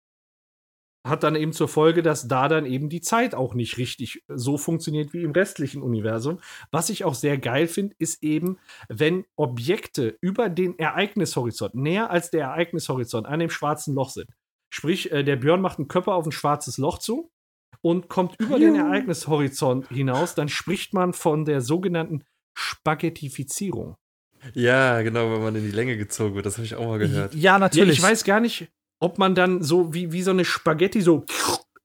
[1.09, 4.59] hat dann eben zur Folge, dass da dann eben die Zeit auch nicht richtig so
[4.59, 6.41] funktioniert wie im restlichen Universum.
[6.71, 12.31] Was ich auch sehr geil finde, ist eben, wenn Objekte über den Ereignishorizont, näher als
[12.31, 14.31] der Ereignishorizont an dem schwarzen Loch sind.
[14.69, 17.31] Sprich, äh, der Björn macht einen Körper auf ein schwarzes Loch zu
[17.83, 22.25] und kommt über den Ereignishorizont hinaus, dann spricht man von der sogenannten
[22.59, 23.97] Spaghettifizierung.
[24.55, 27.35] Ja, genau, wenn man in die Länge gezogen wird, das habe ich auch mal gehört.
[27.35, 27.99] Ja, natürlich.
[27.99, 28.69] Ja, ich weiß gar nicht,
[28.99, 31.25] ob man dann so wie, wie so eine Spaghetti so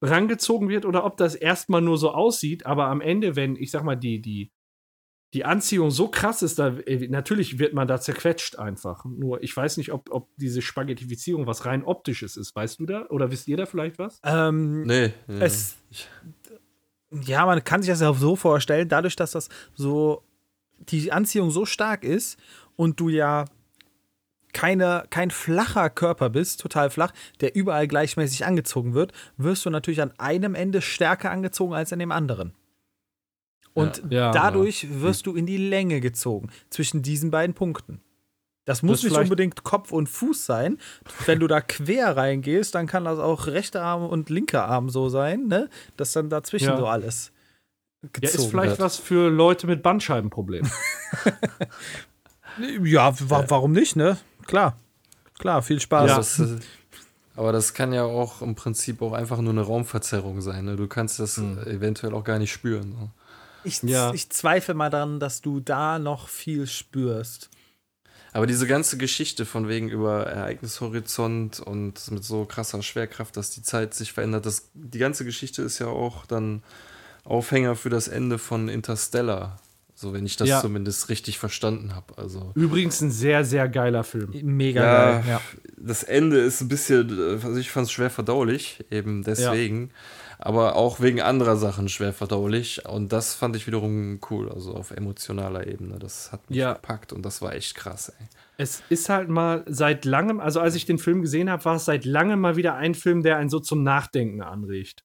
[0.01, 3.83] rangezogen wird oder ob das erstmal nur so aussieht, aber am Ende, wenn, ich sag
[3.83, 4.51] mal, die, die,
[5.33, 9.05] die Anziehung so krass ist, da, äh, natürlich wird man da zerquetscht einfach.
[9.05, 12.55] Nur ich weiß nicht, ob, ob diese Spaghettifizierung was rein optisches ist.
[12.55, 13.05] Weißt du da?
[13.09, 14.19] Oder wisst ihr da vielleicht was?
[14.23, 15.39] Ähm, Nee, nee.
[15.39, 15.77] Es,
[17.11, 20.23] ja, man kann sich das ja so vorstellen, dadurch, dass das so
[20.79, 22.37] die Anziehung so stark ist
[22.75, 23.45] und du ja
[24.53, 30.01] keine, kein flacher Körper bist, total flach, der überall gleichmäßig angezogen wird, wirst du natürlich
[30.01, 32.53] an einem Ende stärker angezogen als an dem anderen.
[33.73, 38.01] Und Ja, ja, dadurch wirst du in die Länge gezogen zwischen diesen beiden Punkten.
[38.65, 40.77] Das muss Das nicht unbedingt Kopf und Fuß sein.
[41.25, 45.09] Wenn du da quer reingehst, dann kann das auch rechter Arm und linker Arm so
[45.09, 45.67] sein, ne?
[45.97, 46.77] Dass dann dazwischen Ja.
[46.77, 47.31] so alles
[48.03, 48.79] Ja, gezogen ist vielleicht wird.
[48.81, 50.69] was für Leute mit Bandscheibenproblemen.
[52.83, 54.17] Ja, wa warum nicht, ne?
[54.47, 54.77] Klar.
[55.39, 56.09] Klar, viel Spaß.
[56.09, 56.17] Ja.
[56.17, 56.59] Das, äh,
[57.35, 60.65] aber das kann ja auch im Prinzip auch einfach nur eine Raumverzerrung sein.
[60.65, 60.75] Ne?
[60.75, 62.89] Du kannst das äh, eventuell auch gar nicht spüren.
[62.89, 63.09] Ne?
[63.63, 64.13] Ich, Ja.
[64.13, 67.49] ich zweifle mal daran, dass du da noch viel spürst.
[68.33, 73.61] Aber diese ganze Geschichte von wegen über Ereignishorizont und mit so krasser Schwerkraft, dass die
[73.61, 76.63] Zeit sich verändert, das, die ganze Geschichte ist ja auch dann
[77.25, 79.59] Aufhänger für das Ende von Interstellar.
[80.01, 80.61] So, wenn ich das Ja.
[80.61, 82.17] zumindest richtig verstanden habe.
[82.17, 84.31] Also, Übrigens ein sehr, sehr geiler Film.
[84.41, 85.23] Mega Ja, geil.
[85.27, 85.41] Ja.
[85.77, 89.91] das Ende ist ein bisschen, also ich fand es schwer verdaulich, eben deswegen.
[90.39, 92.83] Aber auch wegen anderer Sachen schwer verdaulich.
[92.89, 95.99] Und das fand ich wiederum cool, also auf emotionaler Ebene.
[95.99, 96.73] Das hat mich Ja.
[96.73, 98.25] gepackt und das war echt krass, ey.
[98.57, 101.85] Es ist halt mal seit langem, also als ich den Film gesehen habe, war es
[101.85, 105.03] seit langem mal wieder ein Film, der einen so zum Nachdenken anregt.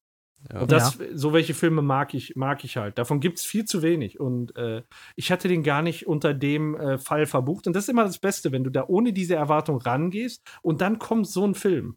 [0.52, 0.60] Ja.
[0.60, 2.98] Und das, so welche Filme mag ich, mag ich halt.
[2.98, 4.20] Davon gibt es viel zu wenig.
[4.20, 4.82] Und äh,
[5.16, 7.66] ich hatte den gar nicht unter dem äh, Fall verbucht.
[7.66, 10.98] Und das ist immer das Beste, wenn du da ohne diese Erwartung rangehst und dann
[10.98, 11.96] kommt so ein Film.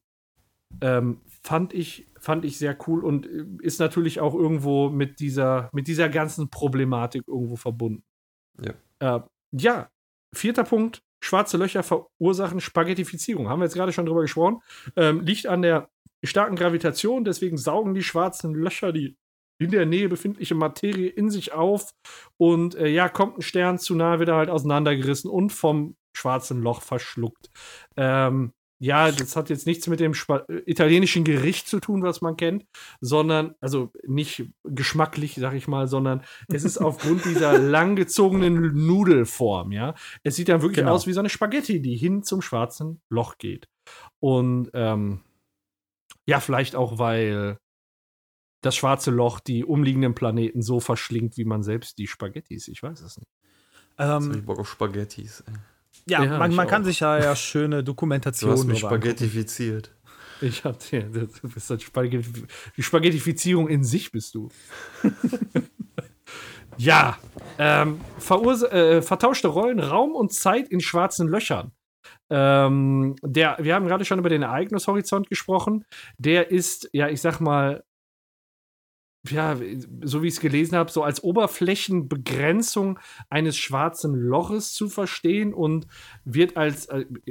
[0.82, 5.70] Ähm, fand ich, fand ich sehr cool und äh, ist natürlich auch irgendwo mit dieser,
[5.74, 8.04] mit dieser ganzen Problematik irgendwo verbunden.
[8.62, 9.18] Ja.
[9.18, 9.22] Äh,
[9.52, 9.90] ja,
[10.34, 11.02] vierter Punkt.
[11.22, 13.50] Schwarze Löcher verursachen Spaghettifizierung.
[13.50, 14.62] Haben wir jetzt gerade schon drüber gesprochen.
[14.96, 15.90] Ähm, liegt an der
[16.28, 19.18] starken Gravitation, deswegen saugen die schwarzen Löcher die
[19.62, 21.92] in der Nähe befindliche Materie in sich auf
[22.38, 26.62] und äh, ja, kommt ein Stern zu nahe, wird er halt auseinandergerissen und vom schwarzen
[26.62, 27.50] Loch verschluckt.
[27.98, 32.22] Ähm, ja, das hat jetzt nichts mit dem Spa äh, italienischen Gericht zu tun, was
[32.22, 32.66] man kennt,
[33.02, 39.96] sondern, also nicht geschmacklich, sag ich mal, sondern es ist aufgrund dieser langgezogenen Nudelform, ja.
[40.24, 40.94] Es sieht dann wirklich Genau.
[40.94, 43.68] aus wie so eine Spaghetti, die hin zum schwarzen Loch geht.
[44.22, 45.22] Und ähm,
[46.30, 47.58] ja, vielleicht auch, weil
[48.62, 52.68] das schwarze Loch die umliegenden Planeten so verschlingt, wie man selbst die Spaghettis.
[52.68, 53.32] Ich weiß es nicht.
[53.98, 55.54] Hab ich Ähm, Bock auf Spaghettis, ey.
[56.06, 59.96] ja, Ja, man, man kann sich ja, ja schöne Du Dokumentationen hast mich spaghettifiziert.
[60.42, 62.46] Ich hab dir, du bist das Spaghetti,
[62.78, 64.50] die Spaghettifizierung in sich bist du.
[66.78, 67.18] ja,
[67.58, 71.72] ähm, äh, vertauschte Rollen, Raum und Zeit in schwarzen Löchern.
[72.30, 75.86] Ähm, der, wir haben gerade schon über den Ereignishorizont gesprochen.
[76.18, 77.84] Der ist, ja, ich sag mal,
[79.28, 79.58] ja,
[80.02, 83.00] so wie ich es gelesen habe, so als Oberflächenbegrenzung
[83.30, 85.88] eines schwarzen Loches zu verstehen und
[86.24, 86.88] wird als,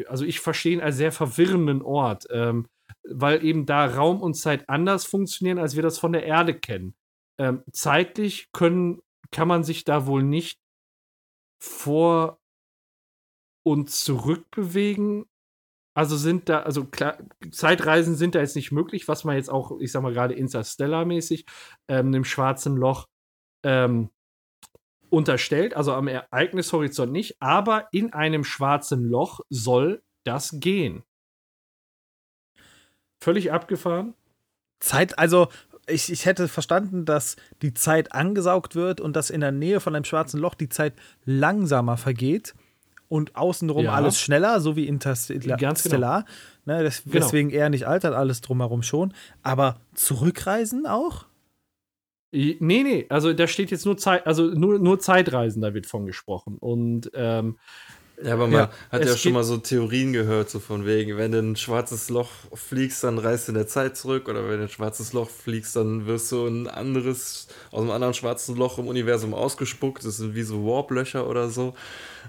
[0.06, 2.66] also ich verstehe ihn als sehr verwirrenden Ort, ähm,
[3.08, 6.94] weil eben da Raum und Zeit anders funktionieren, als wir das von der Erde kennen.
[7.38, 9.00] Ähm, zeitlich können,
[9.30, 10.58] kann man sich da wohl nicht
[11.62, 12.37] vor
[13.68, 15.26] und zurück bewegen.
[15.94, 17.18] Also sind da, also klar,
[17.50, 21.44] Zeitreisen sind da jetzt nicht möglich, was man jetzt auch, ich sag mal gerade Interstellar-mäßig,
[21.88, 23.08] ähm, dem schwarzen Loch
[23.64, 24.10] ähm,
[25.10, 31.02] unterstellt, also am Ereignishorizont nicht, aber in einem schwarzen Loch soll das gehen.
[33.20, 34.14] Völlig abgefahren.
[34.80, 35.48] Zeit, also
[35.88, 39.96] ich, ich hätte verstanden, dass die Zeit angesaugt wird und dass in der Nähe von
[39.96, 42.54] einem schwarzen Loch die Zeit langsamer vergeht
[43.08, 43.92] und außenrum Ja.
[43.94, 45.56] alles schneller, so wie Interstellar.
[45.56, 46.20] Ganz genau.
[46.64, 47.14] Ne, des, Genau.
[47.14, 49.14] Deswegen er nicht altert, alles drumherum schon.
[49.42, 51.26] Aber zurückreisen auch?
[52.30, 56.04] Nee, nee, also da steht jetzt nur Zeit, also nur, nur Zeitreisen, da wird von
[56.04, 56.58] gesprochen.
[56.58, 57.56] Und ähm,
[58.22, 61.32] Ja, aber man Ja, hat ja schon mal so Theorien gehört, so von wegen, wenn
[61.32, 64.50] du in ein schwarzes Loch fliegst, dann reist du in der Zeit zurück, oder wenn
[64.50, 68.56] du in ein schwarzes Loch fliegst, dann wirst du ein anderes, aus einem anderen schwarzen
[68.56, 70.04] Loch im Universum ausgespuckt.
[70.04, 71.74] Das sind wie so Warp-Löcher oder so.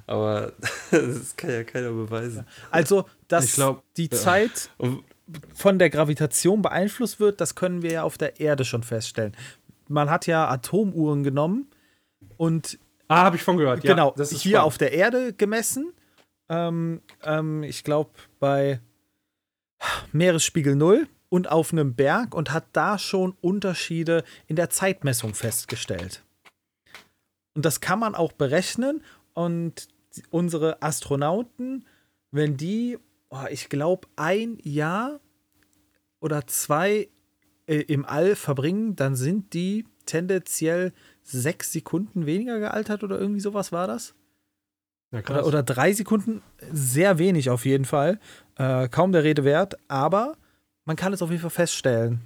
[0.05, 0.53] Aber
[0.91, 2.45] das kann ja keiner beweisen.
[2.69, 4.17] Also, dass Ich glaub, die ja.
[4.17, 4.69] Zeit
[5.53, 9.35] von der Gravitation beeinflusst wird, das können wir ja auf der Erde schon feststellen.
[9.87, 11.67] Man hat ja Atomuhren genommen
[12.37, 12.77] und
[13.09, 13.83] ah, habe ich von gehört.
[13.83, 14.67] Ja, genau, das ist hier spannend.
[14.67, 15.91] auf der Erde gemessen.
[16.47, 18.79] Ähm, ähm, ich glaube, bei
[20.11, 26.23] Meeresspiegel Null und auf einem Berg und hat da schon Unterschiede in der Zeitmessung festgestellt.
[27.55, 29.03] Und das kann man auch berechnen.
[29.33, 29.87] Und
[30.31, 31.85] unsere Astronauten,
[32.31, 32.97] wenn die,
[33.29, 35.19] oh, ich glaube, ein Jahr
[36.19, 37.09] oder zwei
[37.67, 40.93] äh, im All verbringen, dann sind die tendenziell
[41.29, 44.15] sechs Sekunden weniger gealtert oder irgendwie sowas war das.
[45.11, 45.39] Ja, krass.
[45.39, 46.41] Oder, oder drei Sekunden,
[46.71, 48.19] sehr wenig auf jeden Fall.
[48.55, 50.37] Äh, kaum der Rede wert, aber
[50.85, 52.21] man kann es auf jeden Fall feststellen,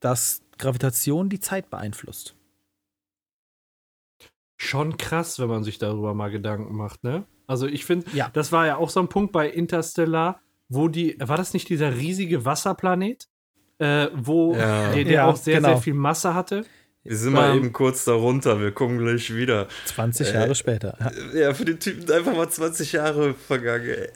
[0.00, 2.34] dass Gravitation die Zeit beeinflusst.
[4.56, 7.24] Schon krass, wenn man sich darüber mal Gedanken macht, ne?
[7.46, 8.28] Also ich finde, Ja.
[8.32, 11.96] das war ja auch so ein Punkt bei Interstellar, wo die, war das nicht dieser
[11.96, 13.28] riesige Wasserplanet,
[13.78, 14.92] äh, wo Ja.
[14.92, 15.68] der, der Ja, auch sehr, genau.
[15.68, 16.64] sehr viel Masse hatte?
[17.04, 19.68] Wir sind mal eben kurz darunter, wir kommen gleich wieder.
[19.86, 20.96] 20 Äh, Jahre später.
[21.32, 21.40] Ja.
[21.40, 23.88] Ja, für den Typen einfach mal 20 Jahre vergangen.
[23.88, 24.10] Ey.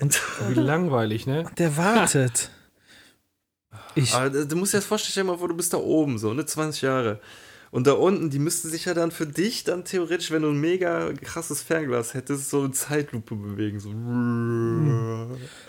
[0.48, 1.44] Wie langweilig, ne?
[1.58, 2.50] Der wartet.
[3.94, 6.44] Ich, Aber du musst dir das vorstellen, mal vor, du bist da oben, so, ne,
[6.44, 7.20] 20 Jahre.
[7.72, 10.60] Und da unten, die müssten sich ja dann für dich dann theoretisch, wenn du ein
[10.60, 13.80] mega krasses Fernglas hättest, so eine Zeitlupe bewegen.
[13.80, 13.88] So.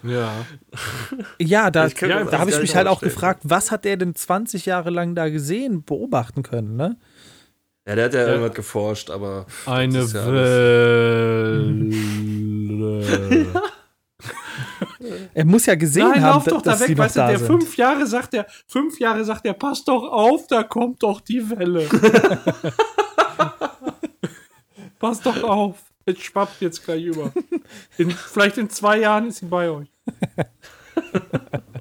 [0.06, 0.46] Ja.
[1.40, 4.66] ja, da, mir da habe ich mich halt auch gefragt, was hat der denn 20
[4.66, 6.98] Jahre lang da gesehen, beobachten können, ne?
[7.88, 8.28] Ja, der hat ja, Ja.
[8.34, 9.46] irgendwas geforscht, aber.
[9.66, 11.74] Eine ja Welle.
[15.34, 17.28] Er muss ja gesehen Nein, haben, lauf doch da dass die weg, weißt du, da
[17.28, 17.48] der sind.
[17.48, 21.50] fünf Jahre sagt der, fünf Jahre sagt der, pass doch auf, da kommt doch die
[21.50, 21.88] Welle.
[25.00, 25.78] pass doch auf.
[26.06, 27.32] Es schwappt jetzt gleich über.
[27.98, 29.88] In, vielleicht in zwei Jahren ist sie bei euch.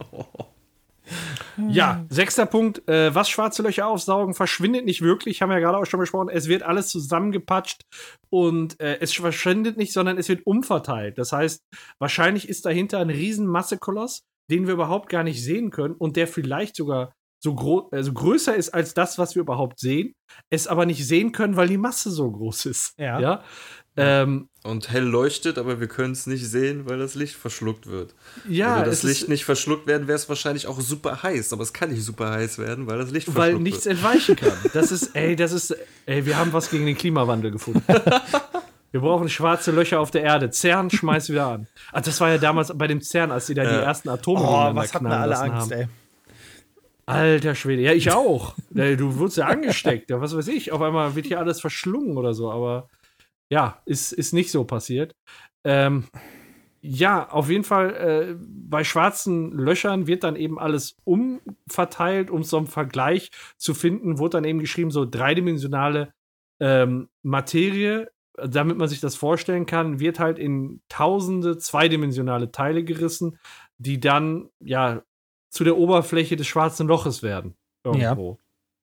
[1.69, 2.87] Ja, sechster Punkt.
[2.89, 5.43] Äh, was schwarze Löcher aufsaugen, verschwindet nicht wirklich.
[5.43, 6.29] Haben wir ja gerade auch schon besprochen.
[6.29, 7.83] Es wird alles zusammengepatscht
[8.31, 11.19] und äh, es verschwindet nicht, sondern es wird umverteilt.
[11.19, 11.61] Das heißt,
[11.99, 16.27] wahrscheinlich ist dahinter ein riesen Massekoloss, den wir überhaupt gar nicht sehen können und der
[16.27, 17.12] vielleicht sogar
[17.45, 20.15] so groß, also größer ist als das, was wir überhaupt sehen,
[20.51, 22.95] es aber nicht sehen können, weil die Masse so groß ist.
[22.99, 23.19] Ja.
[23.19, 23.45] ja?
[23.94, 28.14] Ähm, Und hell leuchtet, aber wir können es nicht sehen, weil das Licht verschluckt wird.
[28.48, 31.52] ja, Würde das Licht nicht verschluckt werden, wäre es wahrscheinlich auch super heiß.
[31.52, 33.97] Aber es kann nicht super heiß werden, weil das Licht weil verschluckt nichts wird.
[33.97, 34.52] entweichen kann.
[34.73, 37.82] Das ist, ey, das ist, ey, wir haben was gegen den Klimawandel gefunden.
[38.93, 40.51] Wir brauchen schwarze Löcher auf der Erde.
[40.52, 41.66] CERN schmeiß wieder an.
[41.93, 43.81] Ah, das war ja damals bei dem CERN, als die da die Ja.
[43.81, 45.81] ersten Atome Oh, was hatten wir alle Angst, haben.
[45.81, 45.86] ey.
[47.06, 47.81] Alter Schwede.
[47.81, 48.55] Ja, ich auch.
[48.69, 50.10] Du wurdest ja angesteckt.
[50.10, 50.73] Ja, was weiß ich.
[50.73, 52.51] Auf einmal wird hier alles verschlungen oder so.
[52.52, 52.90] Aber
[53.53, 55.15] ja, ist, ist nicht so passiert.
[55.62, 56.05] Ähm,
[56.81, 62.57] ja, auf jeden Fall, äh, bei schwarzen Löchern wird dann eben alles umverteilt, um so
[62.57, 66.15] einen Vergleich zu finden, wurde dann eben geschrieben, so dreidimensionale
[66.61, 68.11] ähm, Materie,
[68.43, 73.39] damit man sich das vorstellen kann, wird halt in tausende zweidimensionale Teile gerissen,
[73.77, 75.03] die dann, ja,
[75.51, 77.55] zu der Oberfläche des schwarzen Loches werden.
[77.85, 78.39] Irgendwo.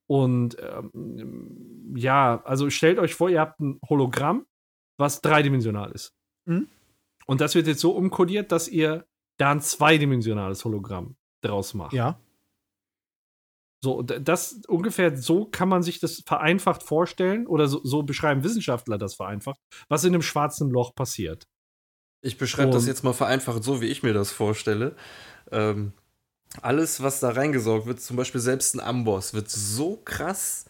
[0.05, 4.45] Und ähm, ja, also stellt euch vor, ihr habt ein Hologramm,
[4.99, 6.13] was dreidimensional ist.
[6.45, 6.67] Mhm.
[7.25, 9.05] Und das wird jetzt so umkodiert, dass ihr
[9.37, 11.93] da ein zweidimensionales Hologramm draus macht.
[11.93, 12.19] Ja.
[13.81, 18.97] So, das ungefähr so kann man sich das vereinfacht vorstellen, oder so, so beschreiben Wissenschaftler
[18.97, 19.57] das vereinfacht,
[19.87, 21.47] was in einem schwarzen Loch passiert.
[22.21, 24.97] Ich beschreibe das jetzt mal vereinfacht so, wie ich mir das vorstelle.
[25.51, 25.93] Ähm,
[26.61, 30.65] alles, was da reingesaugt wird, zum Beispiel selbst ein Amboss, wird so krass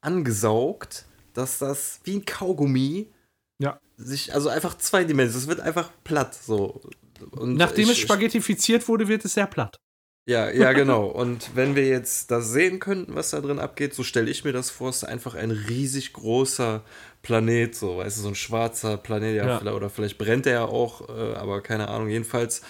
[0.00, 3.12] angesaugt, dass das wie ein Kaugummi
[3.60, 3.80] Ja.
[3.96, 6.80] sich, also einfach zweidimensional, es wird einfach platt so.
[7.32, 9.76] Und Nachdem ich- es spaghettifiziert wurde, wird es sehr platt.
[10.26, 11.06] Ja, ja, genau.
[11.06, 14.52] Und wenn wir jetzt das sehen könnten, was da drin abgeht, so stelle ich mir
[14.52, 16.82] das vor, es ist einfach ein riesig großer
[17.22, 19.58] Planet, so, weißt du, so ein schwarzer Planet, ja, Ja.
[19.58, 22.60] vielleicht- oder vielleicht brennt er ja auch, äh, aber keine Ahnung, jedenfalls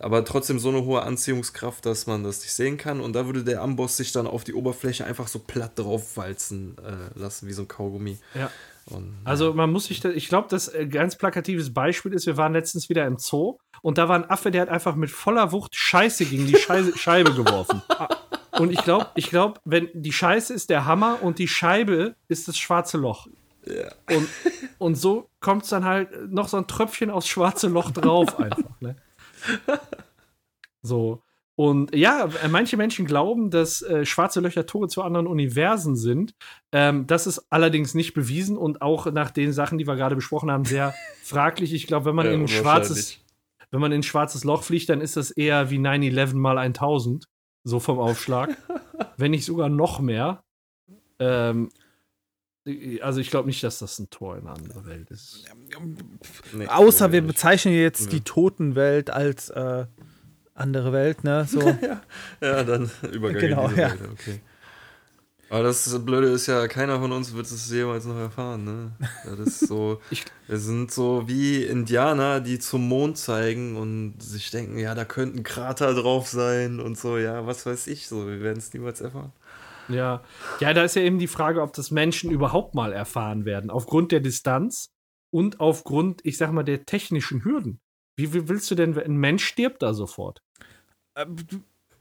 [0.00, 3.00] aber trotzdem so eine hohe Anziehungskraft, dass man das nicht sehen kann.
[3.00, 7.18] Und da würde der Amboss sich dann auf die Oberfläche einfach so platt draufwalzen äh,
[7.18, 8.16] lassen, wie so ein Kaugummi.
[8.34, 8.48] Ja.
[8.90, 12.36] Und, Also man muss sich, da, ich glaube, das äh, ganz plakatives Beispiel ist, wir
[12.36, 15.52] waren letztens wieder im Zoo und da war ein Affe, der hat einfach mit voller
[15.52, 17.82] Wucht Scheiße gegen die Scheiße, Scheibe geworfen.
[18.58, 22.48] Und ich glaube, ich glaube, wenn die Scheiße ist der Hammer und die Scheibe ist
[22.48, 23.28] das schwarze Loch.
[23.66, 24.16] Ja.
[24.16, 24.28] Und,
[24.78, 28.80] und so kommt es dann halt noch so ein Tröpfchen aufs schwarze Loch drauf einfach.
[28.80, 28.96] Ne?
[30.82, 31.22] So.
[31.58, 36.36] Und ja, äh, manche Menschen glauben, dass äh, schwarze Löcher Tore zu anderen Universen sind.
[36.70, 40.52] Ähm, das ist allerdings nicht bewiesen und auch nach den Sachen, die wir gerade besprochen
[40.52, 40.94] haben, sehr
[41.24, 41.74] fraglich.
[41.74, 43.18] Ich glaube, wenn man Ja, in ein schwarzes,
[43.72, 47.24] wenn man in ein schwarzes Loch fliegt, dann ist das eher wie 9-11 mal 1000,
[47.64, 48.56] so vom Aufschlag.
[49.16, 50.44] wenn nicht sogar noch mehr.
[51.18, 51.70] Ähm,
[53.00, 55.44] also ich glaube nicht, dass das ein Tor in eine andere Welt ist.
[56.52, 58.10] Nee, Außer wir bezeichnen jetzt Ja.
[58.10, 59.86] die Totenwelt als äh,
[60.58, 61.46] andere Welt, ne?
[61.48, 61.60] So.
[62.40, 63.90] Ja, dann Übergang Genau, in diese ja.
[63.90, 64.40] Welt, okay.
[65.50, 68.92] Aber das Blöde ist ja, keiner von uns wird es jemals noch erfahren, ne?
[69.24, 70.00] Ja, Das ist so,
[70.46, 75.38] wir sind so wie Indianer, die zum Mond zeigen und sich denken, ja, da könnte
[75.38, 79.00] ein Krater drauf sein und so, ja, was weiß ich, so, wir werden es niemals
[79.00, 79.32] erfahren.
[79.88, 80.22] Ja.
[80.60, 84.12] ja, da ist ja eben die Frage, ob das Menschen überhaupt mal erfahren werden, aufgrund
[84.12, 84.90] der Distanz
[85.30, 87.80] und aufgrund, ich sag mal, der technischen Hürden.
[88.16, 90.42] Wie, wie willst du denn, ein Mensch stirbt da sofort?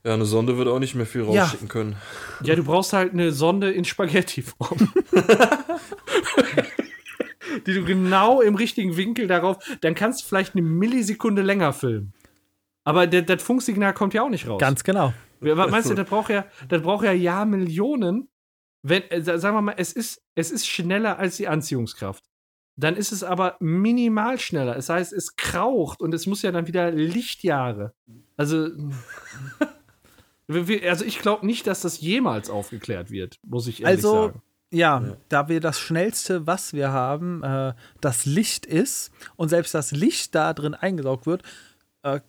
[0.03, 1.43] Ja, eine Sonde wird auch nicht mehr viel Ja.
[1.43, 1.95] rausschicken können.
[2.43, 4.77] Ja, du brauchst halt eine Sonde in Spaghettiform.
[7.65, 12.13] die du genau im richtigen Winkel darauf, dann kannst du vielleicht eine Millisekunde länger filmen.
[12.83, 14.59] Aber der- das Funksignal kommt ja auch nicht raus.
[14.59, 15.13] Ganz genau.
[15.39, 18.29] Was meinst du, das braucht ja, das braucht ja Jahrmillionen.
[18.83, 22.23] Wenn, äh, sa- sagen wir mal, es ist, es ist schneller als die Anziehungskraft.
[22.79, 24.75] Dann ist es aber minimal schneller.
[24.75, 27.93] Das heißt, es kraucht und es muss ja dann wieder Lichtjahre.
[28.37, 28.69] Also,
[30.47, 34.41] also ich glaube nicht, dass das jemals aufgeklärt wird, muss ich ehrlich Also, sagen.
[34.71, 35.17] Ja, Ja.
[35.29, 40.35] da wir das schnellste, was wir haben, äh, das Licht ist und selbst das Licht
[40.35, 41.41] da drin eingesaugt wird,
[42.03, 42.19] äh,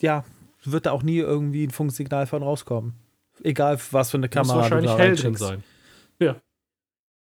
[0.00, 0.24] ja,
[0.64, 2.94] wird da auch nie irgendwie ein Funksignal von rauskommen.
[3.42, 5.64] Egal, was für eine Muss Kamera wahrscheinlich du da hell drin sein.
[6.20, 6.36] Ja.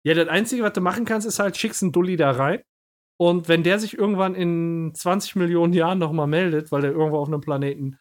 [0.05, 2.61] Ja, das Einzige, was du machen kannst, ist halt, schickst einen Dulli da rein.
[3.19, 7.29] Und wenn der sich irgendwann in 20 Millionen Jahren nochmal meldet, weil der irgendwo auf
[7.29, 7.99] einem Planeten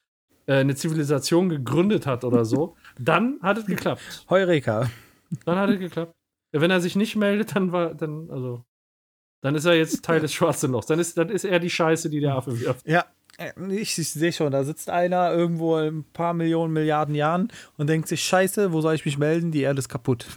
[0.47, 4.25] äh, eine Zivilisation gegründet hat oder so, dann hat es geklappt.
[4.29, 4.89] Heureka.
[5.45, 6.13] Dann hat es geklappt.
[6.51, 8.63] Wenn er sich nicht meldet, dann war, dann, also,
[9.41, 10.87] dann ist er jetzt Teil des Schwarzen Lochs.
[10.87, 12.87] Dann ist, dann ist er die Scheiße, die der Affe wirft.
[12.87, 13.05] Ja,
[13.37, 17.51] äh, ich, ich sehe schon, da sitzt einer irgendwo in ein paar Millionen, Milliarden Jahren
[17.77, 19.51] und denkt sich, scheiße, wo soll ich mich melden?
[19.51, 20.27] Die Erde ist kaputt.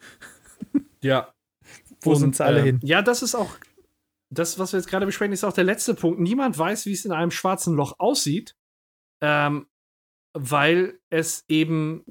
[1.00, 1.34] Ja.
[2.00, 2.80] Wo sind sie alle ähm, hin?
[2.82, 3.50] Ja, das ist auch,
[4.30, 6.18] das, was wir jetzt gerade besprechen, ist auch der letzte Punkt.
[6.18, 8.56] Niemand weiß, wie es in einem schwarzen Loch aussieht,
[9.20, 9.66] ähm,
[10.34, 12.04] weil es eben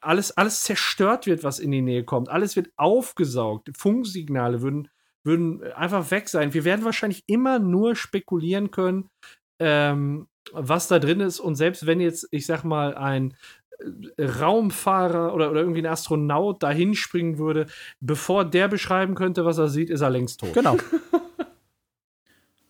[0.00, 2.28] alles, alles zerstört wird, was in die Nähe kommt.
[2.28, 3.70] Alles wird aufgesaugt.
[3.76, 4.88] Funksignale würden,
[5.24, 6.54] würden einfach weg sein.
[6.54, 9.10] Wir werden wahrscheinlich immer nur spekulieren können,
[9.58, 11.40] ähm, was da drin ist.
[11.40, 13.34] Und selbst wenn jetzt, ich sag mal, ein
[14.16, 17.66] äh, Raumfahrer oder, oder irgendwie ein Astronaut dahin springen würde,
[17.98, 20.54] bevor der beschreiben könnte, was er sieht, ist er längst tot.
[20.54, 20.76] Genau.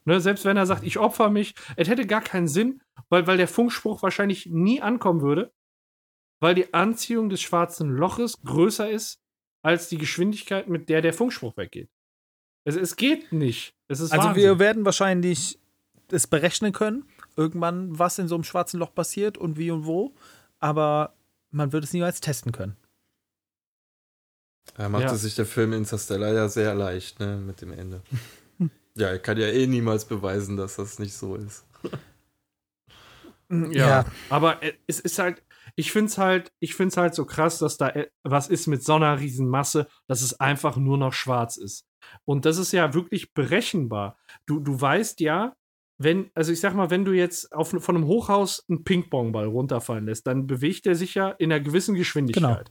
[0.06, 3.38] Ne, selbst wenn er sagt, ich opfer mich, es hätte gar keinen Sinn, weil, weil
[3.38, 5.52] der Funkspruch wahrscheinlich nie ankommen würde,
[6.40, 9.20] weil die Anziehung des schwarzen Loches größer ist
[9.62, 11.88] als die Geschwindigkeit, mit der der Funkspruch weggeht.
[12.64, 13.74] Es, es geht nicht.
[13.88, 14.42] Es ist Also Wahnsinn.
[14.42, 15.58] wir werden wahrscheinlich
[16.10, 17.06] es berechnen können,
[17.36, 20.14] irgendwann, was in so einem schwarzen Loch passiert und wie und wo,
[20.60, 21.14] aber
[21.50, 22.76] man wird es niemals testen können.
[24.76, 25.14] Da machte Ja.
[25.14, 28.02] sich der Film Interstellar ja sehr leicht, ne, mit dem Ende.
[28.96, 31.64] ja, er kann ja eh niemals beweisen, dass das nicht so ist.
[33.50, 35.42] Ja, aber äh, es ist halt,
[35.76, 38.66] ich finde es halt, ich finde es halt so krass, dass da äh, was ist
[38.66, 41.86] mit so einer Riesenmasse, dass es einfach nur noch schwarz ist.
[42.24, 44.16] Und das ist ja wirklich berechenbar.
[44.46, 45.54] Du, du weißt ja,
[45.98, 50.06] wenn, also ich sag mal, wenn du jetzt auf, von einem Hochhaus einen Ping-Pong-Ball runterfallen
[50.06, 52.70] lässt, dann bewegt er sich ja in einer gewissen Geschwindigkeit.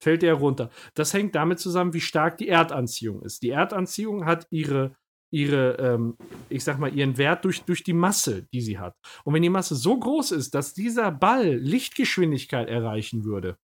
[0.00, 0.70] Fällt er runter.
[0.94, 3.42] Das hängt damit zusammen, wie stark die Erdanziehung ist.
[3.42, 4.94] Die Erdanziehung hat ihre,
[5.30, 6.16] ihre ähm,
[6.48, 8.96] ich sag mal, ihren Wert durch, durch die Masse, die sie hat.
[9.24, 13.58] Und wenn die Masse so groß ist, dass dieser Ball Lichtgeschwindigkeit erreichen würde,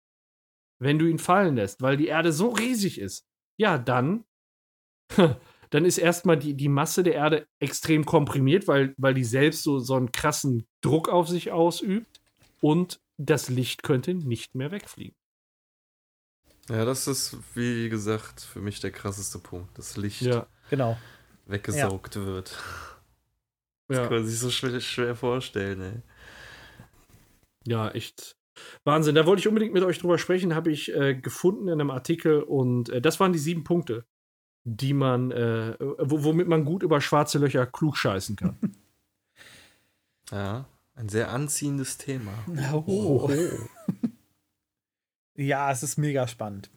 [0.81, 3.27] wenn du ihn fallen lässt, weil die Erde so riesig ist,
[3.57, 4.25] ja, dann,
[5.71, 9.79] dann ist erstmal die, die Masse der Erde extrem komprimiert, weil, weil die selbst so,
[9.79, 12.21] so einen krassen Druck auf sich ausübt
[12.61, 15.15] und das Licht könnte nicht mehr wegfliegen.
[16.69, 19.77] Ja, das ist, wie gesagt, für mich der krasseste Punkt.
[19.77, 20.97] Das Licht Ja, Genau.
[21.51, 22.59] Weggesaugt wird.
[23.89, 24.03] Das ja.
[24.05, 26.03] kann man sich so schwer, schwer vorstellen, ey.
[27.67, 28.37] Ja, echt
[28.85, 29.15] Wahnsinn.
[29.15, 32.43] Da wollte ich unbedingt mit euch drüber sprechen, habe ich äh, gefunden in einem Artikel
[32.43, 34.05] und äh, das waren die sieben Punkte,
[34.65, 38.59] die man, äh, womit man gut über schwarze Löcher klug scheißen kann.
[40.33, 42.33] Ja, ein sehr anziehendes Thema.
[42.73, 43.29] Oh.
[45.35, 46.71] ja, es ist mega spannend.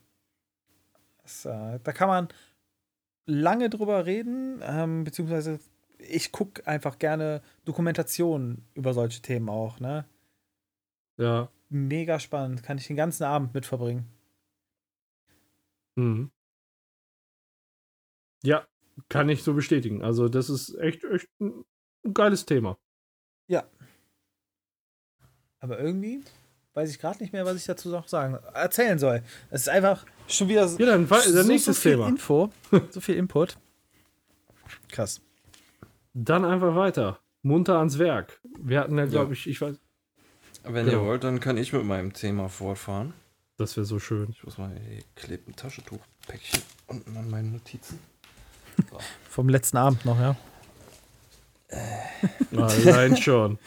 [1.22, 2.28] Das, äh, da kann man
[3.26, 5.60] lange drüber reden, ähm, beziehungsweise
[5.98, 10.06] ich gucke einfach gerne Dokumentationen über solche Themen auch, ne?
[11.18, 11.50] Ja.
[11.70, 12.64] Mega spannend.
[12.64, 14.06] Kann ich den ganzen Abend mit verbringen.
[15.95, 16.32] Mhm.
[18.44, 18.68] Ja,
[19.10, 20.04] kann ich so bestätigen.
[20.04, 21.64] Also, das ist echt, echt ein
[22.14, 22.78] geiles Thema.
[23.48, 23.64] Ja.
[25.60, 26.22] Aber irgendwie
[26.74, 29.22] weiß ich gerade nicht mehr, was ich dazu noch sagen, erzählen soll.
[29.50, 32.08] Es ist einfach schon wieder ja, dann, dann so, nächstes so viel Thema.
[32.08, 32.50] Info,
[32.90, 33.58] so viel Input.
[34.90, 35.22] Krass.
[36.14, 37.20] Dann einfach weiter.
[37.41, 38.40] Munter ans Werk.
[38.58, 39.32] Wir hatten ja, glaube Ja.
[39.34, 39.76] ich, ich weiß.
[40.64, 40.94] Wenn Ja.
[40.94, 43.14] ihr wollt, dann kann ich mit meinem Thema fortfahren.
[43.58, 44.30] Das wäre so schön.
[44.32, 48.00] Ich muss mal, hier klebt ein Taschentuchpäckchen unten an meinen Notizen.
[49.30, 50.36] Vom letzten Abend noch, ja.
[52.56, 53.60] Allein schon.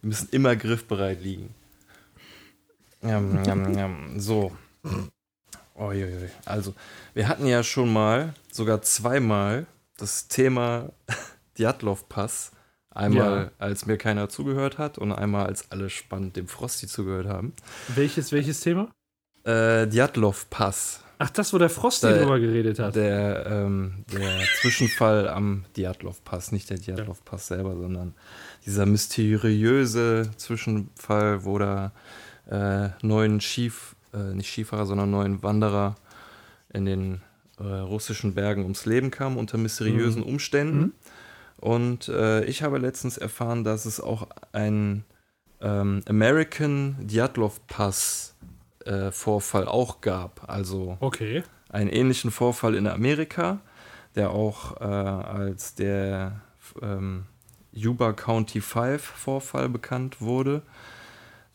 [0.00, 1.54] Wir müssen immer griffbereit liegen.
[3.02, 4.20] Jam, jam, jam.
[4.20, 4.52] So.
[5.76, 6.28] Uiuiui.
[6.44, 6.74] Also,
[7.14, 9.66] wir hatten ja schon mal, sogar zweimal,
[9.96, 10.90] das Thema
[11.58, 12.52] Djatlov-Pass.
[12.90, 13.50] Einmal, Ja.
[13.64, 17.52] als mir keiner zugehört hat und einmal, als alle spannend dem Frosty zugehört haben.
[17.94, 18.88] Welches, welches Thema?
[19.44, 21.04] Äh, Djatlov-Pass.
[21.20, 22.96] Ach, das, wo der Frosty Da- drüber geredet hat.
[22.96, 28.14] Der, ähm, der Zwischenfall am Djatlov-Pass, nicht der Djatlov-Pass selber, sondern
[28.66, 31.92] dieser mysteriöse Zwischenfall, wo da
[32.48, 35.96] äh, neun Skif, äh, nicht Skifahrer, sondern neun Wanderer
[36.72, 37.20] in den
[37.58, 40.78] äh, russischen Bergen ums Leben kamen unter mysteriösen Umständen.
[40.80, 40.92] Mhm.
[41.58, 45.04] Und äh, ich habe letztens erfahren, dass es auch einen
[45.60, 48.34] ähm, American Djatlov Pass
[48.84, 50.48] äh, Vorfall auch gab.
[50.48, 51.42] Also Okay.
[51.68, 53.60] einen ähnlichen Vorfall in Amerika,
[54.14, 56.40] der auch äh, als der
[56.80, 57.24] ähm,
[57.72, 60.62] Yuba County 5 Vorfall bekannt wurde.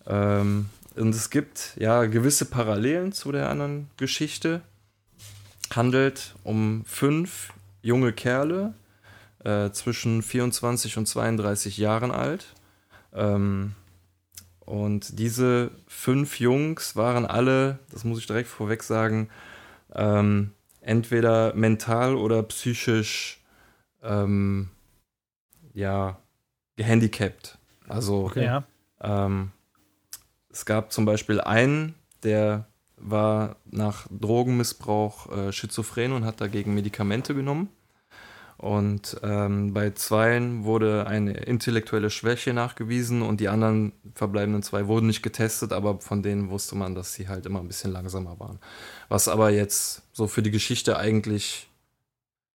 [0.05, 4.61] Ähm, und es gibt ja gewisse Parallelen zu der anderen Geschichte.
[5.73, 8.73] Handelt um fünf junge Kerle
[9.43, 12.53] äh, zwischen 24 und 32 Jahren alt.
[13.13, 13.73] Ähm,
[14.59, 19.29] und diese fünf Jungs waren alle, das muss ich direkt vorweg sagen,
[19.93, 23.41] ähm, entweder mental oder psychisch
[24.01, 24.69] ähm,
[25.73, 26.17] ja
[26.75, 27.57] gehandicapt.
[27.87, 28.61] Also Okay.
[29.01, 29.51] Ähm,
[30.53, 37.33] es gab zum Beispiel einen, der war nach Drogenmissbrauch äh, schizophren und hat dagegen Medikamente
[37.33, 37.69] genommen.
[38.57, 45.07] Und ähm, bei zweien wurde eine intellektuelle Schwäche nachgewiesen und die anderen verbleibenden zwei wurden
[45.07, 48.59] nicht getestet, aber von denen wusste man, dass sie halt immer ein bisschen langsamer waren.
[49.09, 51.67] Was aber jetzt so für die Geschichte eigentlich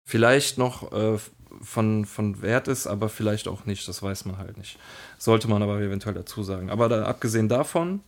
[0.04, 1.18] vielleicht noch äh,
[1.62, 4.78] von, von Wert ist, aber vielleicht auch nicht, das weiß man halt nicht.
[5.18, 6.70] Sollte man aber eventuell dazu sagen.
[6.70, 8.02] Aber da, abgesehen davon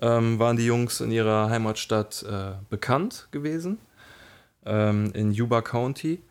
[0.00, 3.78] ähm, waren die Jungs in ihrer Heimatstadt äh, bekannt gewesen,
[4.64, 6.22] ähm, in Yuba County,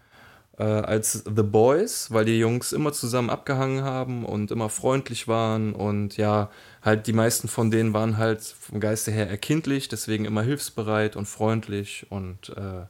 [0.57, 5.73] äh, als The Boys, weil die Jungs immer zusammen abgehangen haben und immer freundlich waren
[5.73, 6.49] und ja,
[6.81, 11.25] halt die meisten von denen waren halt vom Geiste her erkindlich, deswegen immer hilfsbereit und
[11.25, 12.85] freundlich und äh,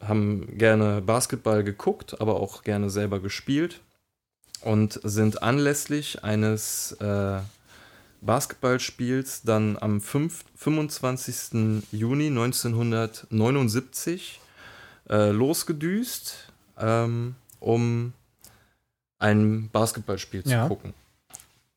[0.00, 3.80] haben gerne Basketball geguckt, aber auch gerne selber gespielt
[4.62, 7.40] und sind anlässlich eines äh,
[8.20, 11.82] Basketballspiels dann am 5, 25.
[11.92, 14.40] Juni 1979
[15.08, 18.12] äh, losgedüst, ähm, um
[19.18, 20.68] ein Basketballspiel zu Ja.
[20.68, 20.94] gucken.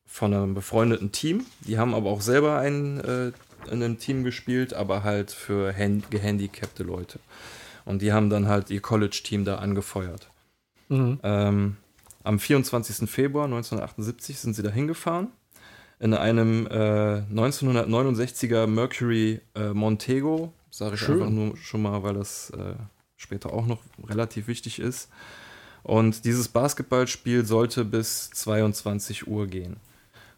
[0.06, 1.46] Von einem befreundeten Team.
[1.60, 3.32] Die haben aber auch selber ein, äh,
[3.70, 7.18] in einem Team gespielt, aber halt für hand gehandicapte Leute.
[7.84, 10.30] Und die haben dann halt ihr College-Team da angefeuert.
[10.88, 11.18] Mhm.
[11.22, 11.76] Ähm,
[12.24, 13.08] am 24.
[13.10, 15.28] Februar 1978 sind sie da hingefahren.
[15.98, 20.52] In einem äh, 1969er Mercury äh, Montego.
[20.70, 21.20] Sage ich Schön.
[21.20, 22.74] einfach nur schon mal, weil das äh,
[23.16, 25.08] später auch noch relativ wichtig ist.
[25.82, 29.76] Und dieses Basketballspiel sollte bis 22 Uhr gehen.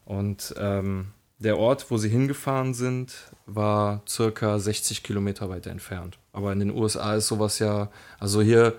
[0.05, 1.07] Und ähm,
[1.45, 3.13] der Ort, wo sie hingefahren sind,
[3.45, 6.17] war circa 60 Kilometer weiter entfernt.
[6.33, 7.89] Aber in den USA ist sowas ja,
[8.19, 8.73] also hier,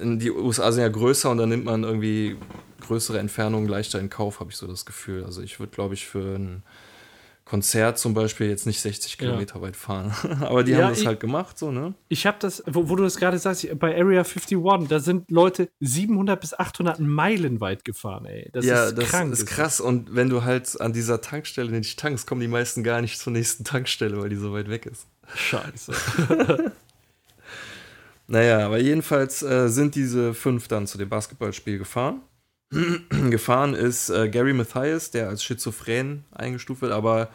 [0.00, 2.36] die USA sind ja größer und dann nimmt man irgendwie
[2.80, 5.24] größere Entfernungen leichter in Kauf, habe ich so das Gefühl.
[5.24, 6.62] Also ich würde, glaube ich, für ein,
[7.44, 9.18] Konzert zum Beispiel jetzt nicht 60 Ja.
[9.18, 10.14] Kilometer weit fahren.
[10.40, 11.92] Aber die Ja, haben das ich- halt gemacht, so, ne?
[12.08, 15.68] Ich habe das, wo, wo du das gerade sagst, bei Area 51, da sind Leute
[15.80, 18.48] 700 bis 800 Meilen weit gefahren, ey.
[18.54, 19.32] Das ja, ist das krank.
[19.32, 19.78] ist krass.
[19.80, 23.32] Und wenn du halt an dieser Tankstelle nicht tankst, kommen die meisten gar nicht zur
[23.34, 25.06] nächsten Tankstelle, weil die so weit weg ist.
[25.34, 25.92] Scheiße.
[28.26, 32.22] Naja, aber jedenfalls äh, sind diese fünf dann zu dem Basketballspiel gefahren.
[33.30, 37.28] gefahren ist äh, Gary Mathias, der als schizophren eingestuft wird, aber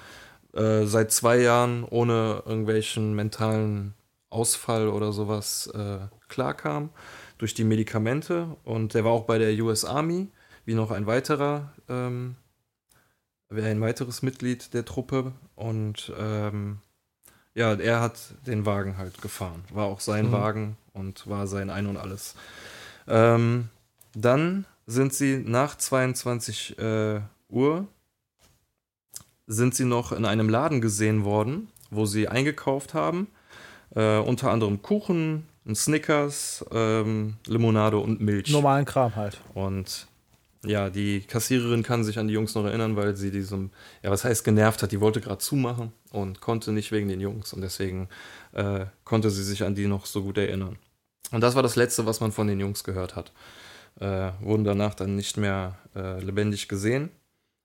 [0.54, 3.94] äh, seit zwei Jahren ohne irgendwelchen mentalen
[4.30, 6.90] Ausfall oder sowas äh, klarkam
[7.38, 8.56] durch die Medikamente.
[8.64, 10.30] Und der war auch bei der US Army,
[10.66, 12.36] wie noch ein weiterer, ähm,
[13.50, 15.34] ein weiteres Mitglied der Truppe.
[15.56, 16.80] Und ähm,
[17.56, 19.64] ja, er hat den Wagen halt gefahren.
[19.74, 20.32] War auch sein Mhm.
[20.32, 22.36] Wagen und war sein Ein und Alles.
[23.08, 23.70] Ähm,
[24.14, 27.88] dann sind sie nach 22 äh, Uhr
[29.48, 33.28] sind sie noch in einem Laden gesehen worden, wo sie eingekauft haben.
[33.96, 38.52] Äh, unter anderem Kuchen, Snickers, ähm, Limonade und Milch.
[38.52, 39.42] Normalen Kram halt.
[39.54, 40.08] Und
[40.64, 43.72] ja, die Kassiererin kann sich an die Jungs noch erinnern, weil sie diesem,
[44.04, 47.54] ja, was heißt genervt hat, die wollte gerade zumachen und konnte nicht wegen den Jungs
[47.54, 48.10] und deswegen
[48.54, 50.78] äh, konnte sie sich an die noch so gut erinnern.
[51.32, 53.32] Und das war das Letzte, was man von den Jungs gehört hat.
[54.00, 57.10] Äh, wurden danach dann nicht mehr äh, lebendig gesehen.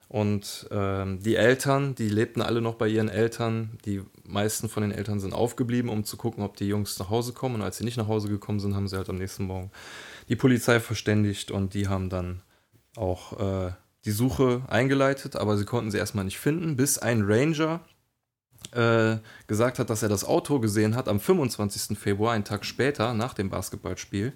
[0.09, 3.79] Und ähm, die Eltern, die lebten alle noch bei ihren Eltern.
[3.85, 7.33] Die meisten von den Eltern sind aufgeblieben, um zu gucken, ob die Jungs nach Hause
[7.33, 7.57] kommen.
[7.57, 9.71] Und als sie nicht nach Hause gekommen sind, haben sie halt am nächsten Morgen
[10.29, 12.43] die Polizei verständigt und die haben dann
[12.97, 13.73] auch äh,
[14.05, 17.81] die Suche eingeleitet, aber sie konnten sie erstmal nicht finden, bis ein Ranger
[18.73, 19.17] äh,
[19.47, 21.99] gesagt hat, dass er das Auto gesehen hat am 25.
[21.99, 24.33] Februar, einen Tag später, nach dem Basketballspiel,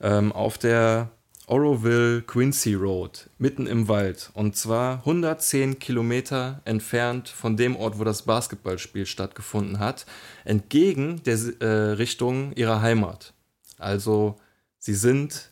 [0.00, 1.10] ähm, auf der
[1.50, 4.30] Oroville Quincy Road, mitten im Wald.
[4.34, 10.06] Und zwar 110 Kilometer entfernt von dem Ort, wo das Basketballspiel stattgefunden hat,
[10.44, 13.34] entgegen der äh, Richtung ihrer Heimat.
[13.78, 14.36] Also
[14.78, 15.50] sie sind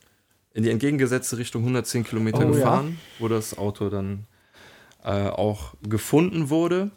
[0.55, 2.51] in die entgegengesetzte Richtung 110 Kilometer Oh, ja.
[2.51, 4.27] gefahren, wo das Auto dann
[5.03, 6.93] äh, auch gefunden wurde.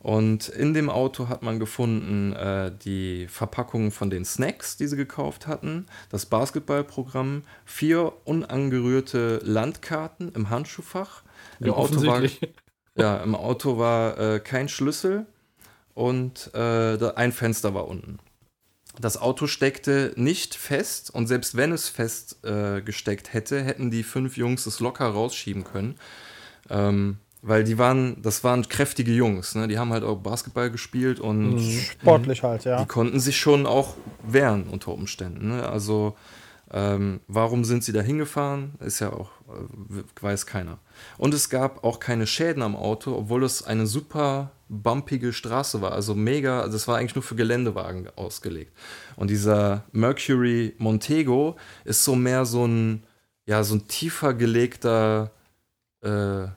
[0.00, 4.96] Und in dem Auto hat man gefunden äh, die Verpackungen von den Snacks, die sie
[4.96, 11.22] gekauft hatten, das Basketballprogramm, vier unangerührte Landkarten im Handschuhfach.
[11.58, 12.22] Im, Ja, Auto war,
[12.94, 15.26] ja, im Auto war äh, kein Schlüssel
[15.94, 18.18] und äh, ein Fenster war unten.
[19.00, 24.02] Das Auto steckte nicht fest und selbst wenn es fest äh, gesteckt hätte, hätten die
[24.04, 25.96] fünf Jungs es locker rausschieben können.
[26.70, 29.68] Ähm, weil die waren, das waren kräftige Jungs, ne?
[29.68, 32.80] Die haben halt auch Basketball gespielt und Sportlich halt, ja.
[32.80, 33.94] die konnten sich schon auch
[34.26, 35.48] wehren unter Umständen.
[35.48, 35.68] Ne?
[35.68, 36.16] Also
[36.70, 40.78] ähm, warum sind sie da hingefahren, ist ja auch, äh, weiß keiner.
[41.16, 45.92] Und es gab auch keine Schäden am Auto, obwohl es eine super bumpige Straße war.
[45.92, 48.72] Also mega, also das war eigentlich nur für Geländewagen ausgelegt.
[49.16, 53.04] Und dieser Mercury Montego ist so mehr so ein,
[53.46, 55.30] ja, so ein tiefer gelegter,
[56.02, 56.48] äh,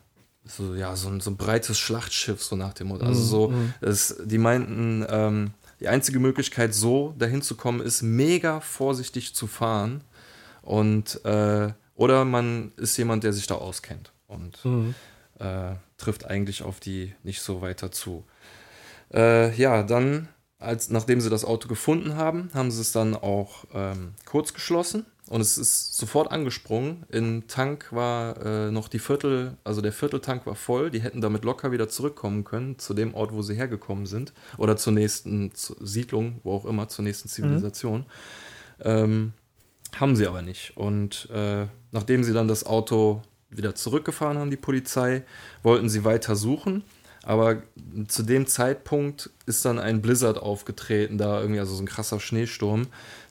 [0.55, 3.05] so, ja, so ein, so ein breites Schlachtschiff, so nach dem Motto.
[3.05, 8.59] Also so, es, die meinten, ähm, die einzige Möglichkeit, so dahin zu kommen, ist mega
[8.59, 10.03] vorsichtig zu fahren.
[10.61, 14.95] Und äh, oder man ist jemand, der sich da auskennt und Mhm.
[15.39, 18.23] äh, trifft eigentlich auf die nicht so weiter zu.
[19.13, 20.27] Äh, ja, dann,
[20.59, 25.05] als, nachdem sie das Auto gefunden haben, haben sie es dann auch ähm, kurz geschlossen
[25.31, 27.05] und es ist sofort angesprungen.
[27.07, 30.91] Im Tank war äh, noch die Viertel, also der Vierteltank war voll.
[30.91, 34.75] Die hätten damit locker wieder zurückkommen können zu dem Ort, wo sie hergekommen sind oder
[34.75, 38.05] zur nächsten Siedlung, wo auch immer, zur nächsten Zivilisation.
[38.81, 39.31] Ähm,
[39.95, 40.75] haben sie aber nicht.
[40.75, 45.23] Und äh, nachdem sie dann das Auto wieder zurückgefahren haben, die Polizei,
[45.63, 46.83] wollten sie weiter suchen.
[47.23, 47.61] Aber
[48.07, 52.87] zu dem Zeitpunkt ist dann ein Blizzard aufgetreten, da irgendwie, also so ein krasser Schneesturm,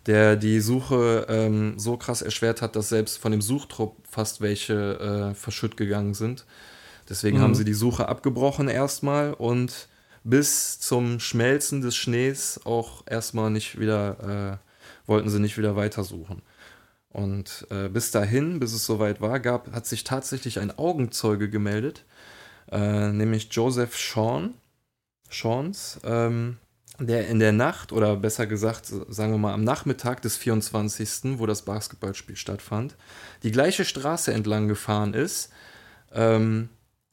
[0.06, 5.30] der die Suche ähm, so krass erschwert hat, dass selbst von dem Suchtrupp fast welche
[5.30, 6.46] äh, verschütt gegangen sind.
[7.08, 9.88] Deswegen haben sie die Suche abgebrochen erstmal und
[10.22, 16.42] bis zum Schmelzen des Schnees auch erstmal nicht wieder, äh, wollten sie nicht wieder weitersuchen.
[17.08, 22.04] Und äh, bis dahin, bis es soweit war, gab, hat sich tatsächlich ein Augenzeuge gemeldet,
[22.70, 24.54] äh, nämlich Joseph Sean,
[25.28, 26.58] Seans, ähm,
[27.06, 31.46] der in der Nacht, oder besser gesagt, sagen wir mal am Nachmittag des 24., wo
[31.46, 32.96] das Basketballspiel stattfand,
[33.42, 35.50] die gleiche Straße entlang gefahren ist,
[36.12, 36.68] ähm,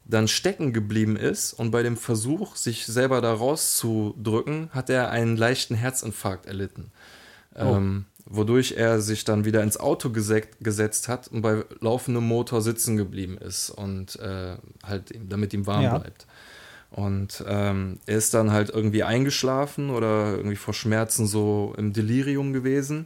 [0.05, 5.35] dann stecken geblieben ist und bei dem Versuch, sich selber da rauszudrücken, hat er einen
[5.35, 6.91] leichten Herzinfarkt erlitten.
[7.55, 12.97] Ähm, wodurch er sich dann wieder ins Auto gesetzt hat und bei laufendem Motor sitzen
[12.97, 15.97] geblieben ist und äh, halt, damit ihm warm Ja.
[15.97, 16.27] bleibt.
[16.97, 22.53] Und ähm, er ist dann halt irgendwie eingeschlafen oder irgendwie vor Schmerzen so im Delirium
[22.53, 23.05] gewesen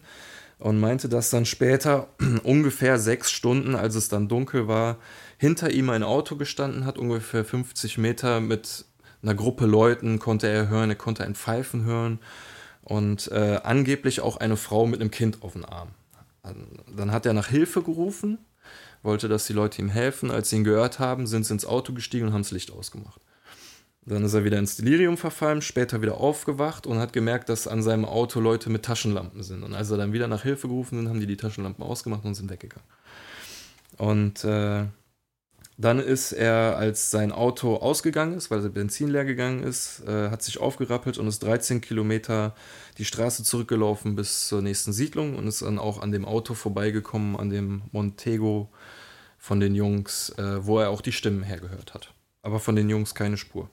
[0.59, 2.07] und meinte, dass dann später
[2.43, 4.95] ungefähr sechs Stunden, als es dann dunkel war,
[5.37, 8.85] hinter ihm ein Auto gestanden hat, ungefähr 50 Meter mit
[9.23, 12.19] einer Gruppe Leuten konnte er hören, er konnte ein Pfeifen hören
[12.83, 15.89] und äh, angeblich auch eine Frau mit einem Kind auf dem Arm.
[16.95, 18.37] Dann hat er nach Hilfe gerufen,
[19.03, 20.31] wollte, dass die Leute ihm helfen.
[20.31, 23.19] Als sie ihn gehört haben, sind sie ins Auto gestiegen und haben das Licht ausgemacht.
[24.05, 27.83] Dann ist er wieder ins Delirium verfallen, später wieder aufgewacht und hat gemerkt, dass an
[27.83, 29.63] seinem Auto Leute mit Taschenlampen sind.
[29.63, 32.33] Und als er dann wieder nach Hilfe gerufen sind, haben die die Taschenlampen ausgemacht und
[32.33, 32.87] sind weggegangen.
[33.97, 34.85] Und äh,
[35.77, 40.29] dann ist er, als sein Auto ausgegangen ist, weil der Benzin leer gegangen ist, äh,
[40.29, 42.55] hat sich aufgerappelt und ist 13 Kilometer
[42.97, 47.35] die Straße zurückgelaufen bis zur nächsten Siedlung und ist dann auch an dem Auto vorbeigekommen,
[47.35, 48.69] an dem Montego
[49.37, 52.13] von den Jungs, äh, wo er auch die Stimmen hergehört hat.
[52.43, 53.69] Aber von den Jungs keine Spur.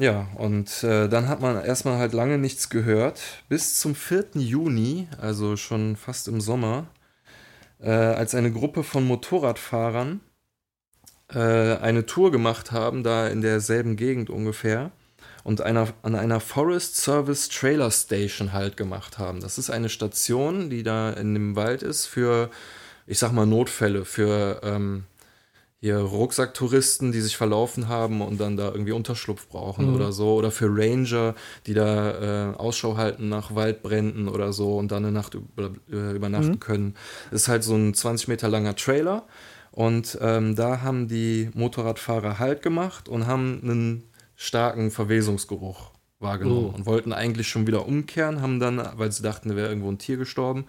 [0.00, 3.20] Ja, und äh, dann hat man erstmal halt lange nichts gehört.
[3.48, 4.26] Bis zum 4.
[4.34, 6.86] Juni, also schon fast im Sommer,
[7.80, 10.20] äh, als eine Gruppe von Motorradfahrern
[11.34, 14.92] äh, eine Tour gemacht haben, da in derselben Gegend ungefähr,
[15.42, 19.40] und einer, an einer Forest Service Trailer Station halt gemacht haben.
[19.40, 22.50] Das ist eine Station, die da in dem Wald ist für,
[23.06, 25.06] ich sag mal, Notfälle, für ähm,
[25.80, 29.94] hier Rucksacktouristen, die sich verlaufen haben und dann da irgendwie Unterschlupf brauchen mhm.
[29.94, 30.34] oder so.
[30.34, 31.34] Oder für Ranger,
[31.66, 36.16] die da äh, Ausschau halten nach Waldbränden oder so und dann eine Nacht über, äh,
[36.16, 36.60] übernachten mhm.
[36.60, 36.94] können.
[37.30, 39.26] Das ist halt so ein 20 Meter langer Trailer.
[39.70, 46.76] Und ähm, da haben die Motorradfahrer Halt gemacht und haben einen starken Verwesungsgeruch wahrgenommen oh.
[46.76, 49.98] und wollten eigentlich schon wieder umkehren, haben dann, weil sie dachten, da wäre irgendwo ein
[49.98, 50.64] Tier gestorben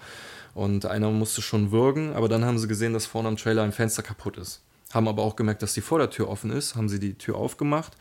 [0.53, 3.71] und einer musste schon würgen, aber dann haben sie gesehen, dass vorne am Trailer ein
[3.71, 4.61] Fenster kaputt ist
[4.93, 7.95] haben aber auch gemerkt, dass die Vordertür offen ist, haben sie die Tür aufgemacht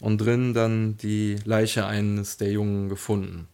[0.00, 3.48] und drin dann die Leiche eines der Jungen gefunden.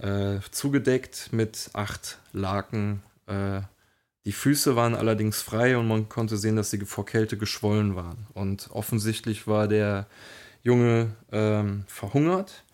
[0.00, 3.02] Äh, zugedeckt mit acht Laken.
[3.26, 3.60] Äh,
[4.24, 8.26] die Füße waren allerdings frei und man konnte sehen, dass sie vor Kälte geschwollen waren.
[8.32, 10.06] Und offensichtlich war der
[10.62, 12.64] Junge ähm, verhungert,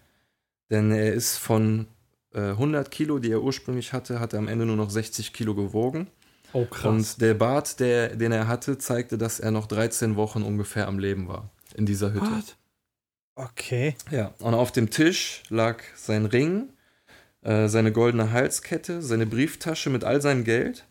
[0.71, 1.89] denn er ist von
[2.33, 5.55] äh, 100 Kilo, die er ursprünglich hatte, hat er am Ende nur noch 60 Kilo
[5.55, 6.07] gewogen.
[6.53, 6.85] Oh, krass.
[6.85, 10.99] Und der Bart, der, den er hatte, zeigte, dass er noch 13 Wochen ungefähr am
[10.99, 11.51] Leben war.
[11.75, 12.27] In dieser Hütte.
[12.27, 12.57] What?
[13.37, 13.95] Okay.
[14.11, 16.71] Ja, und auf dem Tisch lag sein Ring,
[17.43, 20.85] äh, seine goldene Halskette, seine Brieftasche mit all seinem Geld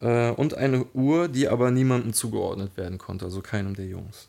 [0.00, 4.28] äh, und eine Uhr, die aber niemandem zugeordnet werden konnte, also keinem der Jungs.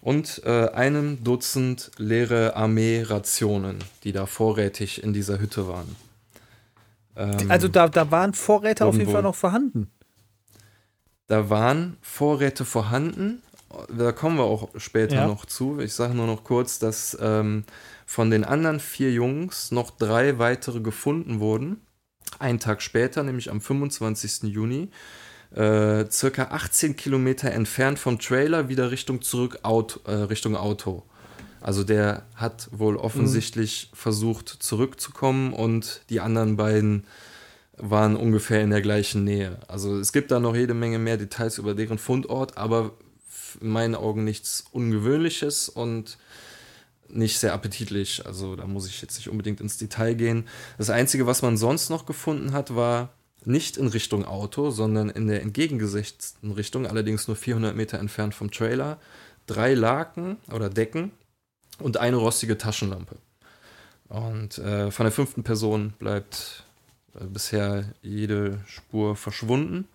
[0.00, 5.96] Und äh, einem Dutzend leere Armee-Rationen, die da vorrätig in dieser Hütte waren.
[7.16, 8.88] Ähm, also da, da waren Vorräte irgendwo.
[8.88, 9.90] auf jeden Fall noch vorhanden.
[11.28, 13.42] Da waren Vorräte vorhanden.
[13.94, 15.26] Da kommen wir auch später ja.
[15.26, 15.78] noch zu.
[15.78, 17.64] Ich sage nur noch kurz, dass ähm,
[18.06, 21.82] von den anderen vier Jungs noch drei weitere gefunden wurden.
[22.38, 24.44] Einen Tag später, nämlich am 25.
[24.44, 24.90] Juni,
[25.54, 31.02] äh, circa 18 Kilometer entfernt vom Trailer, wieder Richtung zurück, Auto, äh, Richtung Auto.
[31.60, 33.96] Also der hat wohl offensichtlich mhm.
[33.96, 37.04] versucht zurückzukommen und die anderen beiden
[37.78, 39.58] waren ungefähr in der gleichen Nähe.
[39.68, 42.92] Also es gibt da noch jede Menge mehr Details über deren Fundort, aber
[43.60, 46.18] in meinen Augen nichts Ungewöhnliches und
[47.08, 48.26] nicht sehr appetitlich.
[48.26, 50.46] Also da muss ich jetzt nicht unbedingt ins Detail gehen.
[50.76, 53.10] Das Einzige, was man sonst noch gefunden hat, war
[53.44, 58.50] nicht in Richtung Auto, sondern in der entgegengesetzten Richtung, allerdings nur 400 Meter entfernt vom
[58.50, 58.98] Trailer,
[59.46, 61.12] drei Laken oder Decken
[61.78, 63.16] und eine rostige Taschenlampe.
[64.08, 66.64] Und äh, von der fünften Person bleibt
[67.14, 69.88] bisher jede Spur verschwunden.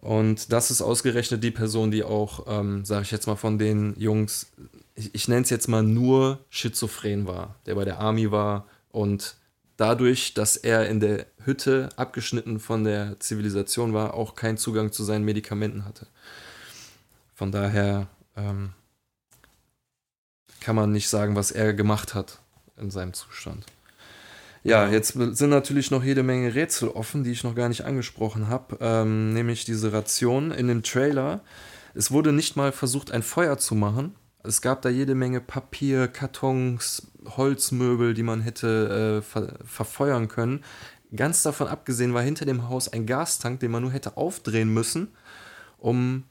[0.00, 3.98] Und das ist ausgerechnet die Person, die auch, ähm, sage ich jetzt mal, von den
[3.98, 4.52] Jungs,
[4.94, 9.36] ich, ich nenne es jetzt mal nur schizophren war, der bei der Army war und
[9.76, 15.02] dadurch, dass er in der Hütte abgeschnitten von der Zivilisation war, auch keinen Zugang zu
[15.02, 16.06] seinen Medikamenten hatte.
[17.34, 18.72] Von daher ähm,
[20.60, 22.40] kann man nicht sagen, was er gemacht hat
[22.76, 23.66] in seinem Zustand.
[24.62, 28.48] Ja, jetzt sind natürlich noch jede Menge Rätsel offen, die ich noch gar nicht angesprochen
[28.48, 31.40] habe, ähm, nämlich diese Ration in dem Trailer.
[31.94, 34.14] Es wurde nicht mal versucht, ein Feuer zu machen.
[34.44, 40.64] Es gab da jede Menge Papier, Kartons, Holzmöbel, die man hätte äh, ver verfeuern können.
[41.14, 45.08] Ganz davon abgesehen war hinter dem Haus ein Gastank, den man nur hätte aufdrehen müssen,
[45.78, 46.24] um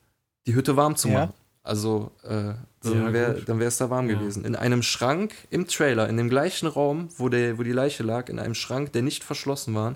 [0.45, 1.33] die Hütte warm zu machen.
[1.33, 1.46] Ja.
[1.67, 4.15] Also äh, dann wäre es da warm ja.
[4.15, 4.45] gewesen.
[4.45, 8.29] In einem Schrank im Trailer, in dem gleichen Raum, wo, der, wo die Leiche lag,
[8.29, 9.95] in einem Schrank, der nicht verschlossen war,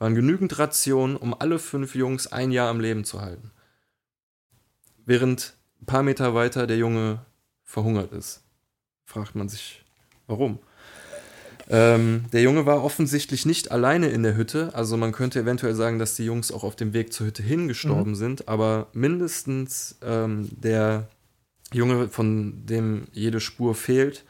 [0.00, 3.52] waren genügend Rationen, um alle fünf Jungs ein Jahr am Leben zu halten.
[5.06, 7.20] Während ein paar Meter weiter der Junge
[7.62, 8.42] verhungert ist.
[9.04, 9.84] fragt man sich,
[10.26, 10.58] warum.
[11.68, 14.70] Ähm, der Junge war offensichtlich nicht alleine in der Hütte.
[14.74, 18.12] Also man könnte eventuell sagen, dass die Jungs auch auf dem Weg zur Hütte hingestorben
[18.12, 18.16] mhm.
[18.16, 18.48] sind.
[18.48, 21.08] Aber mindestens ähm, der
[21.72, 24.24] Junge, von dem jede Spur fehlt,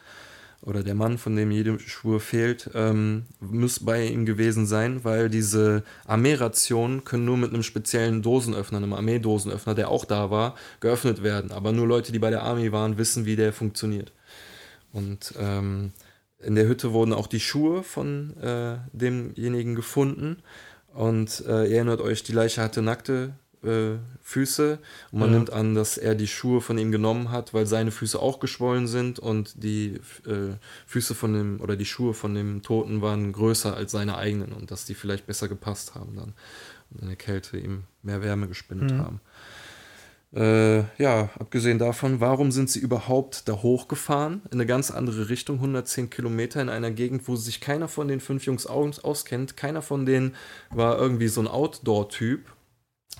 [0.64, 5.28] oder der Mann, von dem jede Spur fehlt, ähm, muss bei ihm gewesen sein, weil
[5.28, 11.24] diese Armeerationen können nur mit einem speziellen Dosenöffner, einem Armeedosenöffner, der auch da war, geöffnet
[11.24, 11.50] werden.
[11.50, 14.12] Aber nur Leute, die bei der Armee waren, wissen, wie der funktioniert.
[14.92, 15.92] Und ähm,
[16.42, 20.38] in der Hütte wurden auch die Schuhe von äh, demjenigen gefunden.
[20.92, 23.32] Und äh, ihr erinnert euch, die Leiche hatte nackte
[23.64, 24.78] äh, Füße.
[25.10, 25.36] Und man ja.
[25.36, 28.86] nimmt an, dass er die Schuhe von ihm genommen hat, weil seine Füße auch geschwollen
[28.86, 30.56] sind und die äh,
[30.86, 34.70] Füße von dem oder die Schuhe von dem Toten waren größer als seine eigenen und
[34.70, 36.34] dass die vielleicht besser gepasst haben dann
[36.90, 38.98] und in der Kälte ihm mehr Wärme gespendet mhm.
[38.98, 39.20] haben.
[40.34, 44.40] Äh, ja, abgesehen davon, warum sind sie überhaupt da hochgefahren?
[44.46, 48.20] In eine ganz andere Richtung, 110 Kilometer in einer Gegend, wo sich keiner von den
[48.20, 49.56] fünf Jungs auskennt.
[49.58, 50.34] Keiner von denen
[50.70, 52.46] war irgendwie so ein Outdoor-Typ.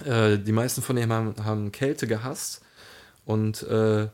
[0.07, 2.63] Äh, die meisten von denen haben, haben Kälte gehasst.
[3.27, 4.09] Und äh,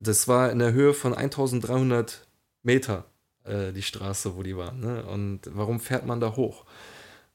[0.00, 2.26] das war in der Höhe von 1300
[2.62, 3.06] Meter,
[3.44, 4.80] äh, die Straße, wo die waren.
[4.80, 5.02] Ne?
[5.06, 6.66] Und warum fährt man da hoch?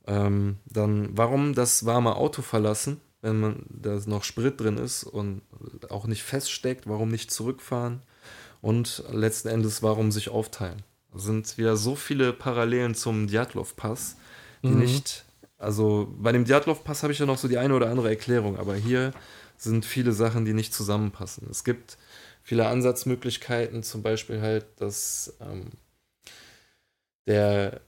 [0.06, 3.02] Ähm, dann, warum das warme Auto verlassen?
[3.24, 5.42] Wenn man da noch Sprit drin ist und
[5.90, 8.02] auch nicht feststeckt, warum nicht zurückfahren
[8.62, 10.84] und letzten Endes warum sich aufteilen.
[11.16, 14.18] Es sind wieder so viele Parallelen zum Djatlov-Pass,
[14.62, 14.80] die mhm.
[14.80, 15.24] nicht,
[15.58, 18.76] also bei dem Djatlov-Pass habe ich ja noch so die eine oder andere Erklärung, aber
[18.76, 19.14] hier
[19.58, 21.48] sind viele Sachen, die nicht zusammenpassen.
[21.50, 21.98] Es gibt
[22.42, 25.68] viele Ansatzmöglichkeiten, zum Beispiel halt, dass ähm,
[27.26, 27.80] der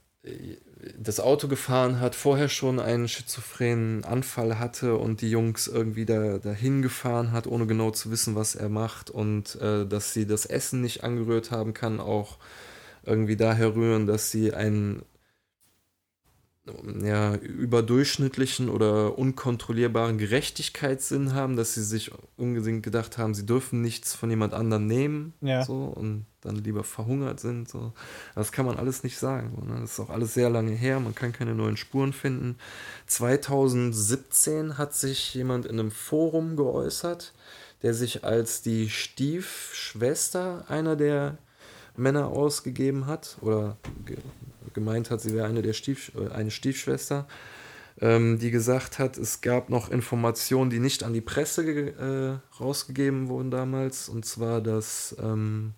[0.97, 6.37] das Auto gefahren hat, vorher schon einen schizophrenen Anfall hatte und die Jungs irgendwie da,
[6.37, 10.45] dahin gefahren hat, ohne genau zu wissen, was er macht und äh, dass sie das
[10.45, 12.37] Essen nicht angerührt haben, kann auch
[13.03, 15.03] irgendwie daher rühren, dass sie einen
[17.03, 24.15] ja, überdurchschnittlichen oder unkontrollierbaren Gerechtigkeitssinn haben, dass sie sich unbedingt gedacht haben, sie dürfen nichts
[24.15, 25.63] von jemand anderem nehmen ja.
[25.63, 27.69] so, und dann lieber verhungert sind.
[27.69, 27.93] So.
[28.33, 29.53] Das kann man alles nicht sagen.
[29.55, 29.81] So, ne?
[29.81, 32.57] Das ist auch alles sehr lange her, man kann keine neuen Spuren finden.
[33.07, 37.33] 2017 hat sich jemand in einem Forum geäußert,
[37.83, 41.37] der sich als die Stiefschwester einer der
[41.95, 43.77] Männer ausgegeben hat oder
[44.75, 47.27] gemeint hat, sie wäre eine der Stief, äh, eine Stiefschwester,
[47.99, 53.27] ähm, die gesagt hat, es gab noch Informationen, die nicht an die Presse äh, rausgegeben
[53.29, 55.73] wurden damals, und zwar, dass ähm,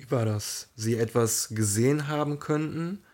[0.00, 0.70] wie war das?
[0.76, 3.04] Sie etwas gesehen haben könnten,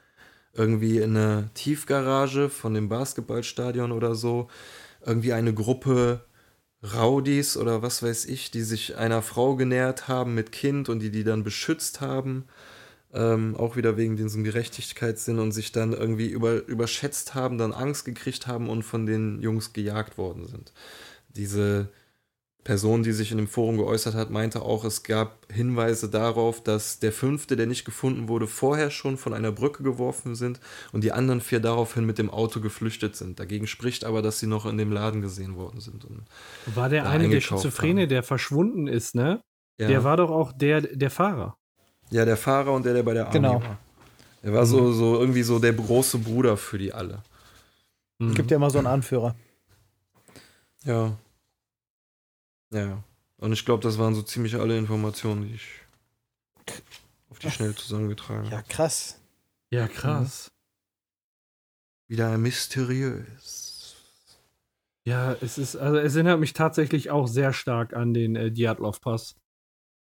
[0.53, 4.49] irgendwie in einer Tiefgarage von dem Basketballstadion oder so,
[5.05, 6.25] irgendwie eine Gruppe
[6.95, 11.11] Rowdies oder was weiß ich, die sich einer Frau genähert haben mit Kind und die
[11.11, 12.45] die dann beschützt haben
[13.17, 18.05] ähm, auch wieder wegen diesem Gerechtigkeitssinn und sich dann irgendwie über, überschätzt haben, dann Angst
[18.05, 20.73] gekriegt haben und von den Jungs gejagt worden sind.
[21.31, 21.89] Diese
[22.63, 26.99] Person, die sich in dem Forum geäußert hat, meinte auch, es gab Hinweise darauf, dass
[26.99, 30.61] der fünfte, der nicht gefunden wurde, vorher schon von einer Brücke geworfen sind
[30.93, 33.39] und die anderen vier daraufhin mit dem Auto geflüchtet sind.
[33.39, 36.05] Dagegen spricht aber, dass sie noch in dem Laden gesehen worden sind.
[36.75, 38.09] war der eine der Schizophrene, haben.
[38.09, 39.41] der verschwunden ist, ne?
[39.79, 39.89] Ja.
[39.89, 41.57] Der war doch auch der, der Fahrer.
[42.11, 43.63] Ja, der Fahrer und der, der bei der Army genau.
[43.63, 43.79] war.
[44.43, 47.23] Er war so, so irgendwie so der große Bruder für die alle.
[48.19, 49.35] Es gibt ja immer so einen Anführer.
[50.85, 51.19] Ja.
[52.73, 53.03] Ja.
[53.39, 55.69] Und ich glaube, das waren so ziemlich alle Informationen, die ich
[57.29, 58.57] auf die Schnelle zusammengetragen habe.
[58.57, 59.21] Ja, krass.
[59.71, 60.51] Ja, krass.
[62.09, 63.97] Wieder mysteriös.
[65.05, 69.37] Ja, es ist, also es erinnert mich tatsächlich auch sehr stark an den äh, Diatlov-Pass.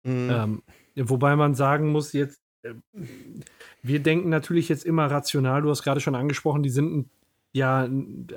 [0.03, 0.30] Mhm.
[0.30, 0.64] Ähm,
[0.95, 2.74] Wobei man sagen muss, jetzt, äh,
[3.82, 7.10] wir denken natürlich jetzt immer rational, du hast gerade schon angesprochen, die sind
[7.53, 7.88] ja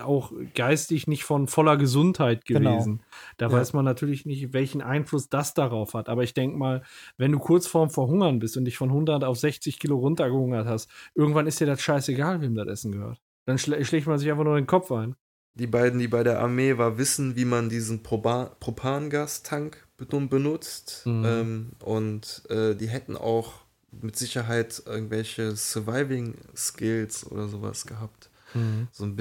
[0.03, 2.73] auch geistig nicht von voller Gesundheit genau.
[2.73, 2.99] gewesen.
[2.99, 3.09] Genau.
[3.39, 3.53] Da ja.
[3.53, 6.11] weiß man natürlich nicht, welchen Einfluss das darauf hat.
[6.11, 6.83] Aber ich denke mal,
[7.17, 10.91] wenn du kurz vorm Verhungern bist und dich von 100 auf 60 Kilo runtergehungert hast,
[11.15, 13.19] irgendwann ist dir das scheißegal, wem das Essen gehört.
[13.47, 15.17] Dann schlä schlägt man sich einfach nur den Kopf ein.
[15.57, 21.03] Die beiden, die bei der Armee war, wissen, wie man diesen Propangastank benutzt.
[21.07, 21.25] Mhm.
[21.25, 23.55] Ähm, und äh, die hätten auch
[23.91, 28.29] mit Sicherheit irgendwelche Surviving Skills oder sowas gehabt.
[28.53, 28.89] Mhm.
[28.93, 29.17] So ein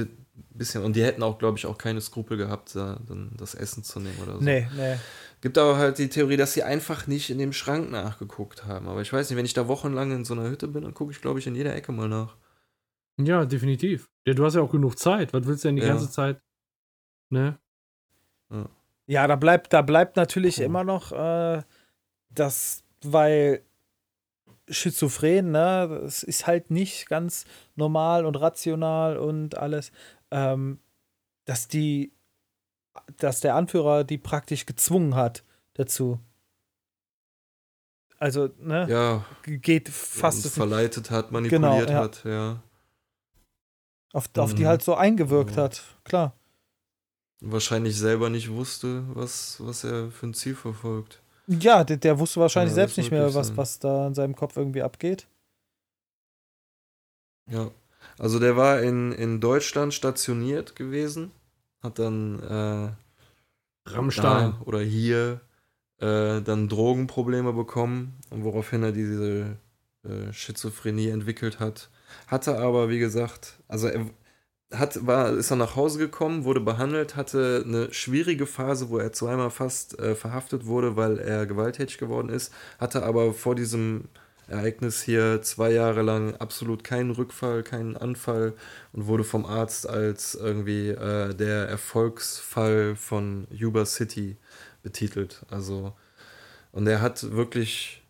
[0.52, 0.84] bisschen.
[0.84, 4.00] Und die hätten auch, glaube ich, auch keine Skrupel gehabt, da, dann das Essen zu
[4.00, 4.42] nehmen oder so.
[4.42, 4.98] Nee, nee.
[5.42, 8.88] Gibt aber halt die Theorie, dass sie einfach nicht in dem Schrank nachgeguckt haben.
[8.88, 11.12] Aber ich weiß nicht, wenn ich da wochenlang in so einer Hütte bin, dann gucke
[11.12, 12.36] ich, glaube ich, in jeder Ecke mal nach.
[13.18, 14.10] Ja, definitiv.
[14.26, 15.34] Ja, du hast ja auch genug Zeit.
[15.34, 15.90] Was willst du denn die ja.
[15.90, 16.42] ganze Zeit?
[17.30, 17.58] Ne?
[18.52, 18.70] Ja.
[19.08, 20.64] Ja, da bleibt, da bleibt natürlich oh.
[20.64, 21.62] immer noch äh,
[22.30, 23.64] das weil
[24.68, 27.46] schizophren, ne, das ist halt nicht ganz
[27.76, 29.92] normal und rational und alles,
[30.32, 30.80] ähm,
[31.46, 32.14] dass die,
[33.18, 35.44] dass der Anführer die praktisch gezwungen hat
[35.74, 36.20] dazu.
[38.18, 42.04] Also, ne, Ja, geht fast es verleitet hat, manipuliert Genau, ja.
[42.04, 42.64] hat, ja.
[44.16, 44.68] Auf, auf die Mhm.
[44.68, 45.64] halt so eingewirkt Ja.
[45.64, 46.34] hat, klar.
[47.42, 51.22] Wahrscheinlich selber nicht wusste, was, was er für ein Ziel verfolgt.
[51.48, 53.58] Ja, der, der wusste wahrscheinlich Ja, selbst nicht mehr, was, sein.
[53.58, 55.28] was da in seinem Kopf irgendwie abgeht.
[57.50, 57.70] Ja.
[58.18, 61.32] Also der war in, in Deutschland stationiert gewesen,
[61.84, 64.52] hat dann äh, Rammstein.
[64.54, 65.42] da oder hier
[66.00, 69.58] äh, dann Drogenprobleme bekommen, woraufhin er diese
[70.04, 71.90] äh, Schizophrenie entwickelt hat.
[72.28, 74.06] Hatte aber, wie gesagt, also er
[74.74, 79.14] hat, war, ist dann nach Hause gekommen, wurde behandelt, hatte eine schwierige Phase, wo er
[79.14, 84.06] zweimal fast äh, verhaftet wurde, weil er gewalttätig geworden ist, hatte aber vor diesem
[84.48, 88.54] Ereignis hier zwei Jahre lang absolut keinen Rückfall, keinen Anfall
[88.94, 94.38] und wurde vom Arzt als irgendwie äh, der Erfolgsfall von Yuba City
[94.84, 95.46] betitelt.
[95.50, 95.94] Also,
[96.72, 98.04] und er hat wirklich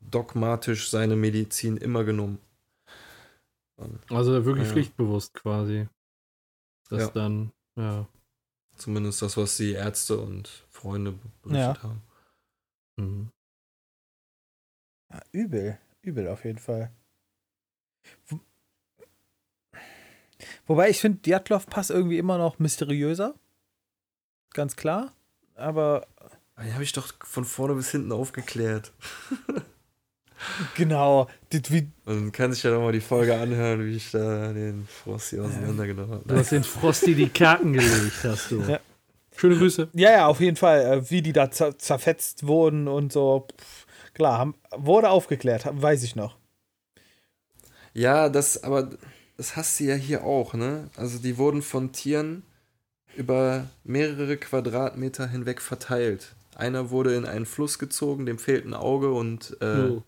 [0.00, 2.38] dogmatisch seine Medizin immer genommen.
[4.10, 4.72] Also wirklich Ja.
[4.72, 5.88] pflichtbewusst quasi.
[6.88, 7.08] Das Ja.
[7.10, 8.06] dann, ja.
[8.76, 11.82] Zumindest das, was die Ärzte und Freunde berichtet Ja.
[11.82, 12.02] haben.
[12.96, 13.30] Mhm.
[15.12, 16.90] Ja, übel, übel auf jeden Fall.
[18.26, 18.40] Wo-
[20.66, 23.34] Wobei ich finde, Djatlov-Pass irgendwie immer noch mysteriöser.
[24.54, 25.12] Ganz klar.
[25.54, 26.06] Aber
[26.62, 28.92] Die habe ich doch von vorne bis hinten aufgeklärt.
[30.76, 34.52] genau, die, wie, Man kann sich ja noch mal die Folge anhören, wie ich da
[34.52, 36.40] den Frosty auseinandergenommen Du habe.
[36.40, 38.62] hast den Frosty die Karten gelegt, hast du.
[38.62, 38.80] Ja.
[39.36, 39.88] Schöne Grüße.
[39.94, 43.46] ja, ja, auf jeden Fall, äh, wie die da zer zerfetzt wurden und so.
[44.14, 46.36] Klar, haben, wurde aufgeklärt, weiß ich noch.
[47.94, 48.90] Ja, das, aber
[49.36, 50.90] das hast du ja hier auch, ne?
[50.96, 52.42] Also die wurden von Tieren
[53.16, 56.34] über mehrere Quadratmeter hinweg verteilt.
[56.54, 60.00] Einer wurde in einen Fluss gezogen, dem fehlt ein Auge und äh.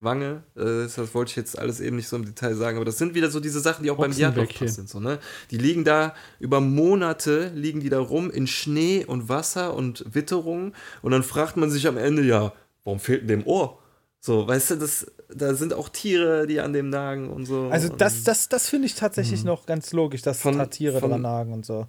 [0.00, 0.44] Wange.
[0.56, 3.14] Äh, das, wollte ich jetzt alles eben nicht so im Detail sagen, aber das sind
[3.14, 4.12] wieder so diese Sachen, die auch beim.
[4.12, 4.88] Diatlov sind.
[4.88, 5.18] So, ne?
[5.50, 10.72] Die liegen da über Monate, liegen die da rum in Schnee und Wasser und Witterung
[11.02, 12.52] und dann fragt man sich am Ende, ja,
[12.84, 13.78] warum fehlt denn dem Ohr?
[14.20, 17.68] So, weißt du, das, da sind auch Tiere, die an dem nagen und so.
[17.68, 21.10] Also das, das, das finde ich tatsächlich noch ganz logisch, dass Von- da Tiere von-
[21.10, 21.86] dran nagen und so.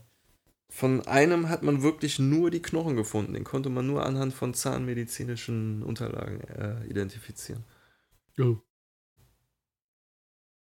[0.71, 3.33] Von einem hat man wirklich nur die Knochen gefunden.
[3.33, 7.63] Den konnte man nur anhand von zahnmedizinischen Unterlagen äh, identifizieren.
[8.39, 8.57] Oh.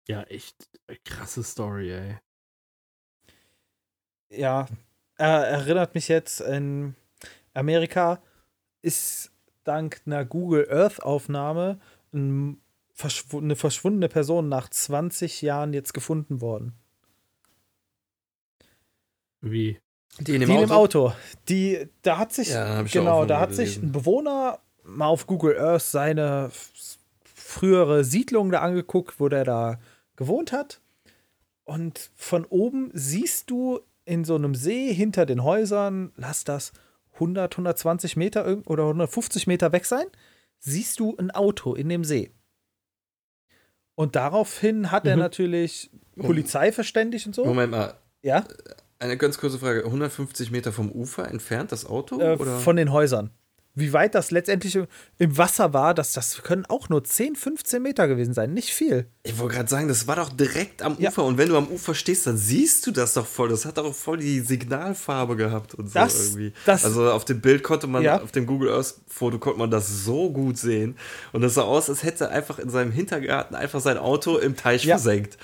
[0.09, 2.19] Ja, echt äh, krasse Story, ey.
[4.31, 4.67] Ja,
[5.17, 6.95] er erinnert mich jetzt in
[7.55, 8.23] Amerika
[8.83, 9.31] ist
[9.65, 11.79] dank einer Google Earth Aufnahme
[12.13, 12.61] ein
[12.95, 16.75] verschw eine verschwundene Person nach 20 Jahren jetzt gefunden worden.
[19.41, 19.81] Wie?
[20.19, 21.13] Die in Die in dem Auto.
[21.49, 25.83] Die, da hat sich, Ja, genau, da hat sich ein Bewohner mal auf Google Earth
[25.83, 26.51] seine
[27.51, 29.79] frühere Siedlung da angeguckt, wo der da
[30.17, 30.81] gewohnt hat.
[31.65, 36.73] Und von oben siehst du in so einem See hinter den Häusern, lass das
[37.15, 40.07] 100, 120 Meter oder 150 Meter weg sein,
[40.59, 42.31] siehst du ein Auto in dem See.
[43.95, 45.23] Und daraufhin hat er Mhm.
[45.23, 47.45] natürlich Polizei verständigt und so.
[47.45, 48.45] Moment mal, Ja,
[48.99, 49.85] eine ganz kurze Frage.
[49.85, 52.21] 150 Meter vom Ufer entfernt das Auto?
[52.21, 52.59] äh, oder?
[52.59, 53.31] von den Häusern.
[53.81, 54.79] Wie weit das letztendlich
[55.19, 58.53] im Wasser war, das, das können auch nur 10, 15 Meter gewesen sein.
[58.55, 59.07] Nicht viel.
[59.23, 61.11] ich wollte gerade sagen, das war doch direkt am Ja.
[61.11, 61.25] Ufer.
[61.25, 63.49] Und wenn du am Ufer stehst, dann siehst du das doch voll.
[63.49, 66.53] Das hat doch voll die Signalfarbe gehabt und so Das- irgendwie.
[66.67, 68.21] das- also auf dem Bild konnte man, Ja.
[68.23, 70.97] auf dem Google Earth Foto konnte man das so gut sehen.
[71.33, 74.57] Und das sah aus, als hätte er einfach in seinem Hintergarten einfach sein Auto im
[74.57, 74.97] Teich Ja.
[74.97, 75.39] versenkt.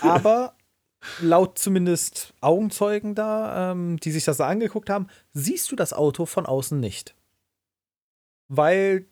[0.00, 0.54] Aber
[1.20, 6.26] laut zumindest Augenzeugen da, ähm, die sich das da angeguckt haben, siehst du das Auto
[6.26, 7.14] von außen nicht.
[8.48, 9.06] Weil,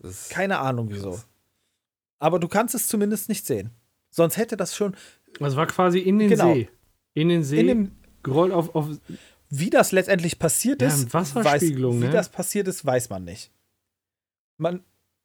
[0.00, 1.20] Das keine Ahnung wieso.
[2.18, 3.70] Aber du kannst es zumindest nicht sehen.
[4.10, 4.96] Sonst hätte das schon
[5.38, 6.54] Das war quasi in den Genau.
[6.54, 6.68] See.
[7.14, 7.92] In den See, in dem,
[8.22, 8.88] gerollt auf, auf.
[9.50, 12.12] wie das letztendlich passiert Ja, ist, Wasserspiegelung, weiß, wie ne?
[12.12, 13.50] das passiert ist, weiß man nicht.
[14.56, 14.84] Man,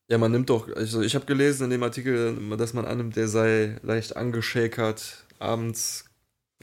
[0.09, 3.27] Ja, man nimmt doch, also ich habe gelesen in dem Artikel, dass man annimmt, der
[3.27, 6.05] sei leicht angeschäkert, abends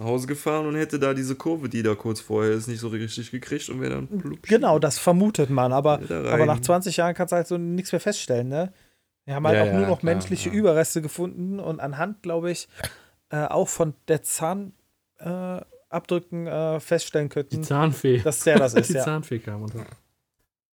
[0.00, 2.88] nach Hause gefahren und hätte da diese Kurve, die da kurz vorher ist, nicht so
[2.88, 7.14] richtig gekriegt und wäre dann plupp, Genau, das vermutet man, aber, aber nach 20 Jahren
[7.14, 8.72] kannst du halt so nichts mehr feststellen, ne?
[9.26, 10.54] Wir haben halt Ja, auch nur ja, noch klar, menschliche ja.
[10.54, 12.66] Überreste gefunden und anhand, glaube ich,
[13.28, 18.18] äh, auch von der Zahnabdrücken äh, Abdrücken, äh, feststellen Die könnten, Zahnfee.
[18.18, 19.04] dass der das ist, die ja.
[19.04, 19.62] Zahnfee kam.
[19.62, 19.80] Und so.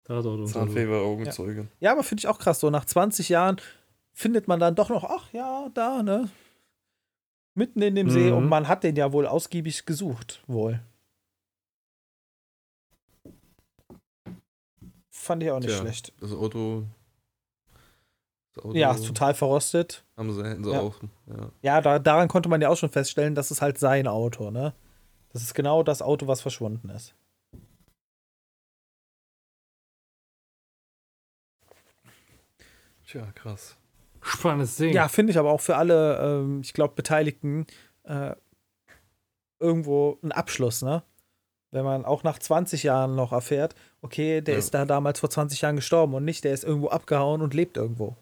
[0.03, 0.53] Tatort untersucht.
[0.53, 1.67] Zahnfee war Augenzeuge.
[1.79, 2.59] Ja, aber finde ich auch krass.
[2.59, 3.55] So nach 20 Jahren
[4.11, 6.29] findet man dann doch noch, ach ja, da, ne?
[7.55, 8.37] Mitten in dem See Mhm.
[8.37, 10.81] und man hat den ja wohl ausgiebig gesucht, wohl.
[15.11, 15.77] Fand ich auch nicht Tja.
[15.79, 16.13] schlecht.
[16.19, 16.85] Das Auto.
[18.55, 20.03] Das Auto Ja, ist total verrostet.
[20.17, 20.79] haben sie, hätten sie Ja.
[20.81, 20.95] auch.
[21.27, 21.51] Ja.
[21.61, 24.73] Ja, da, daran konnte man ja auch schon feststellen, das ist halt sein Auto, ne?
[25.31, 27.15] Das ist genau das Auto, was verschwunden ist.
[33.05, 33.77] Tja, krass.
[34.23, 34.93] Spannendes Ding.
[34.93, 37.65] Ja, finde ich aber auch für alle, ähm, ich glaube, Beteiligten
[38.03, 38.31] äh,
[39.59, 41.03] irgendwo ein Abschluss, ne?
[41.71, 44.59] Wenn man auch nach 20 Jahren noch erfährt, okay, der Ja.
[44.59, 47.77] ist da damals vor 20 Jahren gestorben und nicht, der ist irgendwo abgehauen und lebt
[47.77, 48.15] irgendwo.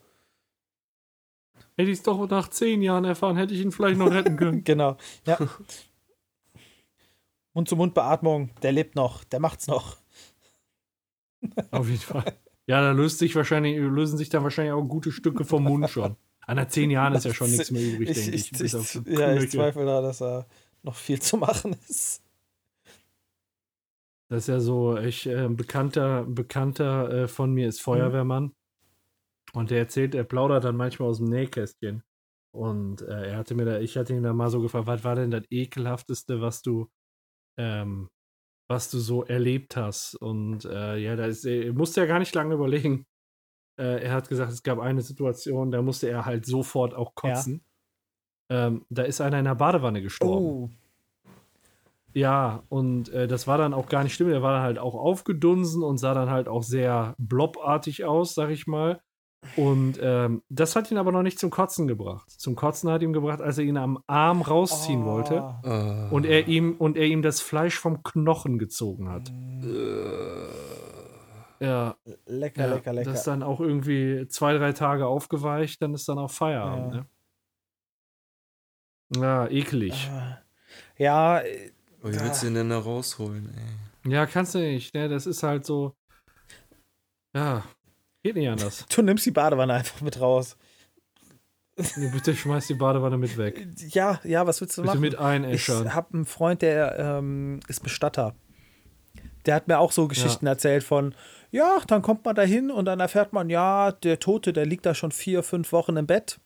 [1.78, 4.64] Hätte ich es doch nach zehn Jahren erfahren, hätte ich ihn vielleicht noch retten können.
[4.64, 5.38] Genau, ja.
[7.53, 9.98] Mund-zu-Mund-Beatmung, der lebt noch, der macht's noch.
[11.72, 12.38] Auf jeden Fall.
[12.67, 16.15] Ja, da löst sich wahrscheinlich, lösen sich dann wahrscheinlich auch gute Stücke vom Mund schon.
[16.45, 18.73] Ah, nach zehn Jahren ist ja schon nichts mehr übrig, Ich, denke ich, ich.
[18.73, 20.45] ich, ja, ich zweifle da, dass da
[20.83, 22.23] noch viel zu machen ist.
[24.29, 28.53] Das ist ja so, ich, äh, ein Bekannter, Bekannter äh, von mir ist Feuerwehrmann.
[29.53, 32.03] Und der erzählt, er plaudert dann manchmal aus dem Nähkästchen.
[32.53, 35.15] Und äh, er hatte mir da, ich hatte ihn da mal so gefragt, was war
[35.15, 36.89] denn das ekelhafteste, was du,
[37.57, 38.09] ähm,
[38.72, 40.15] was du so erlebt hast?
[40.15, 43.06] Und äh, ja, da ist, er musste ja gar nicht lange überlegen.
[43.77, 47.64] Äh, er hat gesagt, es gab eine Situation, da musste er halt sofort auch kotzen.
[48.49, 50.45] Ähm, da ist einer in der Badewanne gestorben.
[50.45, 50.69] Oh,
[52.14, 54.30] Ja, und äh, das war dann auch gar nicht schlimm.
[54.30, 58.49] Der war dann halt auch aufgedunsen und sah dann halt auch sehr blobartig aus, sag
[58.49, 59.02] ich mal.
[59.55, 62.30] Und ähm, das hat ihn aber noch nicht zum Kotzen gebracht.
[62.30, 66.07] Zum Kotzen hat ihm gebracht, als er ihn am Arm rausziehen wollte Ah.
[66.09, 69.30] Äh, und er ihm und er ihm das Fleisch vom Knochen gezogen hat.
[69.30, 70.45] äh,
[71.65, 71.95] Ja,
[72.27, 73.09] Lecker, ja lecker, lecker.
[73.11, 76.93] das ist dann auch irgendwie zwei, drei Tage aufgeweicht, dann ist dann auch Feierabend.
[76.95, 76.99] Ja.
[77.01, 77.05] Ne?
[79.18, 80.09] Ja, eklig.
[80.13, 80.38] Ah.
[80.97, 81.72] Ja, äh,
[82.03, 84.11] oh, wie willst du ihn denn da rausholen, ey?
[84.11, 84.93] Ja, kannst du nicht.
[84.93, 85.09] Ne?
[85.09, 85.95] Das ist halt so.
[87.35, 87.63] Ja,
[88.23, 88.85] geht nicht anders.
[88.95, 90.57] du nimmst die Badewanne einfach mit raus.
[91.95, 93.65] Nee, bitte schmeiß die Badewanne mit weg.
[93.89, 95.02] Ja, ja, was willst du Bitte machen?
[95.02, 95.93] mit ich einäschern.
[95.93, 98.35] habe einen Freund, der ähm, ist Bestatter.
[99.45, 101.15] Der hat mir auch so Geschichten erzählt von,
[101.49, 104.85] ja, dann kommt man da hin und dann erfährt man, ja, der Tote, der liegt
[104.85, 106.39] da schon vier, fünf Wochen im Bett.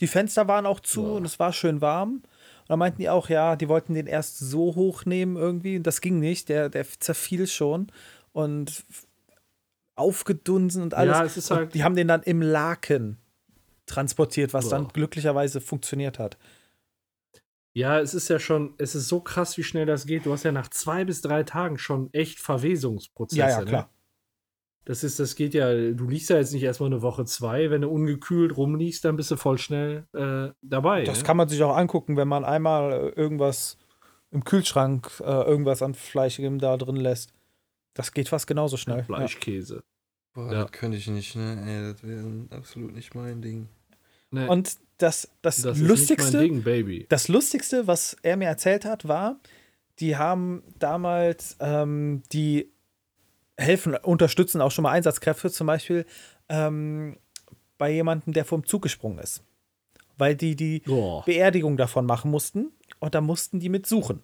[0.00, 1.16] Die Fenster waren auch zu Boah.
[1.16, 2.10] und es war schön warm.
[2.14, 6.00] Und dann meinten die auch, ja, die wollten den erst so hochnehmen irgendwie und das
[6.00, 6.48] ging nicht.
[6.48, 7.88] Der, der zerfiel schon
[8.32, 8.84] und
[9.96, 11.16] aufgedunsen und alles.
[11.16, 13.18] Ja, es ist und halt- die haben den dann im Laken
[13.86, 14.92] transportiert, was dann Boah.
[14.92, 16.36] glücklicherweise funktioniert hat.
[17.72, 20.24] Ja, es ist ja schon, es ist so krass, wie schnell das geht.
[20.24, 23.38] Du hast ja nach zwei bis drei Tagen schon echt Verwesungsprozesse.
[23.38, 23.82] Ja, ja, klar.
[23.82, 23.88] Ne?
[24.86, 27.70] Das ist, das geht ja, du liegst ja jetzt nicht erstmal eine Woche, zwei.
[27.70, 31.04] Wenn du ungekühlt rumliegst, dann bist du voll schnell äh, dabei.
[31.04, 31.24] Das ne?
[31.24, 33.76] kann man sich auch angucken, wenn man einmal äh, irgendwas
[34.30, 37.34] im Kühlschrank, äh, irgendwas an Fleischigem da drin lässt.
[37.96, 38.98] Das geht fast genauso schnell.
[38.98, 39.04] Ja.
[39.04, 39.82] Fleischkäse.
[40.34, 40.62] Boah, Ja.
[40.62, 41.64] das könnte ich nicht, ne?
[41.66, 43.68] Ey, das wäre absolut nicht mein Ding.
[44.30, 47.06] Ne, Und das, das, das ist nicht Lustigste, mein Ding, Baby.
[47.08, 49.40] das Lustigste, was er mir erzählt hat, war,
[49.98, 52.70] die haben damals ähm, die
[53.56, 56.04] helfen, unterstützen auch schon mal Einsatzkräfte, zum Beispiel
[56.50, 57.16] ähm,
[57.78, 59.42] bei jemandem, der vom Zug gesprungen ist.
[60.18, 61.24] Weil die die Boah.
[61.24, 64.22] Beerdigung davon machen mussten und da mussten die mit suchen.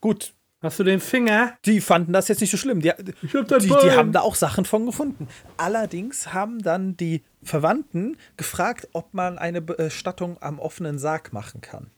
[0.00, 1.56] Gut, Hast du den Finger?
[1.64, 2.80] die fanden das jetzt nicht so schlimm.
[2.80, 2.92] Die,
[3.22, 5.26] Ich hab dein die, die haben da auch Sachen von gefunden.
[5.56, 11.90] Allerdings haben dann die Verwandten gefragt, ob man eine Bestattung am offenen Sarg machen kann.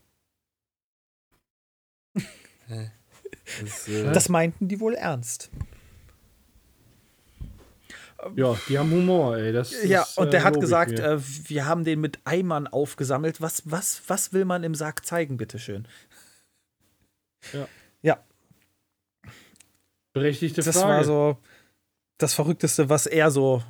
[3.60, 5.50] Das, äh, Das meinten die wohl ernst.
[8.36, 9.52] Ja, die haben Humor, ey.
[9.52, 11.18] Das Ja, ist, und äh, der hat lob ich gesagt, äh,
[11.48, 13.40] wir haben den mit Eimern aufgesammelt.
[13.40, 15.88] Was, was, was will man im Sarg zeigen, bitteschön?
[17.52, 17.66] Ja.
[18.02, 18.24] Ja,
[20.12, 20.88] Berechtigte das Frage.
[20.88, 21.38] war so
[22.18, 23.62] das Verrückteste, was er so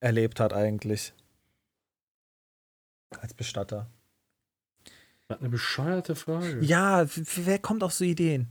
[0.00, 1.12] erlebt hat, eigentlich.
[3.20, 3.90] Als Bestatter.
[5.28, 6.60] Eine bescheuerte Frage.
[6.60, 8.48] Ja, wer kommt auf so Ideen?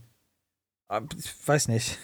[0.88, 1.98] Ah, Ich weiß nicht.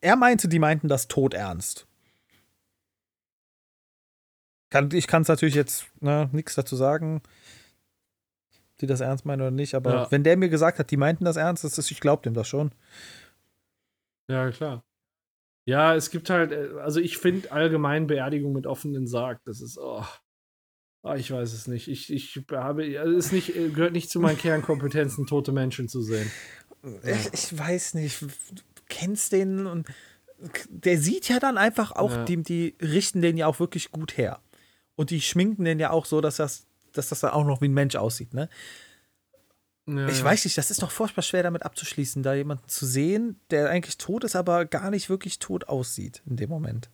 [0.00, 1.86] Er meinte, die meinten das todernst.
[4.92, 7.22] Ich kann es natürlich jetzt ne, nichts dazu sagen,
[8.82, 10.10] die das ernst meinen oder nicht, aber Ja.
[10.10, 12.46] wenn der mir gesagt hat, die meinten das ernst, das ist, ich glaube dem das
[12.48, 12.72] schon.
[14.28, 14.84] Ja, klar.
[15.66, 19.78] Ja, es gibt halt, äh, also ich finde allgemein Beerdigung mit offenen Sarg, das ist,
[19.78, 20.04] oh,
[21.04, 21.88] Ah, ich weiß es nicht.
[21.88, 25.88] Ich, ich habe, also es ist nicht, äh, gehört nicht zu meinen Kernkompetenzen, tote Menschen
[25.88, 26.30] zu sehen.
[27.02, 28.28] ich, ich weiß nicht, du
[28.88, 29.88] kennst den und
[30.68, 32.24] der sieht ja dann einfach auch, Ja.
[32.24, 34.38] die, die richten den ja auch wirklich gut her.
[34.94, 37.68] Und die schminken den ja auch so, dass das, dass das dann auch noch wie
[37.68, 38.48] ein Mensch aussieht, ne?
[39.88, 40.24] Ja, Ich ja.
[40.24, 43.98] weiß nicht, das ist doch furchtbar schwer damit abzuschließen, da jemanden zu sehen, der eigentlich
[43.98, 46.90] tot ist, aber gar nicht wirklich tot aussieht in dem Moment.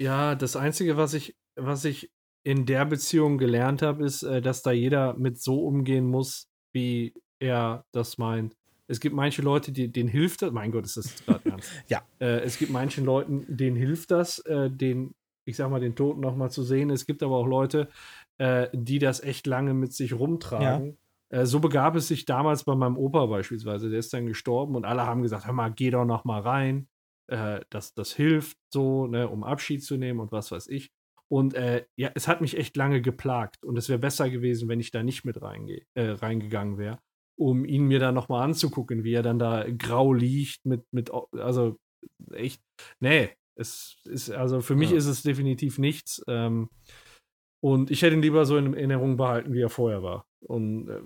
[0.00, 2.10] Ja, das Einzige, was ich, was ich
[2.42, 7.12] in der Beziehung gelernt habe, ist, äh, dass da jeder mit so umgehen muss, wie
[7.38, 8.56] er das meint.
[8.88, 10.50] Es gibt manche Leute, die, denen hilft das.
[10.50, 11.70] Mein Gott, ist das gerade ernst.
[11.88, 12.02] Ja.
[12.18, 15.14] Äh, es gibt manchen Leuten, denen hilft das, äh, den,
[15.44, 16.90] ich sag mal, den Toten nochmal zu sehen.
[16.90, 17.88] Es gibt aber auch Leute,
[18.40, 20.96] äh, die das echt lange mit sich rumtragen.
[21.28, 23.90] Äh, so begab es sich damals bei meinem Opa beispielsweise.
[23.90, 26.88] Der ist dann gestorben und alle haben gesagt: Hör mal, geh doch noch mal rein.
[27.28, 30.90] Äh, das, das hilft so, ne, um Abschied zu nehmen und was weiß ich.
[31.28, 34.80] Und äh, ja, es hat mich echt lange geplagt und es wäre besser gewesen, wenn
[34.80, 36.98] ich da nicht mit reinge äh, reingegangen wäre,
[37.38, 41.76] um ihn mir dann nochmal anzugucken, wie er dann da grau liegt mit, mit, also
[42.32, 42.62] echt,
[42.98, 44.96] nee, es ist, also für mich Ja.
[44.96, 46.24] ist es definitiv nichts.
[46.26, 46.68] Ähm,
[47.60, 50.26] und ich hätte ihn lieber so in Erinnerung behalten, wie er vorher war.
[50.40, 51.02] Und äh,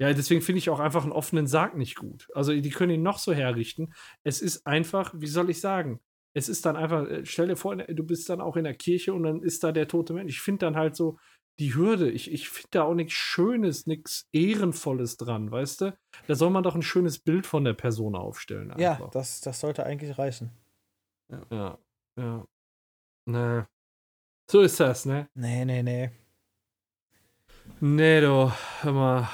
[0.00, 2.28] ja, deswegen finde ich auch einfach einen offenen Sarg nicht gut.
[2.34, 3.92] Also die können ihn noch so herrichten.
[4.22, 6.00] Es ist einfach, wie soll ich sagen?
[6.34, 9.12] Es ist dann einfach, äh, stell dir vor, du bist dann auch in der Kirche
[9.12, 10.34] und dann ist da der tote Mensch.
[10.34, 11.18] Ich finde dann halt so
[11.58, 12.10] die Hürde.
[12.10, 15.98] Ich, ich finde da auch nichts Schönes, nichts Ehrenvolles dran, weißt du?
[16.28, 18.72] Da soll man doch ein schönes Bild von der Person aufstellen.
[18.78, 19.10] Ja, einfach.
[19.10, 20.50] das, das sollte eigentlich reichen.
[21.50, 21.78] Ja,
[22.16, 22.46] ja.
[23.26, 23.68] Ne.
[24.50, 25.28] So ist das, ne?
[25.34, 26.10] Nee, nee, nee.
[27.80, 28.50] Nee, du,
[28.80, 29.28] hör mal.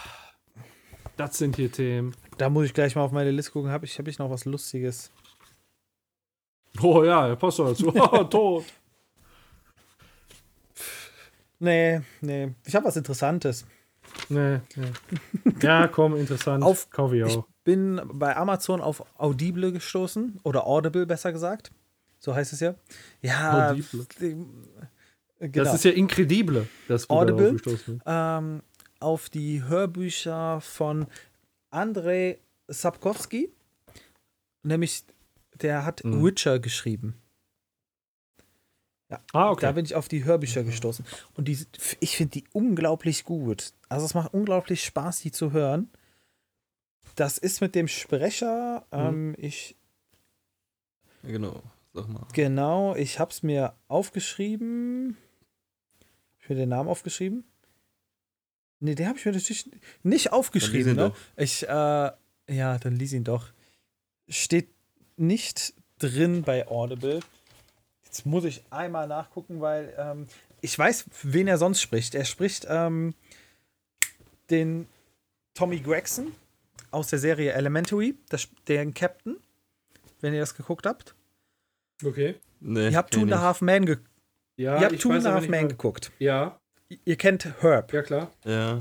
[1.16, 2.14] Das sind hier Themen.
[2.36, 3.70] Da muss ich gleich mal auf meine Liste gucken.
[3.70, 5.12] Habe ich, hab ich noch was Lustiges?
[6.82, 7.92] Oh ja, passt doch dazu.
[7.94, 8.64] Oh, tot.
[11.60, 12.52] Nee, nee.
[12.66, 13.64] Ich habe was Interessantes.
[14.28, 14.90] Nee, nee.
[15.62, 16.62] Ja, komm, interessant.
[16.64, 17.46] Auf- Kaufe ich Ich auch.
[17.62, 20.40] bin bei Amazon auf Audible gestoßen.
[20.42, 21.70] Oder Audible, besser gesagt.
[22.18, 22.74] So heißt es ja.
[23.22, 23.70] Ja.
[23.70, 24.06] Audible.
[25.52, 25.64] Genau.
[25.64, 27.36] Das ist ja incredible, dass du Audible?
[27.44, 28.04] darauf gestoßen bist.
[28.06, 28.62] ähm,
[29.00, 31.06] auf die Hörbücher von
[31.70, 32.38] Andrei
[32.68, 33.50] Sapkowski.
[34.62, 35.04] Nämlich,
[35.60, 36.24] der hat Mhm.
[36.24, 37.20] Witcher geschrieben.
[39.32, 39.60] Ah, okay.
[39.66, 41.04] Da bin ich auf die Hörbücher gestoßen.
[41.34, 41.58] Und die,
[42.00, 43.72] ich finde die unglaublich gut.
[43.88, 45.88] Also es macht unglaublich Spaß, die zu hören.
[47.14, 49.76] Das ist mit dem Sprecher, ähm, ich,
[51.22, 51.62] Genau,
[51.92, 52.26] sag mal.
[52.32, 55.16] genau, ich habe es mir aufgeschrieben.
[56.44, 57.42] Ich mir den Namen aufgeschrieben?
[58.80, 59.70] Nee, den habe ich mir natürlich
[60.02, 60.90] nicht aufgeschrieben.
[60.90, 61.08] ihn Ne?
[61.08, 61.16] doch.
[61.36, 63.48] Ich, äh, ja, dann lies ihn doch.
[64.28, 64.68] Steht
[65.16, 67.20] nicht drin bei Audible.
[68.04, 70.26] Jetzt muss ich einmal nachgucken, weil ähm,
[70.60, 72.14] ich weiß, wen er sonst spricht.
[72.14, 73.14] Er spricht ähm,
[74.50, 74.86] den
[75.54, 76.34] Tommy Gregson
[76.90, 79.38] aus der Serie Elementary, das, den Captain,
[80.20, 81.14] wenn ihr das geguckt habt.
[82.04, 82.34] okay.
[82.60, 83.40] Nee, ihr habt Two and a.
[83.40, 83.96] Half Men, ge
[84.56, 86.12] Ja, ihr habt ich Two and a Half Men geguckt.
[86.18, 86.60] Ja,
[87.04, 87.92] Ihr kennt Herb.
[87.92, 88.30] ja klar.
[88.44, 88.78] Ja.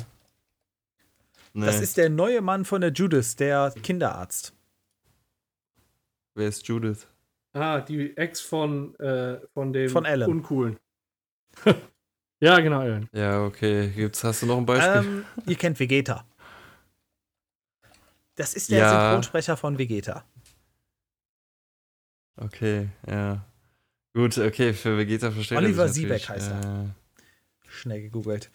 [1.53, 1.65] Nee.
[1.65, 4.53] Das ist der neue Mann von der Judith, der Kinderarzt.
[6.35, 7.07] Wer ist Judith?
[7.53, 10.29] Ah, die Ex von, äh, von dem Von Alan.
[10.29, 10.77] Uncoolen.
[12.39, 13.07] ja, genau, Alan.
[13.13, 13.89] Ja, okay.
[13.89, 14.95] Gibt's, hast du noch ein Beispiel?
[14.95, 16.25] Ähm, ihr kennt Vegeta.
[18.35, 18.89] Das ist der Ja.
[18.89, 20.25] Synchronsprecher von Vegeta.
[22.37, 23.45] Okay, ja.
[24.14, 26.23] Gut, okay, für Vegeta verstehe ich Oliver das natürlich.
[26.23, 26.84] Siebeck heißt er.
[26.84, 28.52] Äh, Schnell gegoogelt.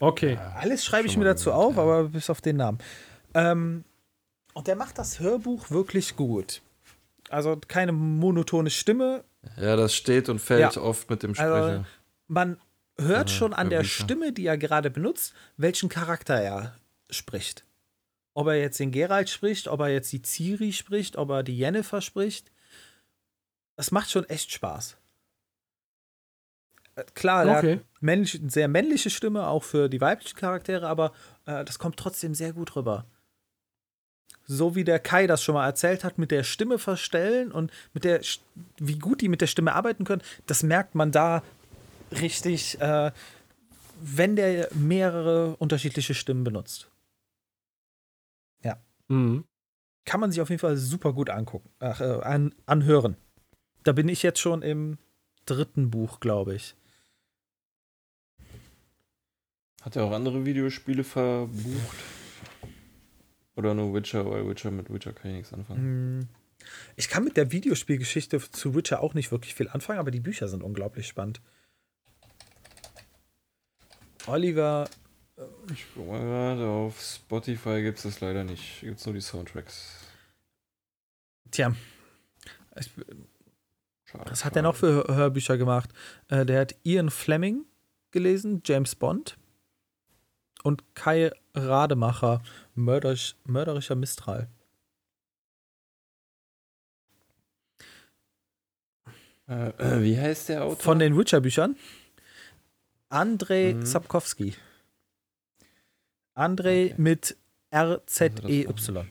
[0.00, 0.36] Okay.
[0.56, 1.82] Alles schreibe ich mir dazu gehört, auf, ja.
[1.82, 2.78] aber bis auf den Namen.
[3.32, 3.84] Ähm,
[4.52, 6.60] und der macht das Hörbuch wirklich gut.
[7.30, 9.24] Also keine monotone Stimme.
[9.56, 10.82] Ja, das steht und fällt Ja.
[10.82, 11.86] oft mit dem Also, Sprecher.
[12.28, 12.58] Man
[12.98, 13.84] hört Ja, schon an der.
[13.84, 16.74] Stimme, die er gerade benutzt, welchen Charakter er
[17.10, 17.64] spricht.
[18.34, 21.56] Ob er jetzt den Geralt spricht, ob er jetzt die Ciri spricht, ob er die
[21.56, 22.50] Jennifer spricht.
[23.76, 24.96] Das macht schon echt Spaß.
[26.96, 27.76] Äh, Klar, Okay.
[27.76, 31.12] hat männlich, eine sehr männliche Stimme, auch für die weiblichen Charaktere, aber
[31.46, 33.06] äh, das kommt trotzdem sehr gut rüber.
[34.46, 38.04] So wie der Kai das schon mal erzählt hat, mit der Stimme verstellen und mit
[38.04, 38.20] der,
[38.76, 41.42] wie gut die mit der Stimme arbeiten können, das merkt man da
[42.12, 43.10] richtig, äh,
[44.00, 46.90] wenn der mehrere unterschiedliche Stimmen benutzt.
[49.08, 49.44] Mhm.
[50.04, 53.16] Kann man sich auf jeden Fall super gut angucken, äh, an, anhören.
[53.84, 54.98] Da bin ich jetzt schon im
[55.46, 56.74] dritten Buch, glaube ich.
[59.82, 61.98] Hat er auch andere Videospiele verbucht?
[63.56, 65.80] Oder nur Witcher, weil Witcher mit Witcher kann ich nichts anfangen.
[65.80, 66.28] Hm.
[66.96, 70.48] Ich kann mit der Videospielgeschichte zu Witcher auch nicht wirklich viel anfangen, aber die Bücher
[70.48, 71.42] sind unglaublich spannend.
[74.26, 74.88] Oliver
[75.70, 78.80] Ich guck mal gerade, auf Spotify gibt es das leider nicht.
[78.80, 79.98] Gibt es nur die Soundtracks.
[81.50, 81.76] Tja.
[82.76, 82.90] Ich,
[84.14, 84.30] Schade.
[84.30, 85.90] was hat er noch für Hör- Hörbücher gemacht?
[86.28, 87.64] Äh, der hat Ian Fleming
[88.10, 89.36] gelesen, James Bond.
[90.62, 92.42] Und Kai Rademacher,
[92.74, 94.48] Mörderisch, Mörderischer Mistral.
[99.46, 100.76] Äh, äh, wie heißt der Autor?
[100.82, 101.76] Von den Witcher-Büchern.
[103.10, 103.84] Andrei Mhm.
[103.86, 104.54] Sapkowski.
[106.34, 106.94] Andrei Okay.
[106.96, 107.36] mit
[107.70, 109.06] R-Z-E-Y.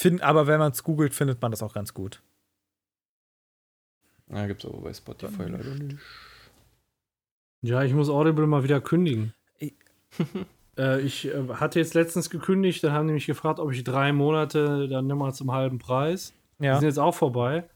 [0.00, 2.22] Find, aber wenn man es googelt, findet man das auch ganz gut.
[4.30, 5.98] Ah, gibt's aber bei Spotify leider nicht.
[7.62, 9.34] Ja, ich muss Audible mal wieder kündigen.
[9.58, 9.74] Ich-
[10.78, 14.12] äh, ich äh, hatte jetzt letztens gekündigt, dann haben die mich gefragt, ob ich drei
[14.14, 16.32] Monate dann nochmal zum halben Preis.
[16.58, 16.78] Die Ja.
[16.78, 17.68] sind jetzt auch vorbei.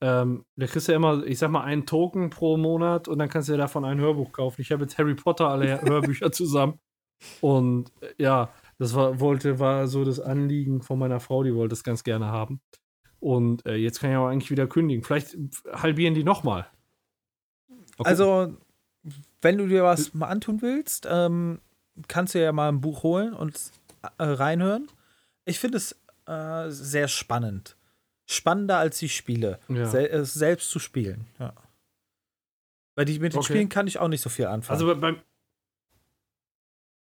[0.00, 3.28] Ähm, da kriegst du ja immer, ich sag mal, einen Token pro Monat und dann
[3.28, 4.60] kannst du dir davon ein Hörbuch kaufen.
[4.60, 6.78] Ich habe jetzt Harry Potter alle Hörbücher zusammen.
[7.40, 11.74] Und äh, ja, das war, wollte, war so das Anliegen von meiner Frau, die wollte
[11.74, 12.60] es ganz gerne haben.
[13.20, 15.02] Und äh, jetzt kann ich aber eigentlich wieder kündigen.
[15.02, 15.36] Vielleicht
[15.72, 16.66] halbieren die nochmal.
[17.98, 18.56] Also,
[19.40, 21.60] wenn du dir was mal antun willst, ähm,
[22.08, 23.58] kannst du ja mal ein Buch holen und
[24.02, 24.88] äh, reinhören.
[25.44, 25.96] Ich finde es
[26.26, 27.76] äh, sehr spannend.
[28.26, 29.58] Spannender als die Spiele.
[29.68, 29.86] Ja.
[29.86, 31.26] Sel es selbst zu spielen.
[31.38, 31.54] Ja.
[32.96, 33.52] Weil die, mit den Okay.
[33.52, 34.80] Spielen kann ich auch nicht so viel anfangen.
[34.80, 35.16] Also bei,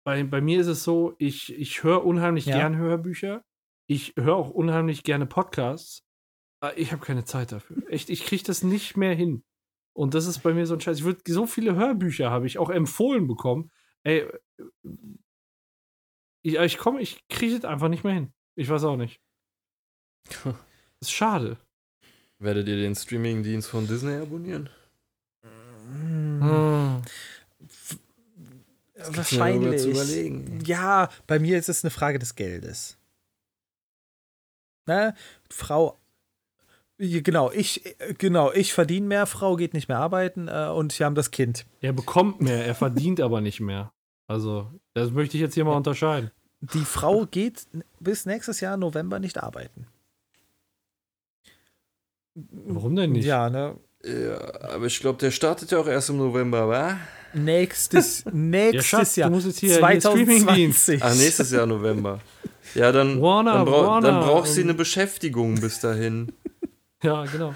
[0.07, 2.59] bei, bei, mir ist es so, ich, ich höre unheimlich Ja.
[2.59, 3.45] gern Hörbücher.
[3.89, 6.07] Ich höre auch unheimlich gerne Podcasts.
[6.61, 7.83] Aber ich habe keine Zeit dafür.
[7.91, 9.45] Echt, ich kriege das nicht mehr hin.
[9.97, 10.99] Und das ist bei mir so ein Scheiß.
[10.99, 13.73] Ich würd, so viele Hörbücher habe ich auch empfohlen bekommen.
[14.05, 14.31] Ey,
[16.43, 18.33] ich, ich komme, ich kriege das einfach nicht mehr hin.
[18.55, 19.21] Ich weiß auch nicht.
[21.01, 21.57] ist schade.
[22.39, 24.71] Werdet ihr den Streaming-Dienst von Disney abonnieren?
[25.43, 27.03] Hm, Hm.
[28.97, 29.83] Wahrscheinlich.
[29.83, 30.61] zu überlegen.
[30.65, 32.97] Ja, bei mir ist es eine Frage des Geldes.
[34.87, 35.15] Ne?
[35.51, 35.99] Frau.
[36.99, 41.05] Genau, ich, äh, genau, ich verdiene mehr, Frau geht nicht mehr arbeiten äh, und wir
[41.05, 41.67] haben das Kind.
[41.81, 43.93] Er bekommt mehr, er verdient aber nicht mehr.
[44.29, 46.31] Also, das möchte ich jetzt hier mal unterscheiden.
[46.61, 47.67] Die Frau geht
[48.01, 49.87] bis nächstes Jahr November nicht arbeiten.
[52.35, 53.27] Warum denn nicht?
[53.27, 53.79] Ja, ne?
[54.07, 54.39] Ja,
[54.75, 56.97] aber ich glaube, der startet ja auch erst im November, wa?
[57.35, 59.29] Nächstes, Ja, nächstes Schatz, Jahr.
[59.29, 60.87] du musst jetzt hier, hier Streamingdienst.
[60.87, 61.03] 2020.
[61.03, 62.21] Ach, nächstes Jahr November.
[62.75, 66.33] Ja, dann, Warner, dann, brau Warner dann braucht sie und- eine Beschäftigung bis dahin.
[67.03, 67.55] Ja, genau.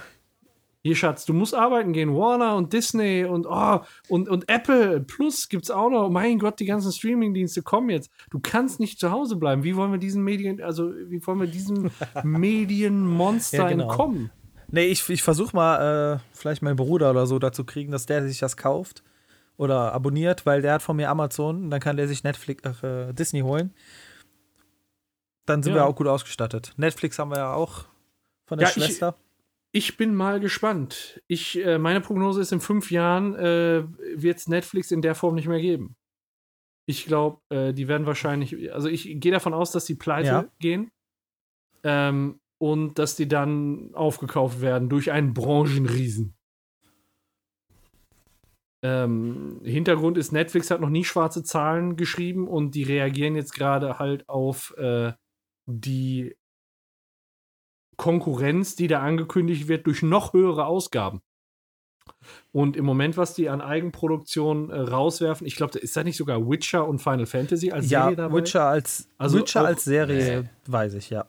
[0.83, 2.15] Hier, Schatz, du musst arbeiten gehen.
[2.17, 6.09] Warner und Disney und, oh, und, und Apple Plus gibt's auch noch.
[6.09, 8.11] Mein Gott, die ganzen Streamingdienste kommen jetzt.
[8.31, 9.63] Du kannst nicht zu Hause bleiben.
[9.63, 11.91] Wie wollen wir diesen Medien, also wie wollen wir diesem
[12.25, 13.91] Medienmonster Ja, genau.
[13.91, 14.31] entkommen?
[14.73, 18.27] Nee, ich, ich versuche mal, äh, vielleicht meinen Bruder oder so dazu kriegen, dass der
[18.27, 19.03] sich das kauft
[19.57, 23.13] oder abonniert, weil der hat von mir Amazon und dann kann der sich Netflix, äh,
[23.13, 23.75] Disney holen.
[25.47, 25.81] Dann sind Ja.
[25.81, 26.73] wir auch gut ausgestattet.
[26.77, 27.85] Netflix haben wir ja auch
[28.47, 29.17] von der Ja, ich- Schwester.
[29.73, 31.23] Ich bin mal gespannt.
[31.29, 33.85] Ich, äh, meine Prognose ist, in fünf Jahren äh,
[34.17, 35.95] wird es Netflix in der Form nicht mehr geben.
[36.87, 40.45] Ich glaube, äh, die werden wahrscheinlich, also ich gehe davon aus, dass die pleite Ja.
[40.59, 40.91] gehen
[41.85, 46.35] ähm, und dass die dann aufgekauft werden durch einen Branchenriesen.
[48.83, 53.99] Ähm, Hintergrund ist, Netflix hat noch nie schwarze Zahlen geschrieben und die reagieren jetzt gerade
[53.99, 55.13] halt auf äh,
[55.67, 56.35] die
[57.97, 61.21] Konkurrenz, die da angekündigt wird, durch noch höhere Ausgaben.
[62.53, 66.49] Und im Moment, was die an Eigenproduktion äh, rauswerfen, ich glaube, ist da nicht sogar
[66.49, 68.35] Witcher und Final Fantasy als Ja, Serie dabei?
[68.37, 70.49] Witcher als, Also Witcher auch- als Serie, Nee.
[70.67, 71.27] weiß ich, ja.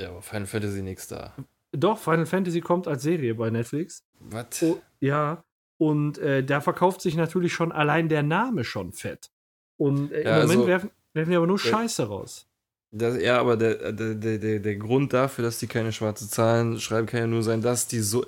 [0.00, 1.34] Ja, aber Final Fantasy nix da.
[1.72, 4.02] Doch, Final Fantasy kommt als Serie bei Netflix.
[4.18, 4.62] Was?
[4.62, 5.44] Oh, ja.
[5.78, 9.30] Und äh, da verkauft sich natürlich schon allein der Name schon fett.
[9.76, 11.70] Und äh, im Ja, Moment also- werfen, werfen die aber nur Ja.
[11.70, 12.46] Scheiße raus.
[12.92, 16.80] Das, ja, aber der, der, der, der, der Grund dafür, dass die keine schwarze Zahlen
[16.80, 18.26] schreiben, kann ja nur sein, dass die so,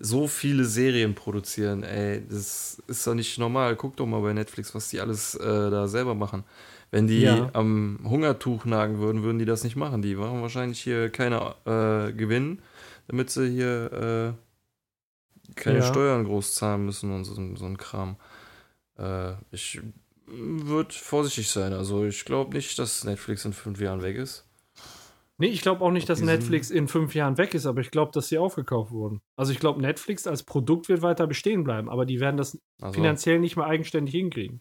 [0.00, 1.84] so viele Serien produzieren.
[1.84, 3.76] Ey, das ist doch nicht normal.
[3.76, 6.42] Guck doch mal bei Netflix, was die alles äh, da selber machen.
[6.92, 7.50] Wenn die Ja.
[7.54, 10.02] am Hungertuch nagen würden, würden die das nicht machen.
[10.02, 12.60] Die machen wahrscheinlich hier keine äh, Gewinn,
[13.08, 14.36] damit sie hier
[15.50, 15.84] äh, keine Ja.
[15.84, 18.16] Steuern groß zahlen müssen und so, so ein Kram.
[18.98, 19.80] Äh, ich
[20.26, 21.72] würde vorsichtig sein.
[21.72, 24.46] Also ich glaube nicht, dass Netflix in fünf Jahren weg ist.
[25.38, 28.12] Nee, ich glaube auch nicht, dass Netflix in fünf Jahren weg ist, aber ich glaube,
[28.12, 29.22] dass sie aufgekauft wurden.
[29.34, 32.92] Also ich glaube, Netflix als Produkt wird weiter bestehen bleiben, aber die werden das Also,
[32.94, 34.60] finanziell nicht mehr eigenständig hinkriegen.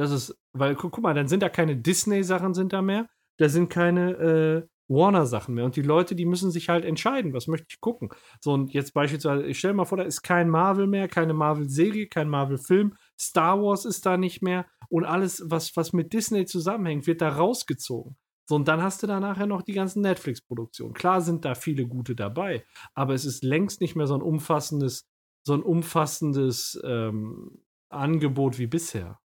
[0.00, 3.06] Das ist, weil, guck, guck mal, dann sind da keine Disney-Sachen sind da mehr,
[3.36, 5.66] da sind keine äh, Warner-Sachen mehr.
[5.66, 8.08] Und die Leute, die müssen sich halt entscheiden, was möchte ich gucken.
[8.40, 12.06] So, und jetzt beispielsweise, ich stelle mal vor, da ist kein Marvel mehr, keine Marvel-Serie,
[12.06, 17.06] kein Marvel-Film, Star Wars ist da nicht mehr und alles, was, was mit Disney zusammenhängt,
[17.06, 18.16] wird da rausgezogen.
[18.48, 20.94] So, und dann hast du da nachher noch die ganzen Netflix-Produktionen.
[20.94, 22.64] Klar sind da viele gute dabei,
[22.94, 25.06] aber es ist längst nicht mehr so ein umfassendes,
[25.42, 29.20] so ein umfassendes ähm, Angebot wie bisher.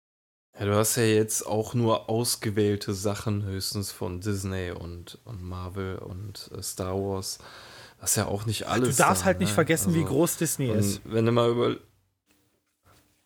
[0.59, 5.97] Ja, du hast ja jetzt auch nur ausgewählte Sachen höchstens von Disney und, und Marvel
[5.99, 7.39] und äh, Star Wars.
[8.01, 8.97] Das ist ja auch nicht alles.
[8.97, 9.55] Du darfst da, halt nicht ne?
[9.55, 11.01] vergessen, Also, wie groß Disney ist.
[11.05, 11.77] Wenn du mal über.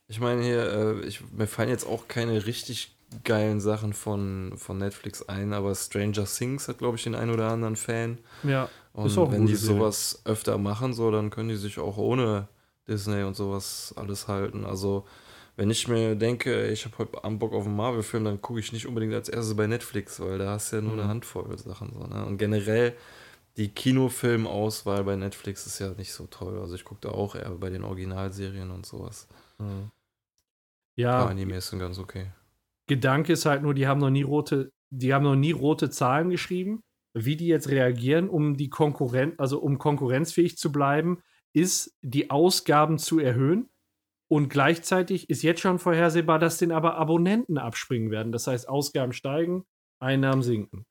[0.09, 4.79] Ich meine hier, äh, ich, mir fallen jetzt auch keine richtig geilen Sachen von, von
[4.79, 8.19] Netflix ein, aber Stranger Things hat, glaube ich, den einen oder anderen Fan.
[8.43, 9.79] Ja, Und Ist auch eine wenn die gute Serie.
[9.79, 12.49] sowas öfter machen, so, dann können die sich auch ohne
[12.89, 14.65] Disney und sowas alles halten.
[14.65, 15.07] Also,
[15.57, 18.73] wenn ich mir denke, ich habe heute Abend Bock auf einen Marvel-Film, dann gucke ich
[18.73, 21.01] nicht unbedingt als erstes bei Netflix, weil da hast du ja nur Mhm.
[21.01, 21.93] eine Handvoll Sachen.
[21.95, 22.27] So, ne?
[22.27, 22.95] Und generell,
[23.57, 26.59] die Kinofilmauswahl bei Netflix ist ja nicht so toll.
[26.61, 29.29] Also, ich gucke da auch eher bei den Originalserien und sowas.
[29.61, 29.91] Ein
[30.97, 32.31] Ja, paar Animes sind ganz okay.
[32.87, 36.31] Gedanke ist halt nur, die haben noch nie rote, die haben noch nie rote Zahlen
[36.31, 36.81] geschrieben.
[37.15, 41.21] Wie die jetzt reagieren, um die Konkurrenz, also um konkurrenzfähig zu bleiben,
[41.55, 43.69] ist die Ausgaben zu erhöhen.
[44.29, 48.33] Und gleichzeitig ist jetzt schon vorhersehbar, dass den aber Abonnenten abspringen werden.
[48.33, 49.65] Das heißt, Ausgaben steigen,
[50.01, 50.85] Einnahmen sinken.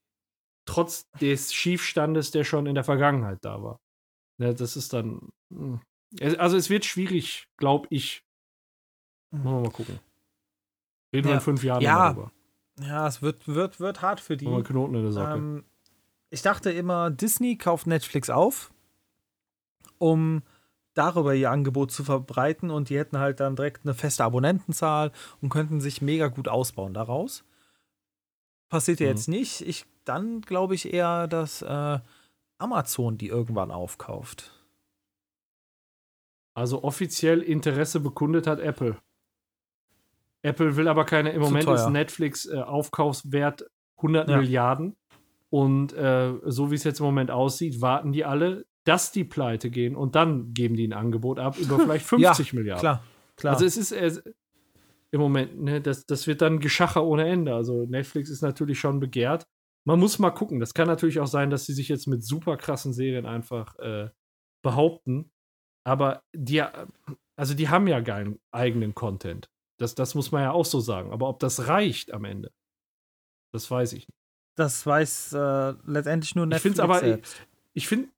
[0.65, 3.79] Trotz des Schiefstandes, der schon in der Vergangenheit da war.
[4.37, 5.29] Ja, das ist dann.
[5.51, 5.79] hm.
[6.37, 8.23] Also es wird schwierig, glaube ich.
[9.31, 9.99] Wir mal gucken.
[11.13, 11.37] Reden wir Ja.
[11.37, 12.07] in fünf Jahren Ja.
[12.09, 12.31] noch drüber.
[12.79, 14.45] Ja, es wird, wird, wird hart für die.
[14.45, 15.33] Wir einen Knoten in der Socke.
[15.33, 15.65] Ähm,
[16.29, 18.73] ich dachte immer, Disney kauft Netflix auf,
[19.97, 20.41] um
[20.95, 25.11] darüber ihr Angebot zu verbreiten und die hätten halt dann direkt eine feste Abonnentenzahl
[25.41, 27.43] und könnten sich mega gut ausbauen daraus.
[28.69, 29.11] Passiert ja Mhm.
[29.11, 29.61] jetzt nicht.
[29.61, 31.99] Ich, dann glaube ich eher, dass äh,
[32.57, 34.51] Amazon die irgendwann aufkauft.
[36.55, 38.97] Also offiziell Interesse bekundet hat Apple.
[40.41, 41.75] Apple will aber keine, im Zu Moment teuer.
[41.75, 43.65] ist Netflix äh, Aufkaufswert
[43.97, 44.37] 100 Ja.
[44.37, 44.95] Milliarden.
[45.49, 49.69] Und äh, so wie es jetzt im Moment aussieht, warten die alle, dass die pleite
[49.69, 52.79] gehen und dann geben die ein Angebot ab über vielleicht 50 Milliarden.
[52.81, 53.03] Klar,
[53.35, 53.53] klar.
[53.53, 54.21] Also es ist äh,
[55.11, 57.53] im Moment, ne, das, das wird dann Geschacher ohne Ende.
[57.53, 59.45] Also Netflix ist natürlich schon begehrt.
[59.85, 60.59] Man muss mal gucken.
[60.59, 64.09] Das kann natürlich auch sein, dass sie sich jetzt mit super krassen Serien einfach äh,
[64.63, 65.31] behaupten.
[65.83, 66.63] Aber die,
[67.35, 69.47] also die haben ja keinen eigenen Content.
[69.77, 71.11] Das, das muss man ja auch so sagen.
[71.11, 72.51] Aber ob das reicht am Ende,
[73.53, 74.19] das weiß ich nicht.
[74.57, 77.47] das weiß äh, letztendlich nur Ich Netflix find's aber- selbst.
[77.73, 78.09] Ich finde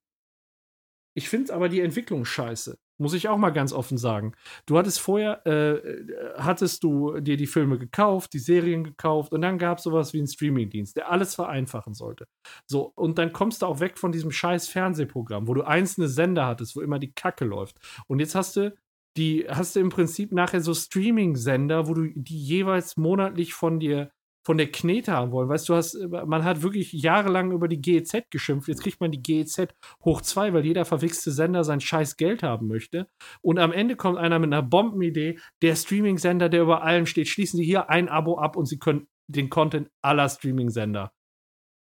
[1.18, 2.78] ich finde aber die Entwicklung scheiße.
[3.00, 4.34] Muss ich auch mal ganz offen sagen.
[4.68, 9.42] Du hattest vorher, äh, äh, hattest du dir die Filme gekauft, die Serien gekauft und
[9.42, 12.28] dann gab es sowas wie einen Streamingdienst, der alles vereinfachen sollte.
[12.68, 16.46] So, und dann kommst du auch weg von diesem scheiß Fernsehprogramm, wo du einzelne Sender
[16.46, 17.78] hattest, wo immer die Kacke läuft.
[18.06, 18.78] Und jetzt hast du
[19.18, 24.12] die, hast du im Prinzip nachher so Streaming-Sender, wo du die jeweils monatlich von dir
[24.48, 25.50] von der Knete haben wollen.
[25.50, 25.94] Weißt du, hast,
[26.26, 28.70] man hat wirklich jahrelang über die GEZ geschimpft.
[28.70, 29.68] Jetzt kriegt man die GEZ
[30.06, 33.10] hoch zwei, weil jeder verwichste Sender sein scheiß Geld haben möchte.
[33.42, 37.58] Und am Ende kommt einer mit einer Bombenidee, der Streaming-Sender, der über allem steht, schließen
[37.58, 41.12] Sie hier ein Abo ab und Sie können den Content aller Streaming-Sender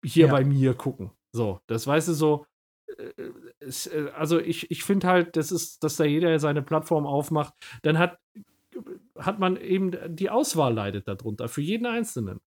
[0.05, 0.33] hier Ja.
[0.33, 1.13] bei mir gucken.
[1.33, 2.47] So, das weißt du so.
[2.99, 3.05] äh,
[3.61, 7.97] äh, Also ich, ich finde halt, das ist, dass da jeder seine Plattform aufmacht, dann
[7.99, 8.19] hat,
[9.19, 12.41] hat man eben die Auswahl leidet darunter für jeden Einzelnen.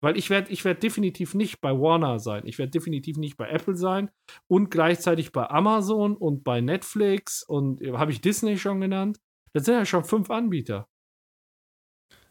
[0.00, 2.42] Weil ich werde ich werd definitiv nicht bei Warner sein.
[2.46, 4.10] Ich werde definitiv nicht bei Apple sein
[4.48, 9.18] und gleichzeitig bei Amazon und bei Netflix und äh, habe ich Disney schon genannt.
[9.54, 10.88] Das sind ja schon fünf Anbieter.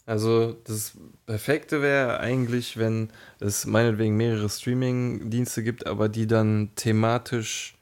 [0.05, 3.09] Also das Perfekte wäre eigentlich, wenn
[3.39, 7.77] es meinetwegen mehrere Streaming-Dienste gibt, aber die dann thematisch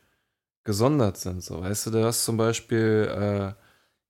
[0.64, 1.44] gesondert sind.
[1.44, 3.54] So, weißt du, du hast zum Beispiel äh,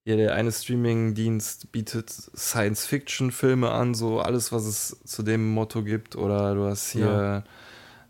[0.03, 6.15] hier der eine Streaming-Dienst bietet Science-Fiction-Filme an, so alles, was es zu dem Motto gibt,
[6.15, 7.43] oder du hast hier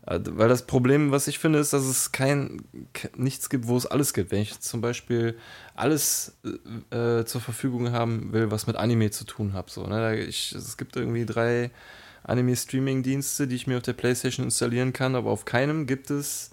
[0.06, 2.62] äh, weil das Problem, was ich finde, ist, dass es kein
[2.92, 4.32] ke- nichts gibt, wo es alles gibt.
[4.32, 5.36] Wenn ich zum Beispiel
[5.74, 6.34] alles
[6.90, 10.18] äh, äh, zur Verfügung haben will, was mit Anime zu tun hat, so, ne?
[10.18, 11.70] Ich, es gibt irgendwie drei
[12.24, 16.51] Anime-Streaming-Dienste, die ich mir auf der PlayStation installieren kann, aber auf keinem gibt es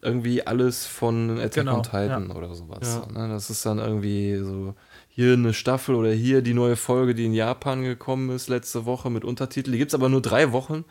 [0.00, 3.00] irgendwie alles von Attack Genau, on Titan oder sowas.
[3.06, 3.12] Ja.
[3.26, 3.28] Ne?
[3.32, 4.74] Das ist dann irgendwie so
[5.08, 9.10] hier eine Staffel oder hier die neue Folge, die in Japan gekommen ist letzte Woche
[9.10, 9.72] mit Untertitel.
[9.72, 10.84] Die gibt es aber nur drei Wochen.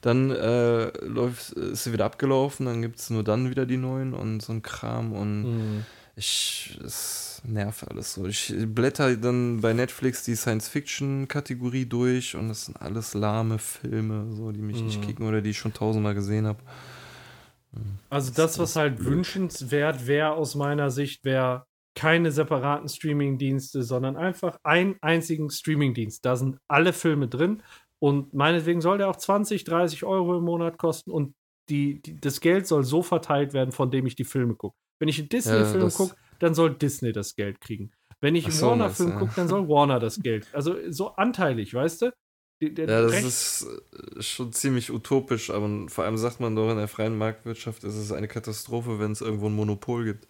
[0.00, 4.14] Dann äh, läuft, ist sie wieder abgelaufen, dann gibt es nur dann wieder die neuen
[4.14, 5.12] und so ein Kram.
[5.12, 5.84] Und
[6.16, 8.24] ich, es nervt alles so.
[8.24, 14.52] Ich blätter dann bei Netflix die Science-Fiction-Kategorie durch und das sind alles lahme Filme, so,
[14.52, 15.06] die mich nicht Mhm.
[15.06, 16.60] kicken oder die ich schon tausendmal gesehen habe.
[18.10, 24.56] Also das, was halt wünschenswert wäre aus meiner Sicht, wäre keine separaten Streaming-Dienste, sondern einfach
[24.64, 26.24] einen einzigen Streaming-Dienst.
[26.24, 27.62] Da sind alle Filme drin
[28.00, 31.34] und meinetwegen soll der auch 20, 30 Euro im Monat kosten und
[31.70, 34.76] die, die, das Geld soll so verteilt werden, von dem ich die Filme gucke.
[34.98, 37.92] Wenn ich einen Disney-Film das- gucke, dann soll Disney das Geld kriegen.
[38.20, 40.46] Wenn ich einen so, Warner-Film du, gucke, dann soll Warner das Geld.
[40.52, 42.12] Also so anteilig, weißt du?
[42.60, 43.66] Der Ja, das Recht- ist
[44.16, 47.94] äh, schon ziemlich utopisch, aber vor allem sagt man doch, in der freien Marktwirtschaft ist
[47.96, 50.26] es eine Katastrophe, wenn es irgendwo ein Monopol gibt.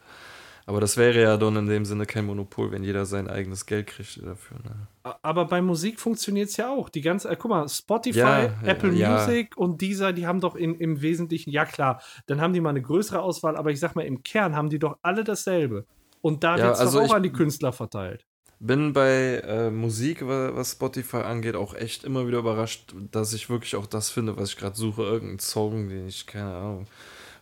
[0.66, 3.86] Aber das wäre ja dann in dem Sinne kein Monopol, wenn jeder sein eigenes Geld
[3.86, 4.56] kriegt dafür.
[4.64, 4.88] Ne?
[5.22, 6.88] Aber bei Musik funktioniert es ja auch.
[6.88, 9.10] Die ganze, äh, guck mal, Spotify, Ja, ja, Apple ja.
[9.12, 12.70] Music und dieser, die haben doch in, im Wesentlichen, ja klar, dann haben die mal
[12.70, 15.84] eine größere Auswahl, aber ich sag mal, im Kern haben die doch alle dasselbe.
[16.22, 18.24] Und da Ja, wird es also doch ich- auch an die Künstler verteilt.
[18.60, 23.50] Bin bei äh, Musik, wa- was Spotify angeht, auch echt immer wieder überrascht, dass ich
[23.50, 25.02] wirklich auch das finde, was ich gerade suche.
[25.02, 26.86] Irgendein Song, den ich, keine Ahnung,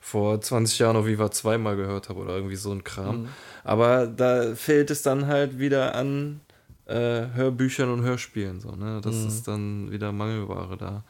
[0.00, 3.22] vor 20 Jahren auf Viva zweimal gehört habe oder irgendwie so ein Kram.
[3.22, 3.28] Mhm.
[3.62, 6.40] Aber da fehlt es dann halt wieder an
[6.86, 8.60] äh, Hörbüchern und Hörspielen.
[8.60, 9.00] So, ne?
[9.02, 9.28] Das Mhm.
[9.28, 11.04] ist dann wieder Mangelware da.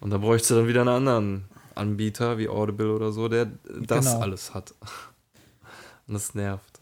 [0.00, 1.44] Und da bräuchte dann wieder einen anderen
[1.76, 3.46] Anbieter wie Audible oder so, der
[3.80, 4.20] das Genau.
[4.20, 4.74] alles hat.
[6.08, 6.73] Und das nervt.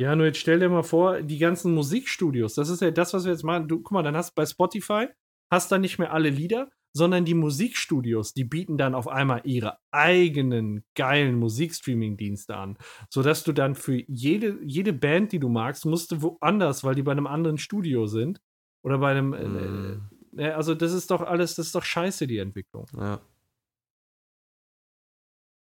[0.00, 3.24] Ja, nur jetzt stell dir mal vor, die ganzen Musikstudios, das ist ja das, was
[3.24, 3.68] wir jetzt machen.
[3.68, 5.08] Du, guck mal, dann hast bei Spotify,
[5.52, 9.76] hast dann nicht mehr alle Lieder, sondern die Musikstudios, die bieten dann auf einmal ihre
[9.90, 12.78] eigenen geilen Musikstreaming-Dienste an,
[13.10, 17.02] sodass du dann für jede, jede Band, die du magst, musst du woanders, weil die
[17.02, 18.40] bei einem anderen Studio sind
[18.82, 22.26] oder bei einem, Mm, äh, äh, also das ist doch alles, das ist doch scheiße,
[22.26, 22.86] die Entwicklung.
[22.96, 23.20] ja.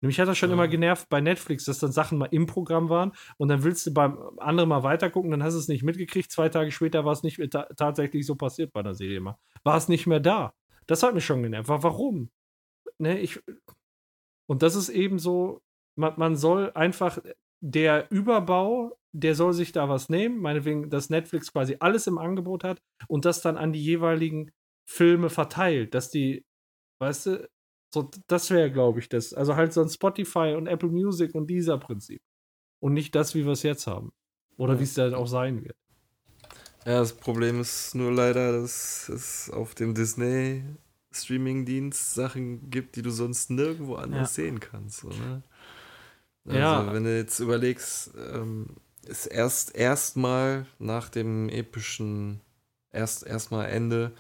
[0.03, 0.55] Mich hat das schon Ja.
[0.55, 3.93] immer genervt bei Netflix, dass dann Sachen mal im Programm waren und dann willst du
[3.93, 6.31] beim anderen mal weitergucken, dann hast du es nicht mitgekriegt.
[6.33, 9.37] Zwei Tage später war es nicht ta tatsächlich so passiert bei einer Serie mal.
[9.63, 10.55] War es nicht mehr da.
[10.87, 11.69] Das hat mich schon genervt.
[11.69, 12.31] Wa- Warum?
[12.99, 13.41] Ne, ich,
[14.47, 15.61] und das ist eben so,
[15.97, 17.19] man, man soll einfach,
[17.63, 22.65] der Überbau, der soll sich da was nehmen, meinetwegen, dass Netflix quasi alles im Angebot
[22.65, 24.51] hat und das dann an die jeweiligen
[24.89, 26.45] Filme verteilt, dass die,
[27.01, 27.49] weißt du,
[27.93, 29.35] so, das wäre, glaube ich, das.
[29.35, 32.23] Also halt so ein Spotify und Apple Music und dieser Prinzip.
[32.81, 34.13] Und nicht das, wie wir es jetzt haben.
[34.57, 35.77] Oder wie es dann auch sein wird.
[36.87, 40.65] Ja, das Problem ist nur leider, dass es auf dem Disney
[41.13, 45.01] Streaming-Dienst Sachen gibt, die du sonst nirgendwo anders sehen kannst.
[45.01, 45.43] So, ne?
[46.47, 46.93] Also, Ja.
[46.93, 48.77] wenn du jetzt überlegst, ähm,
[49.07, 52.41] ist erst erstmal nach dem epischen
[52.93, 54.13] erst erstmal Ende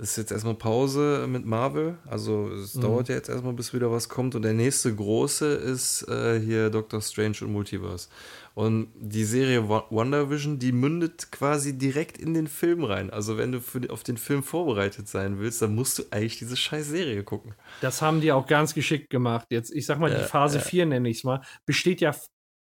[0.00, 1.98] ist jetzt erstmal Pause mit Marvel.
[2.06, 2.80] Also es Mhm.
[2.80, 4.34] dauert ja jetzt erstmal, bis wieder was kommt.
[4.34, 8.08] Und der nächste große ist äh, hier Doctor Strange und Multiverse.
[8.54, 13.10] Und die Serie WandaVision, die mündet quasi direkt in den Film rein.
[13.10, 16.56] Also wenn du für, auf den Film vorbereitet sein willst, dann musst du eigentlich diese
[16.56, 17.54] scheiß Serie gucken.
[17.80, 19.46] Das haben die auch ganz geschickt gemacht.
[19.50, 20.64] Jetzt, ich sag mal, die Ja, Phase ja.
[20.64, 22.14] 4 nenne ich es mal, besteht ja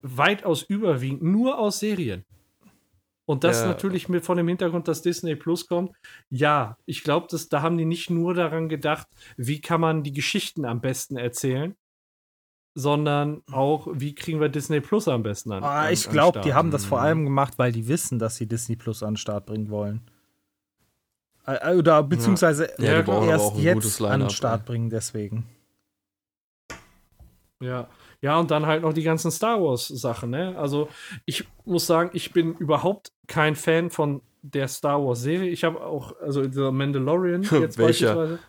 [0.02, 2.24] weitaus überwiegend nur aus Serien.
[3.26, 3.68] Und das Ja.
[3.68, 5.92] natürlich mit von dem Hintergrund, dass Disney Plus kommt.
[6.30, 9.08] Ja, ich glaube, da haben die nicht nur daran gedacht,
[9.38, 11.76] wie kann man die Geschichten am besten erzählen,
[12.74, 15.64] sondern auch, wie kriegen wir Disney Plus am besten an.
[15.64, 18.76] Ah, ich glaube, die haben das vor allem gemacht, weil die wissen, dass sie Disney
[18.76, 20.02] Plus an den Start bringen wollen.
[21.46, 25.46] Äh, Oder beziehungsweise Ja, aber erst jetzt an den Start bringen, deswegen.
[27.60, 27.88] Ja.
[28.22, 30.56] Ja, und dann halt noch die ganzen Star Wars-Sachen, ne?
[30.58, 30.90] Also,
[31.26, 35.50] ich muss sagen, ich bin überhaupt kein Fan von der Star Wars-Serie.
[35.50, 38.16] Ich habe auch, also der Mandalorian jetzt Welcher?
[38.16, 38.40] beispielsweise.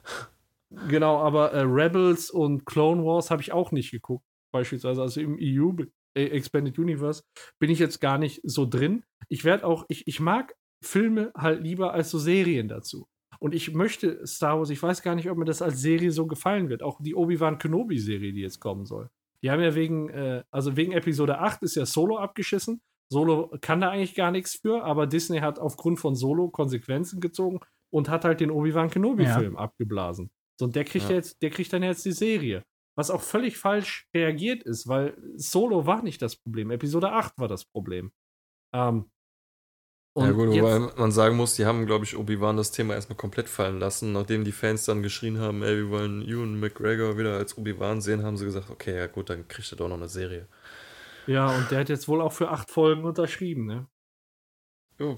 [0.88, 5.02] Genau, aber äh, Rebels und Clone Wars habe ich auch nicht geguckt, beispielsweise.
[5.02, 5.84] Also im EU,
[6.14, 7.22] äh, Expanded Universe,
[7.58, 9.04] bin ich jetzt gar nicht so drin.
[9.28, 13.06] Ich werde auch, ich, ich mag Filme halt lieber als so Serien dazu.
[13.38, 16.26] Und ich möchte Star Wars, ich weiß gar nicht, ob mir das als Serie so
[16.26, 16.82] gefallen wird.
[16.82, 19.10] Auch die Obi-Wan Kenobi-Serie, die jetzt kommen soll.
[19.42, 22.80] Die haben ja wegen, äh, also wegen Episode 8 ist ja Solo abgeschissen.
[23.12, 27.60] Solo kann da eigentlich gar nichts für, aber Disney hat aufgrund von Solo Konsequenzen gezogen
[27.92, 30.30] und hat halt den Obi-Wan Kenobi-Film abgeblasen.
[30.58, 31.16] So, und der kriegt Ja.
[31.16, 32.62] jetzt, der kriegt dann jetzt die Serie.
[32.96, 36.70] Was auch völlig falsch reagiert ist, weil Solo war nicht das Problem.
[36.70, 38.12] Episode 8 war das Problem.
[38.74, 39.10] Ähm,
[40.20, 42.94] ja und gut, jetzt- wobei man sagen muss, die haben, glaube ich, Obi-Wan das Thema
[42.94, 44.12] erstmal komplett fallen lassen.
[44.12, 48.22] Nachdem die Fans dann geschrien haben, ey, wir wollen Ewan McGregor wieder als Obi-Wan sehen,
[48.22, 50.46] haben sie gesagt, okay, ja gut, dann kriegt er doch noch eine Serie.
[51.26, 53.88] Ja, und der hat jetzt wohl auch für acht Folgen unterschrieben, ne?
[54.98, 55.16] Ja,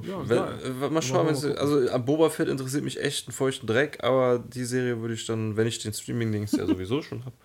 [0.00, 3.66] Ja, wenn, äh, mal schauen, mal also an Boba Fett interessiert mich echt einen feuchten
[3.68, 7.36] Dreck, aber die Serie würde ich dann, wenn ich den Streaming-Dings ja sowieso schon habe,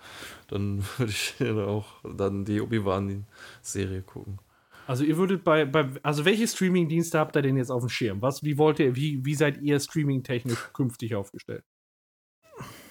[0.47, 4.39] dann würde ich dann auch dann die Obi-Wan-Serie gucken.
[4.87, 8.21] Also ihr würdet bei, bei also welche Streaming-Dienste habt ihr denn jetzt auf dem Schirm?
[8.21, 11.63] Was, wie wollt ihr, wie, wie seid ihr streaming-technisch künftig aufgestellt?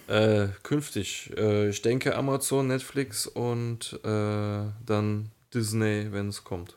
[0.08, 1.32] Äh, künftig.
[1.36, 6.76] Äh, ich denke Amazon, Netflix und äh, dann Disney, wenn es kommt.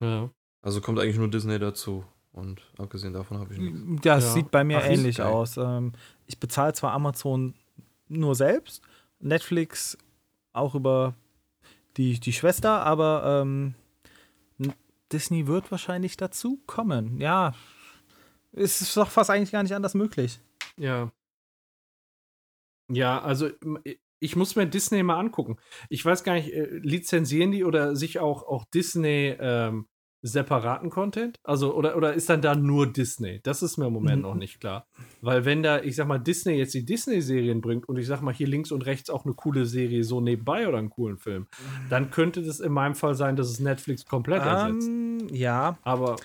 [0.00, 0.30] Ja.
[0.60, 2.04] Also kommt eigentlich nur Disney dazu.
[2.32, 4.04] Und abgesehen davon habe ich nichts.
[4.04, 4.32] Ja, es Ja.
[4.32, 5.56] sieht bei mir Ach, ähnlich aus.
[5.56, 5.92] Ähm,
[6.26, 7.54] ich bezahle zwar Amazon
[8.08, 8.82] nur selbst,
[9.18, 9.98] Netflix
[10.52, 11.14] auch über
[11.96, 13.74] die, die Schwester, aber ähm,
[15.12, 17.20] Disney wird wahrscheinlich dazu kommen.
[17.20, 17.54] Ja,
[18.52, 20.40] es ist doch fast eigentlich gar nicht anders möglich.
[20.76, 21.12] Ja.
[22.90, 23.50] Ja, also
[24.20, 25.56] ich muss mir Disney mal angucken.
[25.88, 29.88] Ich weiß gar nicht, äh, lizenzieren die oder sich auch, auch Disney ähm,
[30.22, 31.36] separaten Content?
[31.44, 33.40] Also, oder, oder ist dann da nur Disney?
[33.42, 34.22] Das ist mir im Moment Mhm.
[34.22, 34.86] noch nicht klar.
[35.20, 38.32] Weil wenn da, ich sag mal, Disney jetzt die Disney-Serien bringt und ich sag mal
[38.34, 41.46] hier links und rechts auch eine coole Serie so nebenbei oder einen coolen Film,
[41.90, 44.88] dann könnte das in meinem Fall sein, dass es Netflix komplett ersetzt.
[44.88, 46.16] Ähm, ja, Aber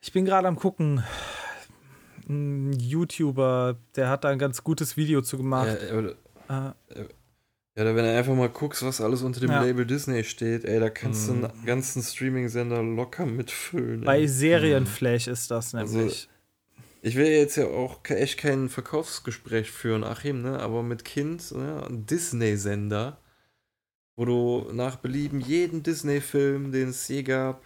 [0.00, 1.02] ich bin gerade am gucken.
[2.28, 5.76] Ein YouTuber, der hat da ein ganz gutes Video zu gemacht.
[5.88, 5.98] Ja,
[6.48, 7.04] aber, Äh,
[7.76, 9.62] ja, da wenn du einfach mal guckst, was alles unter dem Ja.
[9.62, 11.40] Label Disney steht, ey, da kannst Mhm.
[11.42, 14.00] du einen ganzen Streaming-Sender locker mitfüllen.
[14.00, 14.06] ey.
[14.06, 16.28] bei Serienflash ist das Also, nämlich.
[17.02, 20.58] Ich will jetzt ja auch echt kein Verkaufsgespräch führen, Achim, ne?
[20.60, 21.84] Aber mit Kind, ne?
[21.86, 23.18] ein Disney-Sender,
[24.16, 27.62] wo du nach Belieben jeden Disney-Film, den es je gab,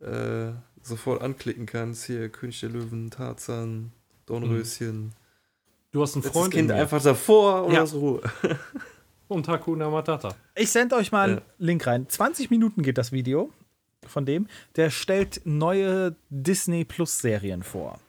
[0.00, 0.50] äh,
[0.82, 2.04] sofort anklicken kannst.
[2.04, 3.92] Hier König der Löwen, Tarzan,
[4.26, 5.12] Dornröschen.
[5.92, 7.80] du hast einen Setz das Freund Kind einfach davor und Ja.
[7.80, 8.20] hast Ruhe.
[9.28, 10.34] und Hakuna Matata.
[10.54, 11.42] Ich sende euch mal einen Ja.
[11.58, 12.08] Link rein.
[12.08, 13.52] 20 Minuten geht das Video
[14.06, 14.48] von dem.
[14.76, 18.00] Der stellt neue Disney Plus Serien vor.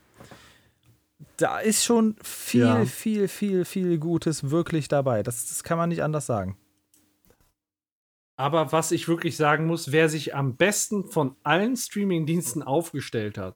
[1.38, 2.86] Da ist schon viel, Ja.
[2.86, 5.24] viel, viel, viel Gutes wirklich dabei.
[5.24, 6.58] Das, das kann man nicht anders sagen.
[8.38, 13.56] Aber was ich wirklich sagen muss, wer sich am besten von allen Streaming-Diensten aufgestellt hat,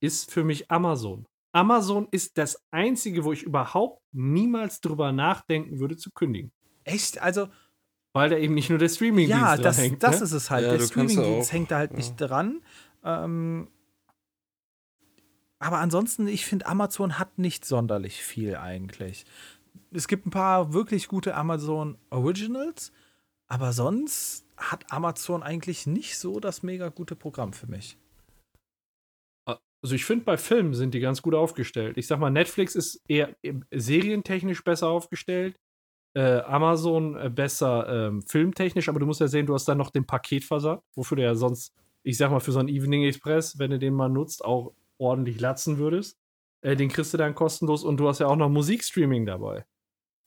[0.00, 1.24] ist für mich Amazon.
[1.52, 6.50] Amazon ist das einzige, wo ich überhaupt niemals drüber nachdenken würde zu kündigen.
[6.84, 7.20] Echt?
[7.20, 7.48] Also,
[8.12, 10.02] Weil da eben nicht nur der Streaming-Dienst ja, dran das, hängt.
[10.02, 10.24] das ne?
[10.24, 10.64] ist es halt.
[10.64, 11.96] Ja, Der ja Streaming-Dienst hängt da halt ja.
[11.96, 12.62] nicht dran.
[13.04, 13.68] Ähm,
[15.58, 19.24] aber ansonsten, ich finde, Amazon hat nicht sonderlich viel eigentlich.
[19.92, 22.92] Es gibt ein paar wirklich gute Amazon Originals,
[23.46, 27.96] aber sonst hat Amazon eigentlich nicht so das mega gute Programm für mich.
[29.82, 31.98] Also ich finde, bei Filmen sind die ganz gut aufgestellt.
[31.98, 33.34] Ich sag mal, Netflix ist eher
[33.72, 35.58] serientechnisch besser aufgestellt.
[36.14, 39.90] Äh, Amazon äh, besser ähm, filmtechnisch, aber du musst ja sehen, du hast dann noch
[39.90, 41.72] den Paketversand, wofür du ja sonst,
[42.02, 45.40] ich sag mal, für so einen Evening Express, wenn du den mal nutzt, auch ordentlich
[45.40, 46.18] latzen würdest.
[46.60, 49.64] Äh, den kriegst du dann kostenlos und du hast ja auch noch Musikstreaming dabei.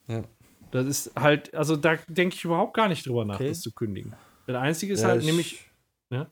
[0.08, 0.24] Ja.
[0.72, 3.50] Das ist halt, also da denke ich überhaupt gar nicht drüber nach, Okay.
[3.50, 4.14] das zu kündigen.
[4.48, 5.70] Das Einzige ist Ja, halt ich- nämlich,
[6.10, 6.28] ja?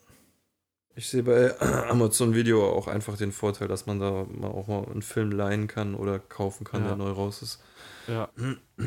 [0.95, 1.59] Ich sehe bei
[1.89, 5.95] Amazon Video auch einfach den Vorteil, dass man da auch mal einen Film leihen kann
[5.95, 6.89] oder kaufen kann, Ja.
[6.89, 7.63] der neu raus ist.
[8.07, 8.30] Ja.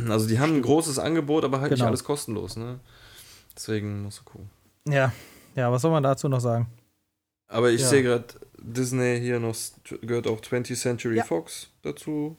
[0.09, 1.88] Also die haben ein großes Angebot, aber halt nicht Genau.
[1.88, 2.80] alles kostenlos, ne?
[3.55, 4.51] Deswegen musst du gucken.
[4.88, 5.12] Ja,
[5.55, 6.66] ja, was soll man dazu noch sagen?
[7.48, 7.88] Aber ich Ja.
[7.88, 8.24] sehe gerade,
[8.59, 9.56] Disney hier noch
[10.01, 11.24] gehört auch 20th Century Ja.
[11.24, 12.36] Fox dazu.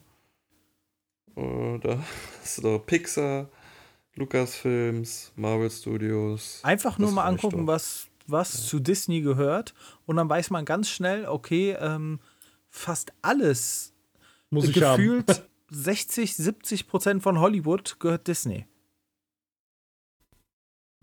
[1.36, 2.00] Äh, da
[2.42, 3.48] hast du da Pixar,
[4.16, 6.60] Lucasfilms, Marvel Studios.
[6.64, 7.74] Einfach nur mal angucken, doch.
[7.74, 9.74] was, was zu Disney gehört.
[10.06, 12.20] Und dann weiß man ganz schnell, okay, ähm,
[12.70, 13.94] fast alles
[14.50, 14.98] Muss ich haben.
[14.98, 18.66] gefühlt 60, 70 Prozent von Hollywood gehört Disney.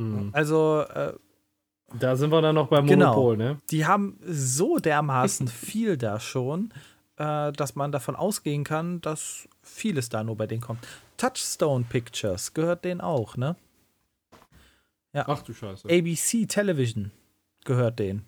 [0.01, 0.31] Hm.
[0.32, 1.15] Also, äh,
[1.99, 3.15] Da sind wir dann noch beim Genau.
[3.15, 3.61] Monopol, ne?
[3.70, 6.73] die haben so dermaßen viel da schon,
[7.16, 10.85] äh, dass man davon ausgehen kann, dass vieles da nur bei denen kommt.
[11.16, 13.55] Touchstone Pictures gehört denen auch, ne?
[15.12, 15.86] Ach du Scheiße.
[15.89, 17.12] ABC Television
[17.65, 18.24] gehört denen.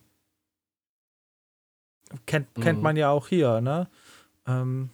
[2.27, 2.83] Kennt, kennt Mhm.
[2.85, 3.89] man ja auch hier, ne?
[4.47, 4.91] Ähm,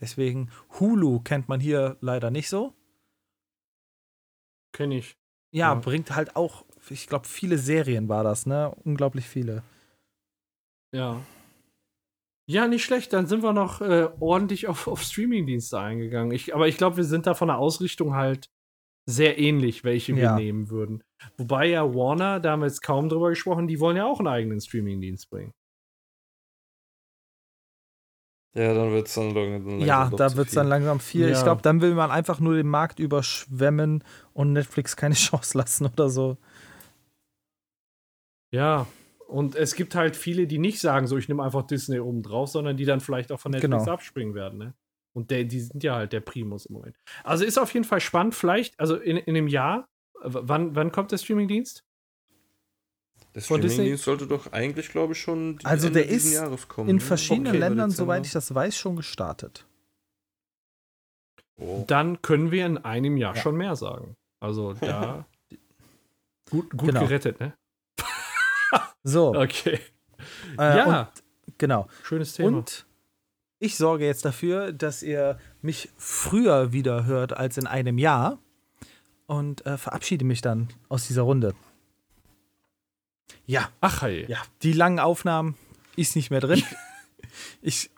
[0.00, 2.74] deswegen, Hulu kennt man hier leider nicht so.
[4.72, 5.16] Kenne ich.
[5.52, 5.74] Ja, Ja.
[5.74, 8.74] bringt halt auch, ich glaube, viele Serien war das, ne?
[8.84, 9.62] Unglaublich viele.
[10.92, 11.20] Ja.
[12.46, 13.12] Ja, nicht schlecht.
[13.12, 16.32] Dann sind wir noch äh, ordentlich auf, auf Streamingdienste eingegangen.
[16.32, 18.50] Ich, aber ich glaube, wir sind da von der Ausrichtung halt
[19.06, 20.36] sehr ähnlich, welche wir Ja.
[20.36, 21.02] nehmen würden.
[21.36, 24.28] Wobei ja Warner, da haben wir jetzt kaum drüber gesprochen, die wollen ja auch einen
[24.28, 25.52] eigenen Streamingdienst bringen.
[28.56, 30.56] Ja, dann wird es dann, lang- dann ja, da wird es viel.
[30.60, 31.28] dann langsam viel.
[31.28, 31.36] Ja.
[31.36, 35.86] Ich glaube, dann will man einfach nur den Markt überschwemmen und Netflix keine Chance lassen
[35.86, 36.36] oder so.
[38.52, 38.86] Ja.
[39.26, 42.50] Und es gibt halt viele, die nicht sagen, so ich nehme einfach Disney oben drauf,
[42.50, 43.92] sondern die dann vielleicht auch von Netflix Genau.
[43.92, 44.74] abspringen werden, ne?
[45.16, 46.96] Und der, die sind ja halt der Primus im Moment.
[47.22, 49.88] Also ist auf jeden Fall spannend, vielleicht, also in, in einem Jahr,
[50.20, 51.83] wann, wann kommt der Streamingdienst?
[53.36, 56.68] Von Disney- Streamingdienst sollte doch eigentlich, glaube ich, schon die Also Ende der ist Jahres
[56.68, 56.88] kommen.
[56.88, 57.00] In ne?
[57.02, 59.66] verschiedenen Okay, Ländern, soweit ich das weiß, schon gestartet.
[61.56, 61.84] Oh.
[61.86, 64.16] dann können wir in einem Jahr schon mehr sagen.
[64.40, 65.24] Also da
[66.50, 67.00] gut, gut Genau.
[67.00, 67.54] gerettet, ne?
[69.04, 69.78] So, Okay.
[70.58, 71.08] äh, ja, und,
[71.58, 71.86] genau.
[72.02, 72.58] schönes Thema.
[72.58, 72.86] Und
[73.60, 78.38] ich sorge jetzt dafür, dass ihr mich früher wieder hört als in einem Jahr
[79.26, 81.54] und äh, verabschiede mich dann aus dieser Runde.
[83.46, 84.24] Ja, Ach hey.
[84.28, 85.56] ja, die langen Aufnahmen
[85.96, 86.62] ist nicht mehr drin.
[87.62, 87.90] Ich,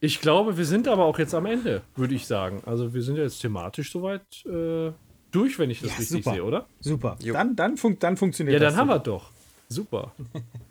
[0.00, 2.62] Ich glaube, wir sind aber auch jetzt am Ende, würde ich sagen.
[2.64, 4.92] Also wir sind ja jetzt thematisch soweit äh,
[5.30, 6.34] durch, wenn ich das Ja, richtig super.
[6.34, 6.66] sehe, oder?
[6.80, 7.16] super.
[7.20, 7.34] Jo.
[7.34, 8.72] Dann, dann, fun dann funktioniert Ja, das.
[8.72, 9.30] dann haben wir doch.
[9.68, 10.12] Super.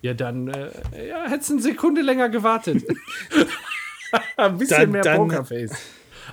[0.01, 2.83] Ja, dann äh, ja, hättest eine Sekunde länger gewartet.
[4.37, 5.71] Ein bisschen Dann- mehr dann- Pokerface.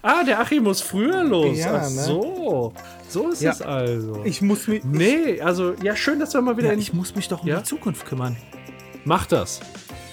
[0.01, 1.59] Ah, der Achim muss früher los.
[1.59, 2.73] Ja, Ach ne?
[3.13, 3.31] So.
[3.31, 3.51] Ist Ja.
[3.53, 4.21] es also.
[4.25, 4.83] Ich muss mich.
[4.85, 6.79] nee, also, ja, schön, dass wir mal wieder Ja, in.
[6.81, 7.59] ich muss mich doch um Ja?
[7.59, 8.37] die Zukunft kümmern.
[9.05, 9.61] Mach das.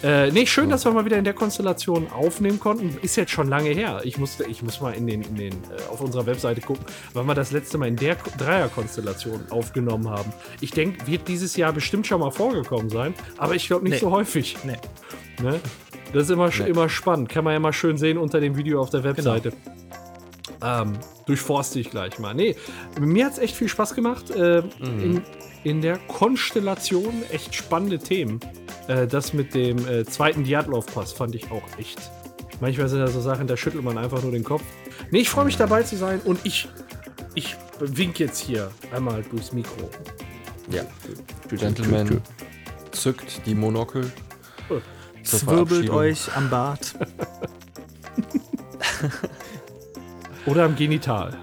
[0.02, 2.98] Äh, nee, schön, dass wir mal wieder in der Konstellation aufnehmen konnten.
[3.02, 4.00] Ist jetzt schon lange her.
[4.06, 7.26] Ich musste, ich muss mal in den, in den, äh, auf unserer Webseite gucken, wann
[7.28, 10.32] wir das letzte Mal in der Ko- Dreierkonstellation aufgenommen haben.
[10.62, 14.00] Ich denke, wird dieses Jahr bestimmt schon mal vorgekommen sein, aber ich glaube nicht Nee.
[14.00, 14.58] so häufig.
[14.64, 14.78] Nee.
[15.44, 15.60] Ne?
[16.14, 16.70] Das ist immer, Nee.
[16.70, 17.28] immer spannend.
[17.30, 19.52] Kann man ja mal schön sehen unter dem Video auf der Webseite.
[20.62, 20.94] Ähm,
[21.26, 22.34] durchforste ich gleich mal.
[22.34, 22.56] Nee,
[23.00, 24.30] mir hat es echt viel Spaß gemacht.
[24.32, 25.22] Äh, in,
[25.64, 28.40] in der Konstellation echt spannende Themen.
[28.88, 32.00] Äh, das mit dem äh, zweiten Diatlov-Pass fand ich auch echt.
[32.62, 34.64] Manchmal sind da so Sachen, da schüttelt man einfach nur den Kopf.
[35.12, 36.68] Nee, ich freue mich dabei zu sein und ich,
[37.36, 39.90] ich wink jetzt hier einmal durchs Mikro.
[40.70, 40.84] Ja.
[41.50, 42.22] Gentleman
[42.92, 44.12] zückt die Monokel.
[45.24, 46.96] Zwirbelt euch am Bart.
[50.46, 51.38] Oder am Genital.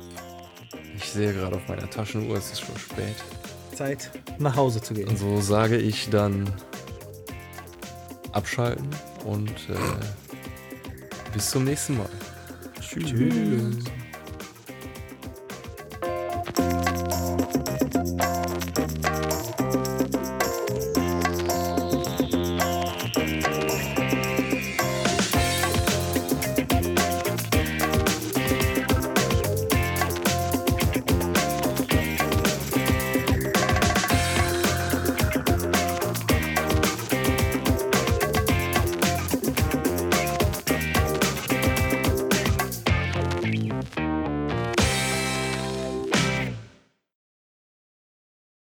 [0.96, 3.16] Ich sehe gerade auf meiner Taschenuhr, es ist schon spät.
[3.74, 5.08] Zeit, nach Hause zu gehen.
[5.08, 6.50] Und So sage ich dann
[8.32, 8.88] abschalten
[9.24, 9.74] und äh,
[11.32, 12.08] bis zum nächsten Mal.
[12.80, 13.10] Tschüss.
[13.10, 13.84] Tschüss.